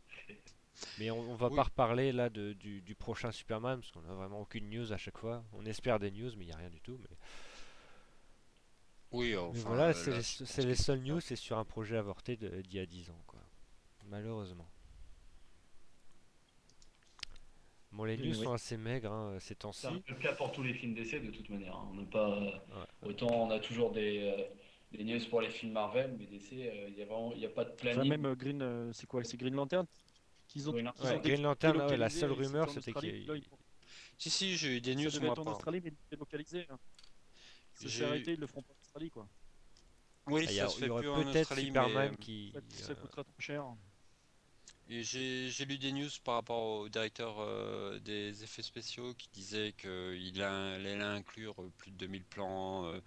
Mais 0.99 1.11
on, 1.11 1.19
on 1.19 1.35
va 1.35 1.49
Oui. 1.49 1.57
pas 1.57 1.65
reparler 1.65 2.13
là 2.13 2.31
de, 2.31 2.53
du, 2.55 2.81
du 2.81 2.95
prochain 2.95 3.33
Superman, 3.33 3.81
parce 3.81 3.93
qu'on 3.93 4.05
a 4.09 4.15
vraiment 4.15 4.41
aucune 4.41 4.71
news 4.71 4.93
à 4.93 4.97
chaque 4.97 5.19
fois. 5.19 5.45
On 5.53 5.67
espère 5.67 5.99
des 5.99 6.11
news, 6.11 6.31
mais 6.37 6.45
il 6.45 6.49
n'y 6.49 6.53
a 6.53 6.57
rien 6.57 6.71
du 6.71 6.81
tout. 6.81 6.99
Mais... 7.03 7.17
Oui, 9.13 9.31
Mais 9.31 9.37
enfin. 9.37 9.59
voilà, 9.67 9.89
euh, 9.89 9.93
c'est 10.23 10.63
les, 10.65 10.75
seules 10.77 11.01
news, 11.03 11.21
c'est 11.21 11.37
sur 11.37 11.59
un 11.59 11.65
projet 11.65 11.97
avorté 11.97 12.37
d'il 12.37 12.75
y 12.75 12.79
a 12.79 12.87
10 12.87 13.11
ans, 13.11 13.23
quoi. 13.27 13.41
Malheureusement. 14.07 14.69
Bon, 17.93 18.05
les 18.05 18.17
news 18.17 18.27
oui. 18.39 18.45
sont 18.45 18.53
assez 18.53 18.77
maigres 18.77 19.11
hein, 19.13 19.37
ces 19.41 19.57
temps-ci. 19.57 19.81
C'est 19.83 19.89
un 19.89 19.99
peu 19.99 20.15
le 20.15 20.21
cas 20.21 20.33
pour 20.35 20.53
tous 20.53 20.63
les 20.63 20.75
films 20.75 20.95
d'essai 20.95 21.19
de 21.19 21.31
toute 21.31 21.49
manière. 21.51 21.75
hein. 21.75 21.89
On 21.91 21.95
n'a 21.95 22.07
pas 22.07 22.39
Ouais. 22.39 22.87
autant 23.03 23.49
on 23.49 23.51
a 23.51 23.59
toujours 23.59 23.91
des, 23.91 24.19
euh, 24.21 24.45
des 24.93 25.05
news 25.05 25.21
pour 25.29 25.41
les 25.41 25.51
films 25.51 25.73
Marvel, 25.73 26.17
mais 26.19 26.27
d'essai, 26.27 26.71
euh, 26.71 26.89
il 26.89 26.99
y 26.99 27.03
a 27.03 27.07
vraiment 27.07 27.33
il 27.35 27.41
y 27.41 27.47
a 27.47 27.49
pas 27.49 27.65
de 27.65 27.71
Enfin, 27.71 27.95
planning. 27.95 28.09
même 28.09 28.27
euh, 28.27 28.35
Green, 28.35 28.63
euh, 28.63 28.93
c'est 28.93 29.07
quoi 29.07 29.23
C'est 29.25 29.37
Green 29.37 29.55
Lantern 29.55 29.87
qu'ils 30.49 30.69
ont, 30.69 30.73
Green 30.73 30.85
Lantern. 30.87 31.07
qu'ils 31.07 31.13
ont 31.13 31.21
Ouais, 31.21 31.31
Green 31.31 31.43
Lantern, 31.43 31.81
ouais, 31.81 31.97
la 31.97 32.11
seule 32.11 32.33
rumeur, 32.33 32.69
c'était 32.71 32.93
qu'il 32.93 33.09
ils- 33.11 33.45
Si, 34.19 34.31
si, 34.31 34.57
j'ai 34.57 34.77
eu 34.77 34.81
des 34.81 34.95
news, 34.97 35.11
moi, 35.21 35.39
en 35.39 35.47
Australie, 35.47 35.81
mais 35.83 35.93
délocalisé. 36.11 36.67
hein. 36.69 36.79
S'est 37.75 38.05
arrêté, 38.05 38.33
ils 38.35 38.41
le 38.41 38.47
feront 38.47 38.63
pas 38.63 38.73
en 38.73 38.81
Australie, 38.83 39.11
quoi. 39.11 39.29
Oui, 40.27 40.45
Ah, 40.47 40.51
il 40.51 40.55
y, 40.55 40.59
ça 40.59 40.65
a- 40.67 40.69
se 40.69 40.79
fait 40.79 40.89
aurait 40.91 41.03
plus 41.03 41.11
en 41.11 41.25
peut-être 41.25 41.41
Australie, 41.41 41.67
Superman 41.67 42.11
mais, 42.11 42.17
qui. 42.25 42.53
Ça, 42.53 42.61
ça 42.89 42.95
coûtera 42.95 43.25
trop 43.25 43.33
cher. 43.41 43.65
Et 44.89 45.03
j'ai 45.05 45.51
j'ai 45.51 45.65
lu 45.67 45.79
des 45.79 45.93
news 45.93 46.09
par 46.25 46.35
rapport 46.35 46.81
au 46.81 46.89
directeur 46.89 47.37
euh, 47.39 47.99
des 48.01 48.43
effets 48.43 48.63
spéciaux 48.63 49.15
qui 49.15 49.29
disait 49.33 49.73
qu'il 49.73 50.43
allait 50.43 51.01
inclure 51.01 51.55
plus 51.79 51.93
de 51.93 51.97
2000 51.97 52.25
plans 52.25 52.87
euh, 52.87 53.01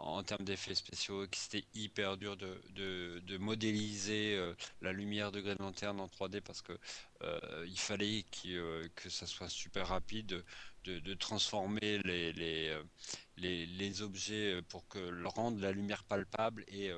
en 0.00 0.22
termes 0.22 0.44
d'effets 0.44 0.74
spéciaux, 0.74 1.26
que 1.28 1.36
c'était 1.36 1.64
hyper 1.74 2.16
dur 2.16 2.36
de, 2.36 2.60
de- 2.70 3.20
de 3.26 3.38
modéliser 3.38 4.34
euh, 4.36 4.54
la 4.82 4.92
lumière 4.92 5.32
de 5.32 5.40
Green 5.40 5.56
Lantern 5.60 6.00
en 6.00 6.08
3D 6.08 6.40
parce 6.40 6.62
que 6.62 6.72
euh, 7.22 7.66
il 7.68 7.78
fallait 7.78 8.24
euh, 8.46 8.88
que 8.96 9.10
ça 9.10 9.26
soit 9.26 9.48
super 9.48 9.88
rapide 9.88 10.44
de, 10.84 10.98
de 11.00 11.14
transformer 11.14 11.98
les, 12.04 12.32
les, 12.32 12.74
les, 13.36 14.02
objets 14.02 14.60
pour 14.68 14.86
que 14.88 14.98
le 14.98 15.28
rendre 15.28 15.60
la 15.60 15.72
lumière 15.72 16.04
palpable 16.04 16.64
et 16.68 16.90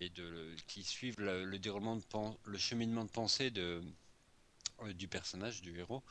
et 0.00 0.08
de 0.10 0.54
qui 0.66 0.82
suivent 0.84 1.20
le, 1.20 1.44
le 1.44 1.58
déroulement 1.58 1.96
de 1.96 2.02
le 2.44 2.58
cheminement 2.58 3.04
de 3.04 3.10
pensée 3.10 3.50
de 3.50 3.82
du 4.94 5.08
personnage 5.08 5.60
du 5.60 5.78
héros 5.78 6.02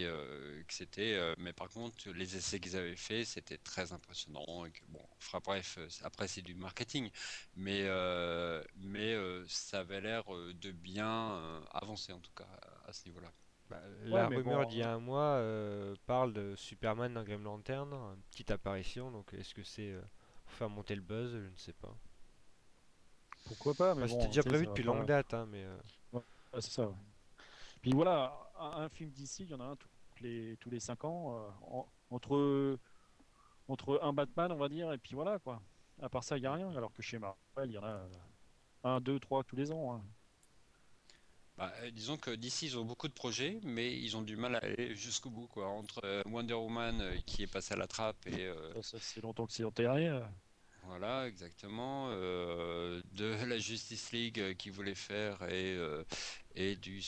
et 0.00 0.04
euh, 0.06 0.62
que 0.66 0.74
c'était 0.74 1.14
euh, 1.14 1.34
mais 1.38 1.52
par 1.52 1.68
contre 1.68 2.10
les 2.10 2.36
essais 2.36 2.60
qu'ils 2.60 2.76
avaient 2.76 2.96
fait 2.96 3.24
c'était 3.24 3.58
très 3.58 3.92
impressionnant 3.92 4.64
et 4.66 4.70
que 4.70 4.80
bon 4.88 5.00
enfin 5.18 5.40
bref 5.44 5.76
euh, 5.78 5.88
après 6.02 6.28
c'est 6.28 6.42
du 6.42 6.54
marketing 6.54 7.10
mais 7.56 7.82
euh, 7.84 8.62
mais 8.76 9.12
euh, 9.14 9.44
ça 9.48 9.80
avait 9.80 10.00
l'air 10.00 10.24
de 10.28 10.70
bien 10.72 11.32
euh, 11.34 11.60
avancer 11.72 12.12
en 12.12 12.20
tout 12.20 12.32
cas 12.36 12.46
à 12.86 12.92
ce 12.92 13.06
niveau-là 13.06 13.32
bah, 13.70 13.80
la 14.04 14.28
rumeur 14.28 14.66
bon, 14.66 14.66
d'il 14.66 14.78
y 14.78 14.82
a 14.82 14.92
un 14.92 14.98
mois 14.98 15.36
euh, 15.38 15.96
parle 16.06 16.32
de 16.32 16.54
Superman 16.56 17.14
dans 17.14 17.22
Green 17.24 17.42
Lantern, 17.42 17.92
une 17.92 18.22
petite 18.30 18.50
apparition, 18.50 19.10
donc 19.10 19.32
est-ce 19.34 19.54
que 19.54 19.62
c'est 19.62 19.90
euh, 19.90 20.02
pour 20.44 20.52
faire 20.54 20.68
monter 20.70 20.94
le 20.94 21.00
buzz 21.02 21.32
Je 21.32 21.38
ne 21.48 21.56
sais 21.56 21.72
pas. 21.72 21.94
Pourquoi 23.44 23.74
pas 23.76 23.94
mais 23.94 24.04
Enfin, 24.04 24.08
bon, 24.08 24.18
C'était 24.20 24.26
déjà 24.28 24.42
prévu 24.42 24.66
depuis 24.66 24.82
longue 24.82 25.04
date, 25.06 25.32
hein, 25.34 25.46
mais. 25.50 25.62
euh, 25.64 25.76
Ouais, 26.12 26.22
c'est 26.60 26.70
ça. 26.70 26.88
ouais. 26.88 26.94
Puis 27.82 27.92
voilà, 27.92 28.51
un, 28.62 28.82
un 28.84 28.88
film 28.88 29.10
d'ici, 29.10 29.44
il 29.44 29.50
y 29.50 29.54
en 29.54 29.60
a 29.60 29.64
un 29.64 29.76
tous 29.76 29.88
les, 30.22 30.56
tous 30.60 30.70
les 30.70 30.80
5 30.80 31.04
ans. 31.04 31.36
euh, 31.36 31.50
en- 31.70 31.88
entre, 32.10 32.78
entre 33.68 34.00
un 34.02 34.12
Batman, 34.12 34.52
on 34.52 34.56
va 34.56 34.68
dire, 34.68 34.92
et 34.92 34.98
puis 34.98 35.14
voilà, 35.14 35.38
quoi. 35.38 35.62
À 36.00 36.08
part 36.08 36.24
ça, 36.24 36.36
il 36.36 36.40
n'y 36.40 36.46
a 36.46 36.52
rien. 36.52 36.70
Alors 36.76 36.92
que 36.92 37.02
chez 37.02 37.18
Marvel, 37.18 37.70
il 37.70 37.72
y 37.72 37.78
en 37.78 37.84
a 37.84 38.00
un, 38.84 39.00
deux, 39.00 39.18
trois 39.20 39.44
tous 39.44 39.56
les 39.56 39.70
ans. 39.72 39.94
hein. 39.94 40.04
Bah, 41.58 41.72
euh, 41.82 41.90
disons 41.90 42.16
que 42.16 42.30
d'ici 42.30 42.66
ils 42.66 42.78
ont 42.78 42.84
beaucoup 42.84 43.08
de 43.08 43.12
projets, 43.12 43.60
mais 43.62 43.94
ils 43.98 44.16
ont 44.16 44.22
du 44.22 44.36
mal 44.36 44.54
à 44.56 44.58
aller 44.58 44.94
jusqu'au 44.94 45.30
bout, 45.30 45.46
quoi. 45.48 45.68
Entre 45.68 46.00
euh, 46.04 46.22
Wonder 46.26 46.54
Woman 46.54 47.00
euh, 47.00 47.16
qui 47.26 47.42
est 47.42 47.46
passé 47.46 47.74
à 47.74 47.76
la 47.76 47.86
trappe 47.86 48.26
et 48.26 48.46
euh, 48.46 48.72
Ça, 48.74 48.82
ça, 48.82 48.98
c'est 49.00 49.20
longtemps 49.22 49.46
que 49.46 49.52
c'est 49.52 49.64
enterré. 49.64 50.10
voilà, 50.84 51.28
exactement, 51.28 52.08
de 52.10 53.44
la 53.46 53.58
Justice 53.58 54.12
League 54.12 54.56
qu'ils 54.56 54.72
voulaient 54.72 54.94
faire 54.96 55.42
et 55.48 55.78
et 56.54 56.74
du 56.76 57.00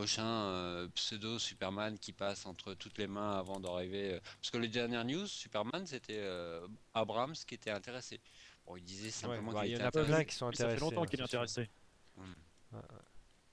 prochain 0.00 0.26
euh, 0.26 0.88
pseudo 0.94 1.38
Superman 1.38 1.98
qui 1.98 2.12
passe 2.12 2.44
entre 2.46 2.74
toutes 2.74 2.98
les 2.98 3.06
mains 3.06 3.38
avant 3.38 3.60
d'arriver. 3.60 4.14
euh, 4.14 4.20
Parce 4.40 4.50
que 4.50 4.58
les 4.58 4.68
dernières 4.68 5.04
news, 5.06 5.26
Superman, 5.26 5.86
c'était 5.86 6.18
euh, 6.20 6.66
Abrams 6.92 7.34
qui 7.46 7.54
était 7.54 7.70
intéressé. 7.70 8.20
Bon, 8.66 8.76
il 8.76 8.84
disait 8.84 9.10
simplement 9.10 9.52
bah, 9.52 9.60
qu'il 9.60 9.68
il 9.68 9.72
y 9.72 9.74
était 9.74 9.82
en 9.82 9.86
a 9.86 9.90
plein 9.90 10.24
qui 10.24 10.34
sont 10.34 10.46
Oui, 10.50 10.56
ça 10.56 10.68
fait 10.68 10.78
intéressés. 10.78 10.80
longtemps 10.80 11.02
hein, 11.02 11.06
qu'il 11.06 11.20
est 11.20 11.24
sûr. 11.24 11.38
intéressé. 11.38 11.70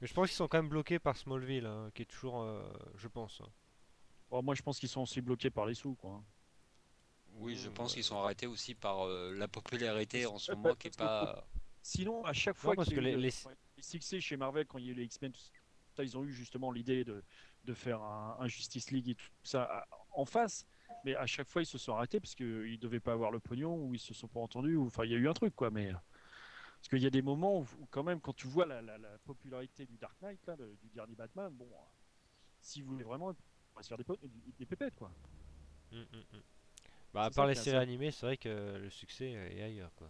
Mais 0.02 0.08
je 0.08 0.14
pense 0.14 0.28
qu'ils 0.30 0.36
sont 0.36 0.48
quand 0.48 0.58
même 0.60 0.70
bloqués 0.70 1.00
par 1.00 1.18
Smallville, 1.18 1.66
hein, 1.66 1.90
qui 1.96 2.04
est 2.04 2.06
toujours, 2.06 2.42
euh, 2.42 2.64
je 2.96 3.08
pense. 3.08 3.42
hein. 3.42 3.50
Bon, 4.30 4.44
moi, 4.44 4.56
je 4.56 4.62
pense 4.62 4.80
qu'ils 4.80 4.90
sont 4.90 5.02
aussi 5.02 5.22
bloqués 5.22 5.50
par 5.52 5.66
les 5.66 5.76
sous, 5.76 5.96
quoi. 5.96 6.24
Oui, 7.40 7.56
je 7.58 7.70
Mmh, 7.70 7.74
pense 7.74 7.92
ouais. 7.92 7.96
qu'ils 7.96 8.04
sont 8.04 8.18
arrêtés 8.22 8.48
aussi 8.48 8.76
par 8.76 9.06
euh, 9.08 9.34
la 9.34 9.48
popularité 9.48 10.26
en 10.26 10.38
ce 10.38 10.54
Ouais, 10.54 10.56
moment 10.56 10.76
qui 10.76 10.88
est 10.88 10.98
pas. 10.98 11.46
Sinon, 11.82 12.24
à 12.26 12.34
chaque 12.34 12.58
fois 12.58 12.76
parce 12.76 12.88
qu'il 12.88 12.94
y 12.94 12.96
a 12.96 12.98
que 12.98 13.00
eu 13.00 13.04
les- 13.04 13.18
le- 13.18 13.18
les- 13.18 13.34
ouais, 13.46 13.56
les 13.78 13.84
succès 13.84 14.22
chez 14.22 14.38
Marvel, 14.38 14.66
quand 14.68 14.78
il 14.78 14.86
y 14.86 14.90
a 14.90 14.92
eu 14.92 14.96
les 14.96 15.04
X-Men, 15.06 15.32
tout 15.32 15.42
ça, 15.96 16.04
ils 16.04 16.18
ont 16.18 16.24
eu 16.24 16.32
justement 16.34 16.72
l'idée 16.72 17.04
de, 17.04 17.24
de 17.66 17.74
faire 17.74 18.02
un, 18.02 18.38
un 18.40 18.48
Justice 18.48 18.92
League 18.92 19.10
et 19.10 19.16
tout 19.16 19.28
ça 19.44 19.86
en 20.12 20.26
face. 20.26 20.66
Mais 21.06 21.16
à 21.16 21.26
chaque 21.26 21.48
fois, 21.48 21.62
ils 21.62 21.66
se 21.66 21.78
sont 21.78 21.94
arrêtés 21.94 22.20
parce 22.20 22.34
qu'ils 22.36 22.46
ne 22.72 22.78
devaient 22.78 23.00
pas 23.00 23.14
avoir 23.14 23.32
le 23.32 23.40
pognon 23.40 23.76
ou 23.76 23.94
ils 23.94 24.00
se 24.00 24.14
sont 24.14 24.28
pas 24.28 24.40
entendus. 24.40 24.76
Ou, 24.76 24.88
enfin, 24.88 25.04
il 25.06 25.12
y 25.12 25.16
a 25.16 25.18
eu 25.18 25.28
un 25.28 25.34
truc, 25.34 25.56
quoi. 25.56 25.70
Mais 25.70 25.92
parce 25.92 26.90
qu'il 26.90 27.00
y 27.00 27.06
a 27.08 27.10
des 27.10 27.22
moments 27.22 27.60
où, 27.60 27.68
quand 27.92 28.04
même, 28.04 28.20
quand 28.20 28.34
tu 28.36 28.48
vois 28.48 28.66
la, 28.66 28.82
la- 28.82 28.98
la 28.98 29.18
popularité 29.20 29.86
du 29.86 29.98
Dark 29.98 30.16
Knight, 30.22 30.40
là, 30.48 30.56
du 30.58 30.90
dernier 30.94 31.16
Batman, 31.16 31.52
bon, 31.54 31.68
euh, 31.72 31.78
si 32.62 32.82
vous 32.82 32.92
voulez 32.94 33.04
vraiment, 33.04 33.28
on 33.28 33.78
va 33.78 33.84
se 33.84 33.88
faire 33.88 33.98
des, 33.98 34.06
des, 34.60 34.66
pépettes, 34.66 34.96
quoi. 34.96 35.12
Mm, 35.92 35.98
mm, 35.98 36.18
mm. 36.34 36.42
Bah, 37.14 37.24
à 37.24 37.32
part 37.32 37.48
les 37.48 37.56
séries 37.56 37.78
animées, 37.78 38.12
c'est 38.12 38.26
vrai 38.26 38.38
que 38.38 38.78
le 38.82 38.90
succès 38.90 39.32
est 39.32 39.62
ailleurs, 39.62 39.94
quoi. 39.96 40.10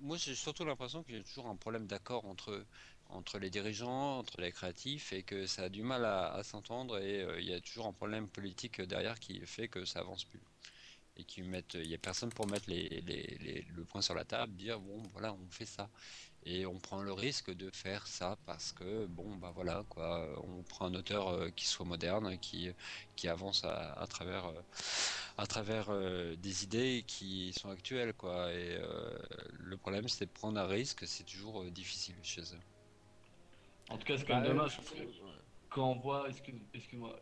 Moi, 0.00 0.16
j'ai 0.16 0.34
surtout 0.34 0.64
l'impression 0.64 1.02
qu'il 1.04 1.16
y 1.16 1.18
a 1.18 1.22
toujours 1.22 1.46
un 1.48 1.56
problème 1.56 1.86
d'accord 1.86 2.24
entre, 2.24 2.64
entre 3.06 3.38
les 3.38 3.50
dirigeants, 3.50 4.18
entre 4.18 4.40
les 4.40 4.52
créatifs, 4.52 5.12
et 5.12 5.22
que 5.22 5.46
ça 5.46 5.64
a 5.64 5.68
du 5.68 5.82
mal 5.82 6.04
à, 6.04 6.42
s'entendre, 6.44 6.98
et 6.98 7.22
euh, 7.22 7.40
il 7.40 7.46
y 7.48 7.52
a 7.54 7.60
toujours 7.60 7.86
un 7.86 7.92
problème 7.92 8.28
politique 8.28 8.80
derrière 8.80 9.18
qui 9.20 9.40
fait 9.46 9.68
que 9.68 9.84
ça 9.84 10.00
avance 10.00 10.24
plus. 10.24 10.40
Et 11.16 11.24
qui 11.24 11.42
mettent, 11.42 11.74
il 11.74 11.86
y 11.88 11.94
a 11.94 11.98
personne 11.98 12.30
pour 12.30 12.46
mettre 12.48 12.70
les, 12.70 12.88
les- 12.88 13.38
les- 13.40 13.62
le 13.70 13.84
point 13.84 14.02
sur 14.02 14.14
la 14.14 14.24
table, 14.24 14.54
dire 14.56 14.80
bon 14.80 15.02
voilà 15.12 15.34
on 15.34 15.48
fait 15.50 15.66
ça, 15.66 15.90
et 16.42 16.66
on 16.66 16.78
prend 16.80 17.02
le 17.02 17.12
risque 17.12 17.50
de 17.50 17.70
faire 17.74 18.06
ça 18.06 18.36
parce 18.46 18.72
que 18.72 19.06
bon 19.06 19.36
bah 19.36 19.50
voilà 19.54 19.84
quoi, 19.88 20.40
on 20.46 20.64
prend 20.64 20.86
un 20.86 20.94
auteur 20.94 21.28
euh, 21.28 21.50
qui 21.50 21.66
soit 21.66 21.84
moderne, 21.86 22.38
qui 22.38 22.70
qui 23.16 23.28
avance 23.28 23.64
à, 23.64 23.92
à 23.94 24.06
travers 24.06 24.46
euh, 24.46 24.62
à 25.36 25.46
travers 25.46 25.90
euh, 25.90 26.36
des 26.36 26.64
idées 26.64 27.04
qui 27.06 27.52
sont 27.52 27.70
actuelles 27.70 28.14
quoi. 28.14 28.52
Et 28.52 28.76
euh, 28.80 29.18
le 29.52 29.76
problème 29.78 30.08
c'est 30.08 30.26
de 30.26 30.30
prendre 30.32 30.58
un 30.60 30.66
risque, 30.66 31.06
c'est 31.06 31.24
toujours 31.24 31.62
euh, 31.64 31.70
difficile 31.70 32.16
chez 32.22 32.42
eux. 32.54 32.60
En 33.88 33.98
tout 33.98 34.04
cas, 34.06 34.16
c'est 34.18 34.24
quand 34.26 34.34
même 34.34 34.42
Bah, 34.42 34.44
dommage 34.44 34.80
euh, 34.92 35.12
quand 35.70 35.90
on 35.92 35.98
voit, 36.00 36.28
excuse- 36.28 36.68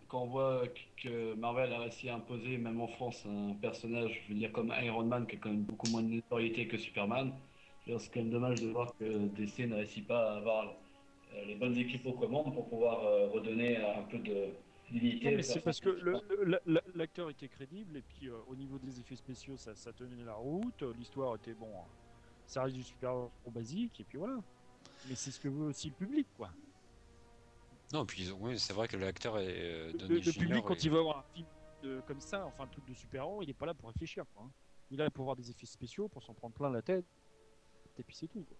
quand 0.08 0.22
on 0.24 0.26
voit 0.28 0.68
que 0.96 1.34
Marvel 1.34 1.72
a 1.72 1.80
réussi 1.80 2.08
à 2.08 2.16
imposer, 2.16 2.58
même 2.58 2.80
en 2.80 2.88
France, 2.88 3.26
un 3.26 3.54
personnage, 3.56 4.22
je 4.24 4.32
veux 4.32 4.38
dire 4.38 4.52
comme 4.52 4.72
Iron 4.82 5.04
Man, 5.06 5.26
qui 5.26 5.36
a 5.36 5.38
quand 5.38 5.50
même 5.50 5.64
beaucoup 5.64 5.88
moins 5.88 6.02
de 6.02 6.08
notoriété 6.08 6.68
que 6.68 6.78
Superman, 6.78 7.40
c'est 7.86 8.10
quand 8.12 8.20
même 8.20 8.30
dommage 8.30 8.60
de 8.60 8.68
voir 8.68 8.94
que 8.96 9.28
DC 9.28 9.60
ne 9.68 9.76
réussit 9.76 10.06
pas 10.06 10.32
à 10.32 10.36
avoir 10.38 10.74
euh, 11.34 11.44
les 11.44 11.54
bonnes 11.54 11.76
équipes 11.76 12.06
aux 12.06 12.14
commandes 12.14 12.52
pour 12.52 12.68
pouvoir 12.68 13.04
euh, 13.04 13.28
redonner 13.28 13.76
un 13.76 14.02
peu 14.02 14.18
de 14.18 14.48
dignité. 14.90 15.30
Non, 15.30 15.36
mais 15.36 15.42
c'est 15.42 15.60
parce 15.60 15.80
que 15.80 15.90
l'acteur 16.94 17.30
était 17.30 17.48
crédible 17.48 17.96
et 17.96 18.02
puis 18.02 18.28
euh, 18.28 18.36
au 18.48 18.56
niveau 18.56 18.78
des 18.78 18.98
effets 19.00 19.16
spéciaux 19.16 19.56
ça, 19.56 19.74
ça 19.74 19.92
tenait 19.92 20.24
la 20.24 20.34
route, 20.34 20.82
l'histoire 20.98 21.36
était 21.36 21.54
bon, 21.54 21.72
ça 22.46 22.64
reste 22.64 22.74
du 22.76 22.82
super 22.82 23.12
basique 23.46 24.00
et 24.00 24.04
puis 24.04 24.18
voilà. 24.18 24.38
Mais 25.08 25.14
c'est 25.14 25.30
ce 25.30 25.38
que 25.40 25.48
veut 25.48 25.66
aussi 25.66 25.88
le 25.88 25.94
public 25.94 26.26
quoi. 26.36 26.50
Non, 27.92 28.04
puis 28.04 28.22
ils 28.22 28.32
ont- 28.32 28.38
oui, 28.40 28.58
c'est 28.58 28.72
vrai 28.72 28.88
que 28.88 28.96
l'acteur 28.96 29.38
est 29.38 29.46
euh, 29.48 29.92
Le, 30.08 30.16
le 30.16 30.32
public 30.32 30.64
quand 30.64 30.82
il 30.82 30.90
va 30.90 31.00
voir 31.02 31.18
un 31.18 31.34
film 31.34 31.46
de- 31.84 32.00
comme 32.08 32.20
ça, 32.20 32.44
enfin 32.46 32.64
un 32.64 32.68
truc 32.68 32.84
de 32.88 32.94
super-héros, 32.94 33.42
il 33.42 33.50
est 33.50 33.54
pas 33.54 33.66
là 33.66 33.74
pour 33.74 33.88
réfléchir 33.88 34.24
quoi. 34.34 34.42
hein. 34.44 34.50
Il 34.90 35.00
est 35.00 35.04
là 35.04 35.10
pour 35.10 35.24
voir 35.24 35.36
des 35.36 35.50
effets 35.50 35.66
spéciaux, 35.66 36.08
pour 36.08 36.22
s'en 36.24 36.34
prendre 36.34 36.54
plein 36.54 36.70
la 36.70 36.82
tête 36.82 37.04
et 37.98 38.02
puis 38.02 38.14
c'est 38.16 38.26
tout. 38.28 38.44
Quoi. 38.46 38.56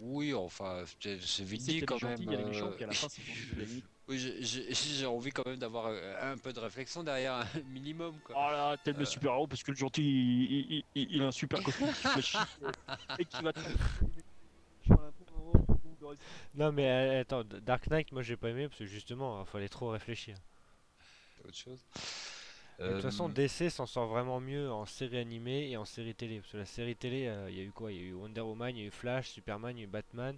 Oui, 0.00 0.32
enfin, 0.32 0.84
c'est 1.00 1.42
vite 1.44 1.62
dit 1.62 1.80
quand 1.80 2.00
même. 2.02 2.16
il 2.20 2.30
y 2.30 2.34
a 2.34 2.38
les 2.38 2.44
méchants, 2.44 2.68
euh, 2.68 2.70
puis 2.70 2.84
à 2.84 2.86
la 2.86 2.92
fin 2.92 3.08
c'est 3.08 3.22
pour 3.22 3.34
les 3.58 3.64
limites. 3.66 3.84
Oui, 4.10 4.18
j'ai- 4.40 5.04
envie 5.04 5.30
quand 5.32 5.44
même 5.44 5.58
d'avoir 5.58 5.88
euh, 5.88 6.32
un 6.32 6.38
peu 6.38 6.50
de 6.54 6.60
réflexion 6.60 7.02
derrière 7.02 7.34
un 7.34 7.44
minimum 7.74 8.18
quoi. 8.24 8.34
Oh 8.38 8.50
là, 8.52 8.76
t'aimes 8.82 8.96
Euh. 8.96 9.00
le 9.00 9.04
super-héros 9.04 9.46
parce 9.46 9.62
que 9.62 9.70
le 9.70 9.76
gentil 9.76 10.02
il, 10.02 10.72
il- 10.78 10.84
il- 10.94 11.14
il 11.16 11.22
a 11.22 11.26
un 11.26 11.30
super 11.30 11.62
costume 11.62 11.88
qui 11.88 12.08
fait 12.08 12.22
chier 12.22 12.40
et 13.18 13.24
qui 13.26 13.42
va 13.42 13.52
te. 13.52 13.60
Non, 16.54 16.72
mais 16.72 16.88
euh, 16.88 17.20
attends, 17.20 17.44
Dark 17.44 17.86
Knight, 17.90 18.10
moi 18.12 18.22
j'ai 18.22 18.36
pas 18.38 18.48
aimé 18.48 18.68
parce 18.68 18.78
que 18.78 18.86
justement, 18.86 19.42
il 19.42 19.46
fallait 19.46 19.68
trop 19.68 19.90
réfléchir. 19.90 20.36
Autre 21.44 21.54
chose? 21.56 21.84
De 22.78 22.92
toute 22.92 23.02
façon, 23.02 23.28
Euh, 23.28 23.32
DC 23.32 23.70
s'en 23.70 23.86
sort 23.86 24.06
vraiment 24.06 24.40
mieux 24.40 24.70
en 24.70 24.86
série 24.86 25.18
animée 25.18 25.68
et 25.70 25.76
en 25.76 25.84
série 25.84 26.14
télé. 26.14 26.38
Parce 26.40 26.52
que 26.52 26.56
la 26.58 26.64
série 26.64 26.94
télé, 26.94 27.26
euh, 27.26 27.50
il 27.50 27.56
y 27.56 27.60
a 27.60 27.64
eu 27.64 27.72
quoi? 27.72 27.90
Il 27.92 27.98
y 27.98 28.00
a 28.00 28.04
eu 28.04 28.12
Wonder 28.14 28.40
Woman, 28.42 28.76
il 28.76 28.80
y 28.82 28.84
a 28.84 28.86
eu 28.86 28.90
Flash, 28.92 29.28
Superman, 29.30 29.76
il 29.76 29.80
y 29.80 29.82
a 29.82 29.84
eu 29.86 29.90
Batman. 29.90 30.36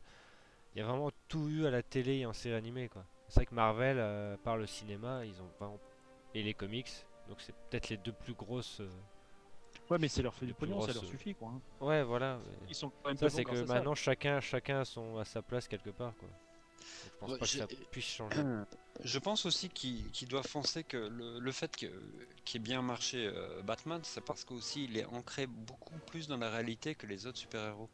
Il 0.75 0.79
y 0.79 0.83
a 0.83 0.87
vraiment 0.87 1.11
tout 1.29 1.49
eu 1.49 1.67
à 1.67 1.71
la 1.71 1.83
télé 1.83 2.19
et 2.19 2.27
en 2.27 2.33
série 2.33 2.55
animée, 2.55 2.89
quoi. 2.89 3.05
C'est 3.29 3.41
vrai 3.41 3.47
que 3.47 3.55
Marvel, 3.55 3.97
euh, 3.99 4.37
par 4.43 4.57
le 4.57 4.67
cinéma, 4.67 5.25
ils 5.27 5.41
ont 5.43 5.49
vraiment. 5.59 5.79
Et 6.35 6.43
les 6.43 6.55
comics. 6.55 6.91
Donc 7.29 7.41
c'est 7.41 7.55
peut-être 7.69 7.89
les 7.91 7.97
deux 7.99 8.13
plus 8.13 8.35
grosses. 8.35 8.81
euh, 8.81 8.89
Ouais, 9.91 9.99
mais 9.99 10.09
ça 10.09 10.23
leur 10.23 10.33
fait 10.35 10.47
du 10.47 10.55
plus 10.55 10.67
pognon, 10.67 10.81
ça 10.81 10.93
leur 10.93 11.05
suffit 11.05 11.35
quoi. 11.35 11.49
hein. 11.49 11.61
Ouais, 11.81 12.03
voilà. 12.05 12.39
mais 12.63 12.69
Ils 12.69 12.75
sont 12.75 12.91
quand 13.03 13.09
même 13.11 13.17
Ça, 13.19 13.29
c'est 13.29 13.45
que 13.45 13.67
ça. 13.67 13.75
maintenant, 13.75 13.95
chacun, 13.95 14.41
chacun 14.41 14.85
sont 14.85 15.19
à 15.19 15.25
sa 15.25 15.43
place 15.43 15.67
quelque 15.69 15.91
part, 15.91 16.15
quoi. 16.17 16.29
Donc, 16.29 16.39
je 17.05 17.19
pense 17.19 17.31
Ouais, 17.33 17.39
pas 17.39 17.45
que 17.47 17.51
ça 17.53 17.67
puisse 17.91 18.05
changer. 18.07 18.41
Je 19.05 19.19
pense 19.19 19.47
aussi 19.47 19.71
qu'ils 19.71 20.29
doivent 20.29 20.51
penser 20.51 20.85
que 20.85 20.97
le, 20.97 21.53
fait 21.53 21.75
qu'il 21.77 21.91
ait 22.57 22.59
bien 22.59 22.83
marché 22.83 23.27
euh, 23.33 23.63
Batman, 23.63 24.03
c'est 24.05 24.21
parce 24.21 24.45
qu'aussi 24.45 24.85
il 24.85 24.99
est 24.99 25.07
ancré 25.07 25.47
beaucoup 25.47 25.99
plus 26.01 26.27
dans 26.27 26.37
la 26.37 26.51
réalité 26.51 26.95
que 26.95 27.07
les 27.07 27.27
autres 27.27 27.39
super-héros. 27.39 27.89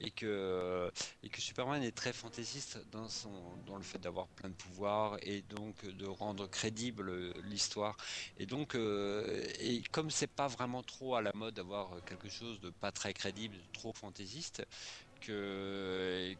Et 0.00 0.10
que, 0.12 0.90
et 1.22 1.30
que 1.30 1.40
Superman 1.40 1.82
est 1.82 1.92
très 1.96 2.12
fantaisiste 2.12 2.78
dans, 2.90 3.08
son, 3.08 3.56
dans 3.66 3.76
le 3.76 3.82
fait 3.82 3.98
d'avoir 3.98 4.28
plein 4.28 4.50
de 4.50 4.54
pouvoirs 4.54 5.18
et 5.22 5.42
donc 5.42 5.84
de 5.86 6.06
rendre 6.06 6.46
crédible 6.48 7.32
l'histoire. 7.42 7.96
Et 8.36 8.46
donc, 8.46 8.74
euh, 8.74 9.44
et 9.60 9.82
comme 9.92 10.10
c'est 10.10 10.26
pas 10.28 10.48
vraiment 10.48 10.82
trop 10.82 11.16
à 11.16 11.22
la 11.22 11.32
mode 11.34 11.54
d'avoir 11.54 12.04
quelque 12.04 12.28
chose 12.28 12.60
de 12.60 12.70
pas 12.70 12.92
très 12.92 13.14
crédible, 13.14 13.58
trop 13.72 13.92
fantaisiste, 13.94 14.64
qu'ils 15.20 16.38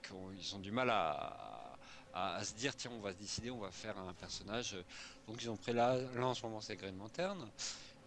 ont 0.55 0.59
du 0.61 0.71
mal 0.73 0.91
à, 0.91 1.66
à 2.17 2.45
se 2.45 2.55
dire 2.55 2.75
tiens 2.75 2.91
on 2.93 3.01
va 3.01 3.13
se 3.13 3.19
décider 3.19 3.51
on 3.51 3.59
va 3.59 3.71
faire 3.71 3.99
un 3.99 4.15
personnage. 4.15 4.77
Donc 5.27 5.43
ils 5.43 5.51
ont 5.51 5.57
pris 5.57 5.73
là 5.73 5.97
là 6.15 6.27
en 6.27 6.35
ce 6.35 6.43
moment 6.47 6.61
c'est 6.61 6.77
Green 6.77 6.97
Lantern. 6.99 7.51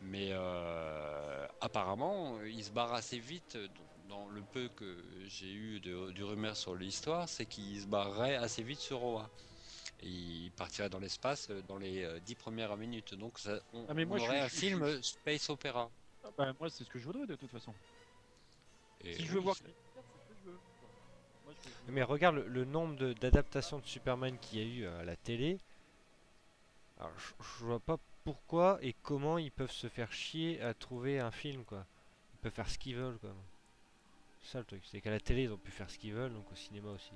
Mais 0.02 0.30
euh, 0.32 1.46
apparemment 1.62 2.42
il 2.44 2.64
se 2.64 2.72
barre 2.72 2.94
assez 2.94 3.20
vite 3.20 3.58
dans 4.08 4.28
le 4.30 4.42
peu 4.42 4.70
que 4.70 5.04
j'ai 5.28 5.52
eu 5.54 5.80
de, 5.80 6.12
du 6.12 6.24
rumeur 6.24 6.56
sur 6.58 6.76
l'histoire 6.76 7.28
c'est 7.30 7.46
qu'il 7.46 7.80
se 7.82 7.86
barrerait 7.88 8.36
assez 8.36 8.64
vite 8.64 8.80
sur 8.80 9.04
Oa. 9.04 9.30
Et 10.02 10.08
il 10.08 10.52
partirait 10.52 10.90
dans 10.90 11.00
l'espace 11.00 11.50
dans 11.68 11.78
les 11.78 12.04
euh, 12.04 12.20
dix 12.22 12.36
premières 12.36 12.78
minutes. 12.78 13.14
Donc 13.16 13.38
ça, 13.38 13.60
on, 13.74 13.86
Ah, 13.90 13.94
mais 13.94 14.06
moi, 14.06 14.16
on 14.18 14.22
je 14.22 14.26
aurait 14.30 14.40
un 14.40 14.48
je- 14.48 14.56
film 14.56 14.86
je- 14.88 15.02
space 15.02 15.50
opéra 15.50 15.92
Ah, 16.24 16.30
bah, 16.38 16.54
moi, 16.58 16.70
c'est 16.70 16.86
ce 16.86 16.90
que 16.90 16.98
je 17.00 17.04
voudrais 17.06 17.28
de 17.28 17.36
toute 17.36 17.52
façon. 17.52 17.74
Et 19.02 19.14
Si 19.16 19.26
je 19.26 19.34
veux 19.34 19.42
voir. 19.42 19.58
c'est- 19.58 19.64
c'est 19.66 19.70
ce 19.70 20.30
que 20.30 20.36
je 20.40 20.46
veux. 20.46 20.54
Moi, 20.54 20.62
je 20.78 20.86
veux- 20.86 21.39
Mais 21.88 22.04
regarde 22.04 22.36
le, 22.36 22.66
nombre 22.66 23.14
d'adaptations 23.14 23.80
de, 23.80 23.86
Superman 23.86 24.38
qu'il 24.40 24.60
y 24.60 24.62
a 24.62 24.66
eu 24.66 24.86
à 24.88 25.04
la 25.04 25.16
télé. 25.16 25.58
Alors, 27.00 27.12
je, 27.18 27.44
je 27.60 27.66
vois 27.66 27.80
pas 27.80 27.98
pourquoi 28.24 28.78
et 28.82 28.94
comment 29.02 29.38
ils 29.38 29.52
peuvent 29.52 29.72
se 29.72 29.88
faire 29.88 30.12
chier 30.12 30.62
à 30.62 30.74
trouver 30.74 31.20
un 31.20 31.32
film, 31.32 31.64
quoi. 31.64 31.86
Ils 32.34 32.38
peuvent 32.40 32.54
faire 32.54 32.70
ce 32.70 32.78
qu'ils 32.78 32.96
veulent, 32.96 33.18
quoi. 33.20 33.34
C'est 34.42 34.52
ça 34.52 34.60
le 34.60 34.66
truc, 34.66 34.84
c'est 34.86 35.02
qu'à 35.02 35.12
la 35.12 35.20
télé 35.20 35.44
ils 35.44 35.52
ont 35.52 35.58
pu 35.58 35.72
faire 35.72 35.90
ce 35.90 35.98
qu'ils 35.98 36.14
veulent, 36.14 36.34
donc 36.34 36.50
au 36.52 36.56
cinéma 36.56 36.90
aussi. 36.92 37.12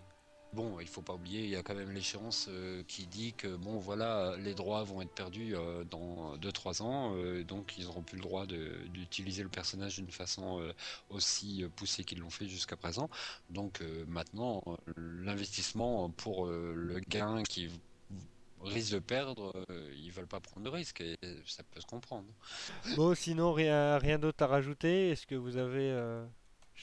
Bon, 0.54 0.80
il 0.80 0.88
faut 0.88 1.02
pas 1.02 1.14
oublier, 1.14 1.44
il 1.46 1.50
y 1.50 1.56
a 1.56 1.64
quand 1.64 1.74
même 1.74 1.92
l'échéance 1.92 2.48
euh, 2.48 2.84
qui 2.88 3.08
dit 3.08 3.34
que 3.34 3.56
bon 3.56 3.80
voilà, 3.80 4.36
les 4.38 4.54
droits 4.54 4.84
vont 4.84 5.02
être 5.02 5.12
perdus 5.12 5.56
euh, 5.56 5.84
dans 5.84 6.38
2-3 6.38 6.84
ans, 6.84 7.16
euh, 7.16 7.44
donc 7.44 7.74
ils 7.80 7.86
n'auront 7.86 8.04
plus 8.04 8.18
le 8.18 8.22
droit 8.22 8.46
d'utiliser 8.46 9.42
le 9.42 9.50
personnage 9.50 9.96
d'une 9.96 10.12
façon 10.12 10.62
euh, 10.62 10.72
aussi 11.10 11.66
poussée 11.76 12.04
qu'ils 12.04 12.20
l'ont 12.20 12.30
fait 12.30 12.48
jusqu'à 12.48 12.78
présent. 12.78 13.10
Donc 13.50 13.82
maintenant, 14.08 14.64
l'investissement 14.96 16.12
pour 16.12 16.46
le 16.46 17.00
gain 17.10 17.42
qui 17.44 17.70
risque 18.62 18.94
de 18.94 19.00
perdre, 19.00 19.54
ils 19.96 20.12
veulent 20.12 20.28
pas 20.28 20.40
prendre 20.40 20.66
de 20.66 20.70
risque 20.70 21.02
et 21.02 21.18
ça 21.46 21.64
peut 21.64 21.82
se 21.82 21.86
comprendre. 21.86 22.28
Bon, 22.96 23.16
sinon 23.16 23.54
rien, 23.54 23.98
rien 23.98 24.20
d'autre 24.20 24.44
à 24.44 24.48
rajouter? 24.48 25.10
Est-ce 25.10 25.26
que 25.26 25.36
vous 25.36 25.58
avez, 25.58 25.92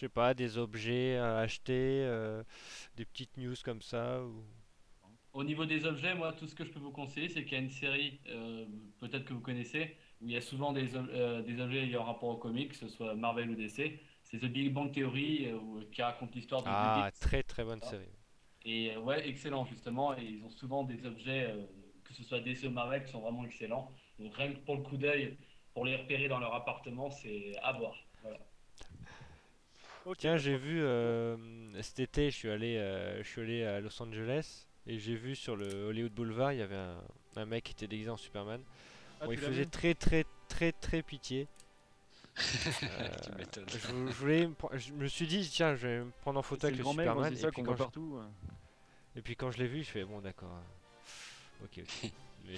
je 0.01 0.07
sais 0.07 0.09
pas, 0.09 0.33
des 0.33 0.57
objets 0.57 1.17
à 1.17 1.37
acheter, 1.39 2.05
euh, 2.07 2.43
des 2.97 3.05
petites 3.05 3.37
news 3.37 3.55
comme 3.63 3.83
ça 3.83 4.23
ou... 4.23 4.43
Au 5.35 5.45
niveau 5.45 5.67
des 5.67 5.85
objets, 5.85 6.15
moi, 6.15 6.33
tout 6.33 6.47
ce 6.47 6.55
que 6.55 6.65
je 6.65 6.71
peux 6.71 6.81
vous 6.81 6.91
conseiller, 6.91 7.29
c'est 7.29 7.45
qu'il 7.45 7.53
y 7.53 7.61
a 7.61 7.63
une 7.63 7.71
série, 7.71 8.19
euh, 8.31 8.65
peut-être 8.99 9.27
que 9.27 9.35
vous 9.35 9.43
connaissez, 9.43 9.95
où 10.21 10.27
il 10.27 10.33
y 10.33 10.37
a 10.37 10.41
souvent 10.41 10.73
des, 10.73 10.97
euh, 10.97 11.43
des 11.43 11.61
objets 11.61 11.83
ayant 11.85 12.03
rapport 12.03 12.31
au 12.31 12.37
comics, 12.37 12.71
que 12.71 12.77
ce 12.77 12.89
soit 12.89 13.15
Marvel 13.15 13.51
ou 13.51 13.55
DC. 13.55 14.01
C'est 14.25 14.39
The 14.39 14.47
Big 14.47 14.73
Bang 14.73 14.91
Theory, 14.91 15.49
euh, 15.49 15.59
qui 15.93 16.03
raconte 16.03 16.35
l'histoire 16.35 16.63
de 16.63 16.69
Ah, 16.71 17.11
très 17.21 17.43
très 17.43 17.63
bonne 17.63 17.83
série. 17.83 18.09
Et 18.65 18.93
euh, 18.97 19.01
ouais, 19.01 19.29
excellent 19.29 19.67
justement. 19.67 20.17
Et 20.17 20.25
ils 20.25 20.43
ont 20.43 20.51
souvent 20.51 20.83
des 20.83 21.05
objets, 21.07 21.51
euh, 21.51 21.67
que 22.05 22.15
ce 22.15 22.25
soit 22.25 22.41
DC 22.41 22.65
ou 22.65 22.71
Marvel, 22.71 23.05
qui 23.05 23.13
sont 23.13 23.21
vraiment 23.21 23.45
excellents. 23.45 23.93
Donc 24.19 24.35
rien 24.35 24.53
que 24.53 24.59
pour 24.61 24.77
le 24.77 24.83
coup 24.83 24.97
d'œil, 24.97 25.37
pour 25.75 25.85
les 25.85 25.95
repérer 25.95 26.29
dans 26.29 26.41
leur 26.41 26.55
appartement, 26.55 27.11
c'est 27.11 27.53
à 27.63 27.73
voir. 27.73 27.95
Voilà. 28.23 28.39
Tiens, 30.19 30.37
j'ai 30.39 30.57
vu 30.57 30.83
euh, 30.83 31.37
cet 31.83 32.01
été, 32.01 32.31
je 32.31 32.37
suis 32.37 32.51
allé, 32.51 32.77
euh, 32.79 33.23
je 33.23 33.29
suis 33.29 33.41
allé 33.43 33.65
à 33.65 33.81
Los 33.81 34.03
Angeles 34.03 34.67
et 34.87 34.99
j'ai 34.99 35.15
vu 35.15 35.37
sur 35.37 35.57
le 35.57 35.69
Hollywood 35.89 36.13
Boulevard, 36.13 36.53
il 36.53 36.59
y 36.59 36.63
avait 36.63 36.75
un, 36.77 36.97
un 37.37 37.45
mec 37.47 37.65
qui 37.65 37.73
était 37.73 37.87
déguisé 37.87 38.11
en 38.11 38.17
Superman. 38.17 38.63
Ah, 39.21 39.27
Bon, 39.27 39.33
il 39.33 39.39
faisait 39.39 39.67
très 39.67 39.95
très 39.95 40.25
très 40.49 40.73
très 40.73 41.03
pitié. 41.03 41.47
Euh, 42.83 43.09
Tu 43.67 43.79
je, 43.79 43.87
je 43.89 44.13
voulais, 44.15 44.47
me 44.47 44.55
je 45.01 45.07
suis 45.07 45.27
dit 45.27 45.47
tiens, 45.51 45.75
je 45.75 45.87
vais 45.87 45.99
me 46.05 46.11
prendre 46.23 46.39
en 46.39 46.43
photo 46.43 46.67
avec 46.67 46.79
le 46.79 46.85
Superman. 46.85 47.33
c'est 47.35 47.39
Et 47.39 47.43
ça 47.43 47.49
puis, 47.51 47.57
qu'on 47.57 47.63
quand 47.63 47.69
voit 47.73 47.77
je, 47.77 47.83
partout. 47.83 48.19
ouais. 48.19 48.25
et 49.17 49.23
puis 49.23 49.37
quand 49.37 49.51
je 49.51 49.59
l'ai 49.59 49.67
vu, 49.67 49.83
je 49.85 49.91
fais 49.91 50.05
bon 50.05 50.21
d'accord. 50.21 50.51
Ok. 51.65 51.81
ok. 51.81 52.11
Mais 52.45 52.55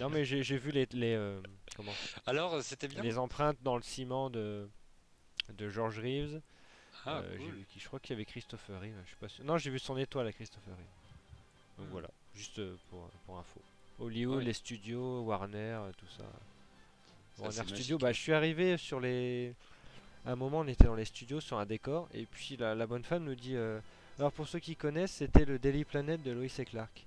non 0.00 0.08
mais 0.08 0.24
j'ai 0.24 0.42
j'ai 0.44 0.56
vu 0.56 0.70
les, 0.70 0.86
les 0.92 1.14
euh, 1.14 1.40
comment 1.76 1.92
Alors, 2.26 2.62
c'était 2.62 2.88
bien. 2.88 3.02
les 3.02 3.18
empreintes 3.18 3.58
dans 3.62 3.76
le 3.76 3.82
ciment 3.82 4.30
de 4.30 4.68
de 5.52 5.68
George 5.68 5.98
Reeves. 5.98 6.40
Ah, 7.06 7.18
Euh, 7.18 7.36
cool. 7.36 7.46
vu 7.50 7.64
qui, 7.70 7.80
je 7.80 7.86
crois 7.86 7.98
qu'il 8.00 8.10
y 8.10 8.16
avait 8.16 8.24
Christopher 8.24 8.80
Reeve, 8.80 8.94
je 9.04 9.08
suis 9.08 9.16
pas 9.16 9.28
sûr. 9.28 9.44
Non, 9.44 9.58
j'ai 9.58 9.70
vu 9.70 9.78
son 9.78 9.96
étoile 9.98 10.26
à 10.28 10.32
Christopher 10.32 10.72
Reeve. 10.74 11.78
Donc 11.78 11.88
Hmm. 11.88 11.92
voilà, 11.92 12.08
juste 12.34 12.58
euh, 12.60 12.76
pour, 12.90 13.08
pour 13.26 13.38
info. 13.38 13.60
Hollywood, 13.98 14.38
Ouais. 14.38 14.44
les 14.44 14.52
studios, 14.52 15.20
Warner, 15.22 15.58
euh, 15.58 15.92
tout 15.98 16.06
ça. 16.16 16.24
Ça, 17.36 17.42
Warner 17.42 17.56
Studios, 17.56 17.96
magique. 17.96 18.00
bah 18.00 18.12
je 18.12 18.20
suis 18.20 18.32
arrivé 18.32 18.76
sur 18.76 19.00
les. 19.00 19.54
À 20.26 20.32
un 20.32 20.36
moment, 20.36 20.60
on 20.60 20.66
était 20.68 20.84
dans 20.84 20.94
les 20.94 21.04
studios 21.04 21.40
sur 21.40 21.58
un 21.58 21.66
décor, 21.66 22.08
et 22.14 22.24
puis 22.26 22.56
la, 22.56 22.74
la 22.74 22.86
bonne 22.86 23.04
femme 23.04 23.24
nous 23.24 23.34
dit. 23.34 23.56
euh, 23.56 23.80
Alors 24.18 24.32
pour 24.32 24.46
ceux 24.48 24.60
qui 24.60 24.74
connaissent, 24.76 25.12
c'était 25.12 25.44
le 25.44 25.58
Daily 25.58 25.84
Planet 25.84 26.22
de 26.22 26.30
Lois 26.30 26.46
et 26.58 26.64
Clark. 26.64 27.04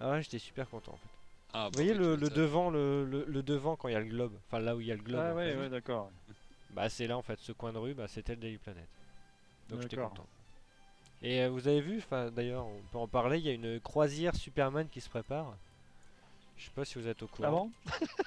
Là, 0.00 0.20
j'étais 0.20 0.38
super 0.40 0.68
content 0.68 0.92
en 0.92 0.96
fait. 0.96 1.08
Ah, 1.52 1.64
Vous 1.66 1.70
bah 1.70 1.76
voyez 1.82 1.94
le, 1.94 2.16
devant, 2.16 2.70
le, 2.70 3.04
le- 3.04 3.24
le 3.26 3.42
devant 3.42 3.76
quand 3.76 3.88
il 3.88 3.92
y 3.92 3.96
a 3.96 4.00
le 4.00 4.06
globe, 4.06 4.32
enfin 4.46 4.60
là 4.60 4.76
où 4.76 4.80
il 4.80 4.86
y 4.88 4.92
a 4.92 4.96
le 4.96 5.02
globe. 5.02 5.20
Ah 5.20 5.34
ouais, 5.34 5.56
ouais, 5.56 5.68
d'accord. 5.68 6.10
Bah 6.74 6.88
c'est 6.88 7.06
là 7.06 7.18
en 7.18 7.22
fait, 7.22 7.38
ce 7.40 7.52
coin 7.52 7.72
de 7.72 7.78
rue, 7.78 7.94
bah, 7.94 8.08
c'était 8.08 8.34
le 8.34 8.40
Daily 8.40 8.58
Planet. 8.58 8.88
Donc 9.68 9.82
j'étais 9.82 9.96
content. 9.96 10.26
Et 11.22 11.42
euh, 11.42 11.50
vous 11.50 11.68
avez 11.68 11.80
vu, 11.80 11.98
enfin 11.98 12.30
d'ailleurs 12.30 12.66
on 12.66 12.80
peut 12.90 12.98
en 12.98 13.08
parler, 13.08 13.38
il 13.38 13.44
y 13.44 13.50
a 13.50 13.52
une 13.52 13.80
croisière 13.80 14.34
Superman 14.34 14.88
qui 14.88 15.00
se 15.00 15.08
prépare. 15.08 15.56
Je 16.56 16.64
sais 16.64 16.70
pas 16.74 16.84
si 16.84 16.98
vous 16.98 17.08
êtes 17.08 17.22
au 17.22 17.26
courant. 17.26 17.70
Ah 17.86 17.90
bon? 17.96 18.00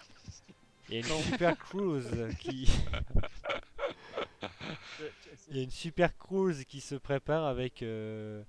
Il 0.90 0.96
y 0.96 0.98
a 0.98 1.08
une 1.08 1.24
super 1.24 1.58
cruise 1.58 2.10
qui 2.40 2.70
il 5.50 5.58
y 5.58 5.60
a 5.60 5.64
une 5.64 5.72
super 5.72 6.16
cruise 6.18 6.66
qui 6.66 6.82
se 6.82 6.96
prépare 6.96 7.46
avec 7.46 7.82
euh, 7.82 8.44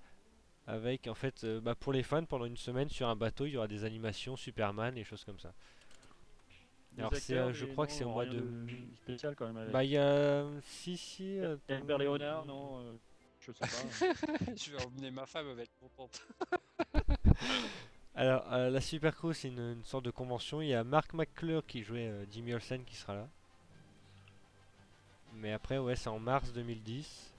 avec 0.67 1.07
en 1.07 1.15
fait 1.15 1.45
euh, 1.45 1.61
bah, 1.61 1.75
pour 1.75 1.93
les 1.93 2.03
fans 2.03 2.25
pendant 2.25 2.45
une 2.45 2.57
semaine 2.57 2.89
sur 2.89 3.09
un 3.09 3.17
bateau, 3.17 3.47
il 3.47 3.53
y 3.53 3.57
aura 3.57 3.69
des 3.69 3.85
animations 3.85 4.37
Superman 4.37 4.97
et 4.99 5.05
choses 5.05 5.25
comme 5.25 5.39
ça. 5.39 5.53
Alors, 6.99 7.11
c'est, 7.15 7.17
acteurs, 7.35 7.49
euh, 7.49 7.53
je 7.53 7.65
crois 7.67 7.87
que 7.87 7.93
c'est 7.93 8.05
au 8.05 8.11
mois 8.11 8.27
de- 8.27 8.45
spécial 8.97 9.35
quand 9.37 9.47
même. 9.47 9.57
avec. 9.57 9.73
Bah 9.73 9.85
il 9.85 9.91
y 9.91 9.99
a 9.99 10.45
si 10.63 10.97
si 10.97 11.39
euh, 11.41 11.57
Herbert 11.69 11.99
Léonard, 11.99 12.45
non 12.47 12.79
euh, 12.81 12.93
Je 13.41 13.53
sais 13.53 13.59
pas. 13.61 14.47
Je 14.57 14.71
vais 14.73 14.85
emmener 14.85 15.11
ma 15.11 15.27
femme, 15.27 15.47
elle 15.51 15.57
va 15.57 15.63
être 15.63 15.79
contente. 15.81 16.23
Alors, 18.15 18.51
euh, 18.53 18.71
la 18.71 18.81
Super 18.81 19.15
Crew, 19.17 19.33
c'est 19.33 19.49
une, 19.49 19.59
une 19.59 19.85
sorte 19.85 20.05
de 20.05 20.11
convention. 20.13 20.61
Il 20.63 20.69
y 20.69 20.75
a 20.75 20.85
Mark 20.85 21.13
McClure 21.15 21.67
qui 21.67 21.83
jouait 21.83 22.07
euh, 22.09 22.25
Jimmy 22.31 22.55
Olsen 22.55 22.85
qui 22.85 22.95
sera 22.95 23.15
là. 23.17 23.29
Mais 25.35 25.53
après, 25.53 25.79
ouais, 25.79 25.97
c'est 25.97 26.09
en 26.09 26.21
mars 26.21 26.53
2010. 26.53 27.33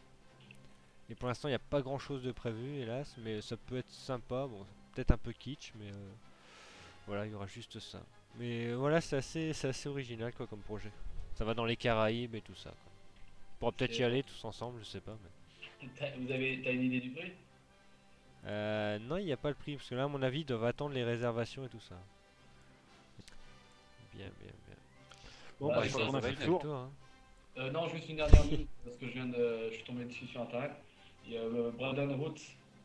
Et 1.10 1.16
pour 1.16 1.30
l'instant, 1.30 1.48
il 1.48 1.52
n'y 1.52 1.56
a 1.56 1.60
pas 1.60 1.82
grand 1.82 1.98
chose 1.98 2.22
de 2.24 2.32
prévu, 2.34 2.76
hélas. 2.80 3.16
Mais 3.20 3.40
ça 3.42 3.56
peut 3.56 3.78
être 3.78 3.90
sympa. 3.90 4.48
Bon, 4.48 4.66
peut-être 4.94 5.12
un 5.12 5.18
peu 5.18 5.32
kitsch, 5.32 5.72
mais 5.80 5.90
euh, 5.92 6.12
voilà, 7.08 7.26
il 7.26 7.32
y 7.32 7.36
aura 7.36 7.48
juste 7.48 7.80
ça. 7.80 8.02
Mais 8.40 8.74
voilà, 8.74 9.00
c'est 9.02 9.18
assez, 9.18 9.54
c'est 9.54 9.70
assez 9.70 9.88
original 9.90 10.34
quoi 10.34 10.46
comme 10.48 10.60
projet. 10.60 10.92
Ça 11.36 11.46
va 11.46 11.54
dans 11.54 11.66
les 11.66 11.76
Caraïbes 11.78 12.36
et 12.36 12.42
tout 12.42 12.56
ça. 12.56 12.70
Quoi. 12.70 12.92
On 13.56 13.60
pourra 13.60 13.72
peut-être 13.72 13.98
y 13.98 14.04
aller 14.04 14.24
tous 14.24 14.44
ensemble, 14.46 14.80
je 14.84 14.86
sais 14.90 15.00
pas. 15.02 15.18
Mais... 15.24 15.88
T'as- 15.98 16.12
Vous 16.18 16.32
avez, 16.32 16.62
t'as 16.64 16.72
une 16.72 16.84
idée 16.84 17.00
du 17.00 17.10
prix? 17.12 17.32
Euh, 18.46 19.00
non, 19.00 19.18
il 19.18 19.26
n'y 19.26 19.32
a 19.32 19.38
pas 19.38 19.50
le 19.50 19.56
prix, 19.56 19.76
parce 19.76 19.90
que 19.90 19.96
là, 19.96 20.04
à 20.04 20.08
mon 20.08 20.22
avis, 20.22 20.42
ils 20.42 20.46
doivent 20.46 20.66
attendre 20.66 20.94
les 20.94 21.04
réservations 21.04 21.66
et 21.66 21.70
tout 21.70 21.80
ça. 21.80 21.96
Bien, 24.14 24.26
bien, 24.40 24.52
bien. 24.68 24.76
Bon, 25.60 25.70
Bah, 25.70 25.76
bah, 25.78 25.82
il 25.84 25.88
je 25.88 25.92
faut 25.94 26.00
crois 26.00 26.12
qu'on 26.12 26.18
a 26.18 26.22
qu'on 26.22 26.28
fait 26.28 26.34
fait 26.36 26.46
le 26.46 26.60
tour. 26.60 26.76
hein. 26.76 26.90
Euh, 27.58 27.72
non, 27.72 27.88
juste 27.88 28.10
une 28.10 28.18
dernière 28.18 28.46
news, 28.46 28.66
parce 28.84 28.98
que 28.98 29.08
je 29.08 29.12
viens 29.14 29.26
de, 29.28 29.70
je 29.70 29.76
suis 29.76 29.84
tombé 29.86 30.06
dessus 30.06 30.28
sur 30.28 30.42
internet. 30.42 30.72
Il 31.26 31.34
y 31.34 31.38
a 31.38 31.42
euh, 31.42 31.72
Brandon 31.72 32.16
Roots, 32.18 32.42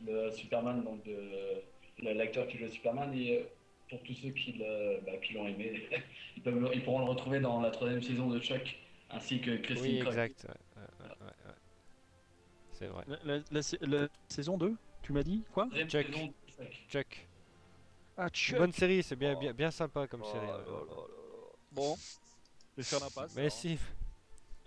le 0.07 0.30
Superman, 0.30 0.82
donc 0.84 1.01
l'acteur 2.03 2.46
qui 2.48 2.57
joue 2.59 2.68
Superman, 2.68 3.12
et 3.14 3.38
euh, 3.38 3.42
pour 3.91 4.03
tous 4.05 4.14
ceux 4.14 4.30
qui 4.30 4.53
bah, 4.55 5.12
l'ont 5.34 5.47
aimé, 5.49 5.88
ils, 6.36 6.43
peuvent, 6.43 6.59
le- 6.59 6.74
ils 6.74 6.82
pourront 6.84 7.01
le 7.01 7.05
retrouver 7.11 7.41
dans 7.41 7.61
la 7.61 7.70
troisième 7.70 8.03
saison 8.03 8.28
de 8.28 8.38
Chuck, 8.41 8.78
ainsi 9.11 9.41
que 9.41 9.57
Christine 9.57 10.03
Oui, 10.03 10.07
exact. 10.09 10.47
ouais, 10.49 10.82
ouais, 10.82 10.88
ouais, 11.07 11.11
ouais, 11.20 11.26
ouais. 11.49 11.55
C'est 12.72 12.86
vrai. 12.86 13.05
La, 13.09 13.18
la- 13.24 13.43
la 13.51 13.62
sa- 13.62 13.76
la 13.82 14.09
saison 14.28 14.57
2 14.57 14.76
Tu 15.03 15.12
m'as 15.12 15.22
dit 15.22 15.43
quoi? 15.53 15.68
Chuck. 15.86 15.88
Chuck. 16.11 16.32
Chuck. 16.88 17.28
Ah, 18.16 18.28
Chuck 18.30 18.59
Bonne 18.59 18.72
série, 18.72 19.03
c'est 19.03 19.16
bien, 19.16 19.34
bien, 19.38 19.53
bien 19.53 19.70
sympa 19.70 20.07
comme 20.07 20.22
Oh 20.24 20.32
série. 20.32 20.47
là 20.47 20.59
là. 20.59 20.64
Bon, 21.72 21.97
je 21.97 22.76
vais 22.76 22.82
faire 22.82 23.01
l'impasse. 23.01 23.34
Mais 23.34 23.43
alors. 23.43 23.53
si. 23.53 23.78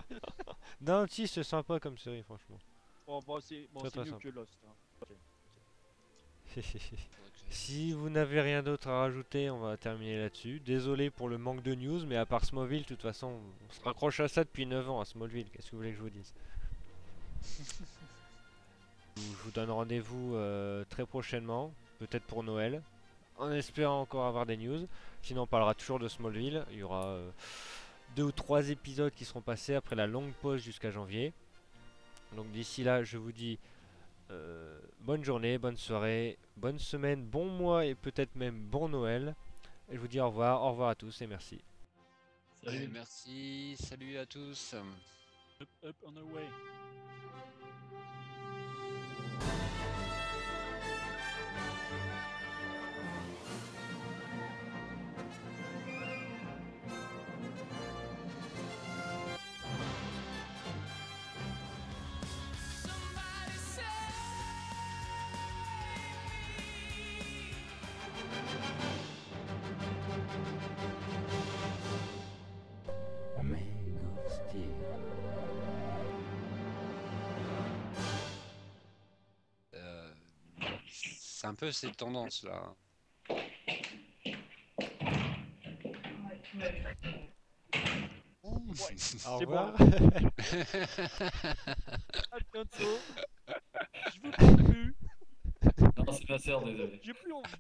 Non, 0.82 1.06
si, 1.08 1.28
c'est 1.28 1.44
sympa 1.44 1.80
comme 1.80 1.98
série, 1.98 2.24
franchement. 2.24 2.60
Bon, 3.08 3.20
bon, 3.26 3.40
c'est 3.40 3.68
bon, 3.72 3.80
Très, 3.80 3.90
c'est 3.90 3.96
très 3.96 4.04
mieux 4.06 4.12
simple. 4.12 4.24
que 4.24 4.36
Lost. 4.36 4.60
hein. 4.68 4.74
Ok. 5.02 5.08
Faudrait 6.48 6.62
que 6.62 6.70
j'aille- 6.80 6.98
si 7.54 7.93
vous 7.93 8.10
n'avez 8.10 8.41
rien 8.41 8.64
d'autre 8.64 8.88
à 8.89 8.99
rajouter, 9.01 9.49
on 9.49 9.60
va 9.60 9.78
terminer 9.78 10.18
là-dessus. 10.20 10.60
Désolé 10.60 11.10
pour 11.10 11.30
le 11.30 11.38
manque 11.38 11.62
de 11.64 11.76
news, 11.76 12.06
mais 12.06 12.18
à 12.18 12.26
part 12.26 12.43
Smallville, 12.45 12.82
de 12.84 12.88
toute 12.88 13.01
façon, 13.01 13.39
on 13.70 13.74
se 13.74 13.82
raccroche 13.82 14.20
à 14.20 14.28
ça 14.28 14.43
depuis 14.43 14.66
9 14.66 14.89
ans, 14.89 14.99
à 15.01 15.06
Smallville. 15.06 15.45
Qu'est-ce 15.51 15.68
que 15.68 15.72
vous 15.72 15.78
voulez 15.78 15.91
que 15.91 15.97
je 15.97 16.01
vous 16.01 16.10
dise? 16.10 16.34
Je 19.16 19.22
vous- 19.43 19.51
donne 19.51 19.70
rendez-vous 19.70 20.36
euh, 20.36 20.84
très 20.89 21.06
prochainement, 21.06 21.72
peut-être 21.99 22.24
pour 22.24 22.41
Noël, 22.43 22.82
en 23.38 23.51
espérant 23.51 24.01
encore 24.01 24.26
avoir 24.26 24.47
des 24.47 24.58
news. 24.58 24.88
Sinon, 25.22 25.43
on 25.43 25.47
parlera 25.47 25.76
toujours 25.76 25.99
de 25.99 26.08
Smallville. 26.08 26.66
Il 26.72 26.78
y 26.78 26.84
aura 26.84 27.06
euh, 27.06 27.30
deux 28.16 28.24
ou 28.24 28.32
trois 28.32 28.70
épisodes 28.70 29.14
qui 29.14 29.24
seront 29.26 29.41
passés 29.41 29.76
après 29.76 29.95
la 29.95 30.08
longue 30.08 30.32
pause 30.41 30.62
jusqu'à 30.64 30.89
janvier. 30.89 31.32
Donc 32.36 32.49
d'ici 32.51 32.84
là, 32.84 33.04
je 33.04 33.18
vous 33.20 33.32
dis 33.32 33.60
euh, 34.34 34.80
bonne 35.00 35.24
journée, 35.24 35.58
bonne 35.58 35.78
soirée, 35.78 36.38
bonne 36.58 36.80
semaine, 36.80 37.24
bon 37.24 37.46
mois 37.46 37.86
et 37.86 37.96
peut-être 37.96 38.36
même 38.36 38.60
bon 38.66 38.90
Noël. 38.90 39.36
Et 39.90 39.96
je 39.96 40.00
vous 40.00 40.08
dis 40.08 40.20
au 40.20 40.28
revoir, 40.28 40.64
au 40.64 40.72
revoir 40.72 40.90
à 40.90 40.96
tous 40.96 41.22
et 41.22 41.28
merci. 41.28 41.62
Salut. 42.64 42.90
merci, 42.92 43.76
salut 43.78 44.18
à 44.18 44.26
tous. 44.26 44.76
Up, 45.62 45.70
up 45.86 45.96
un 81.54 81.56
peu 81.56 81.72
cette 81.72 81.97
tendance 81.97 82.43
là. 82.43 82.74
Au 88.41 88.60
C'est 88.97 89.24
bon. 89.24 89.38
revoir. 89.38 89.76
À 92.32 92.39
bientôt. 92.51 92.97
Je 94.14 94.20
veux 94.24 94.32
pas 94.32 94.64
plus. 94.64 94.95
Non, 95.95 96.12
c'est 96.12 96.30
ma 96.30 96.39
sœur, 96.39 96.64
désolé. 96.66 96.99
J'ai 97.04 97.14
plus 97.14 97.32
envie. 97.32 97.54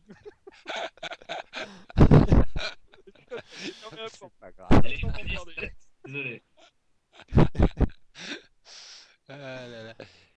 Non, 3.33 3.89
mais 3.93 4.01
attends. 4.01 4.31
pas 4.39 4.51
grave. 4.51 4.69
Allez. 4.83 5.01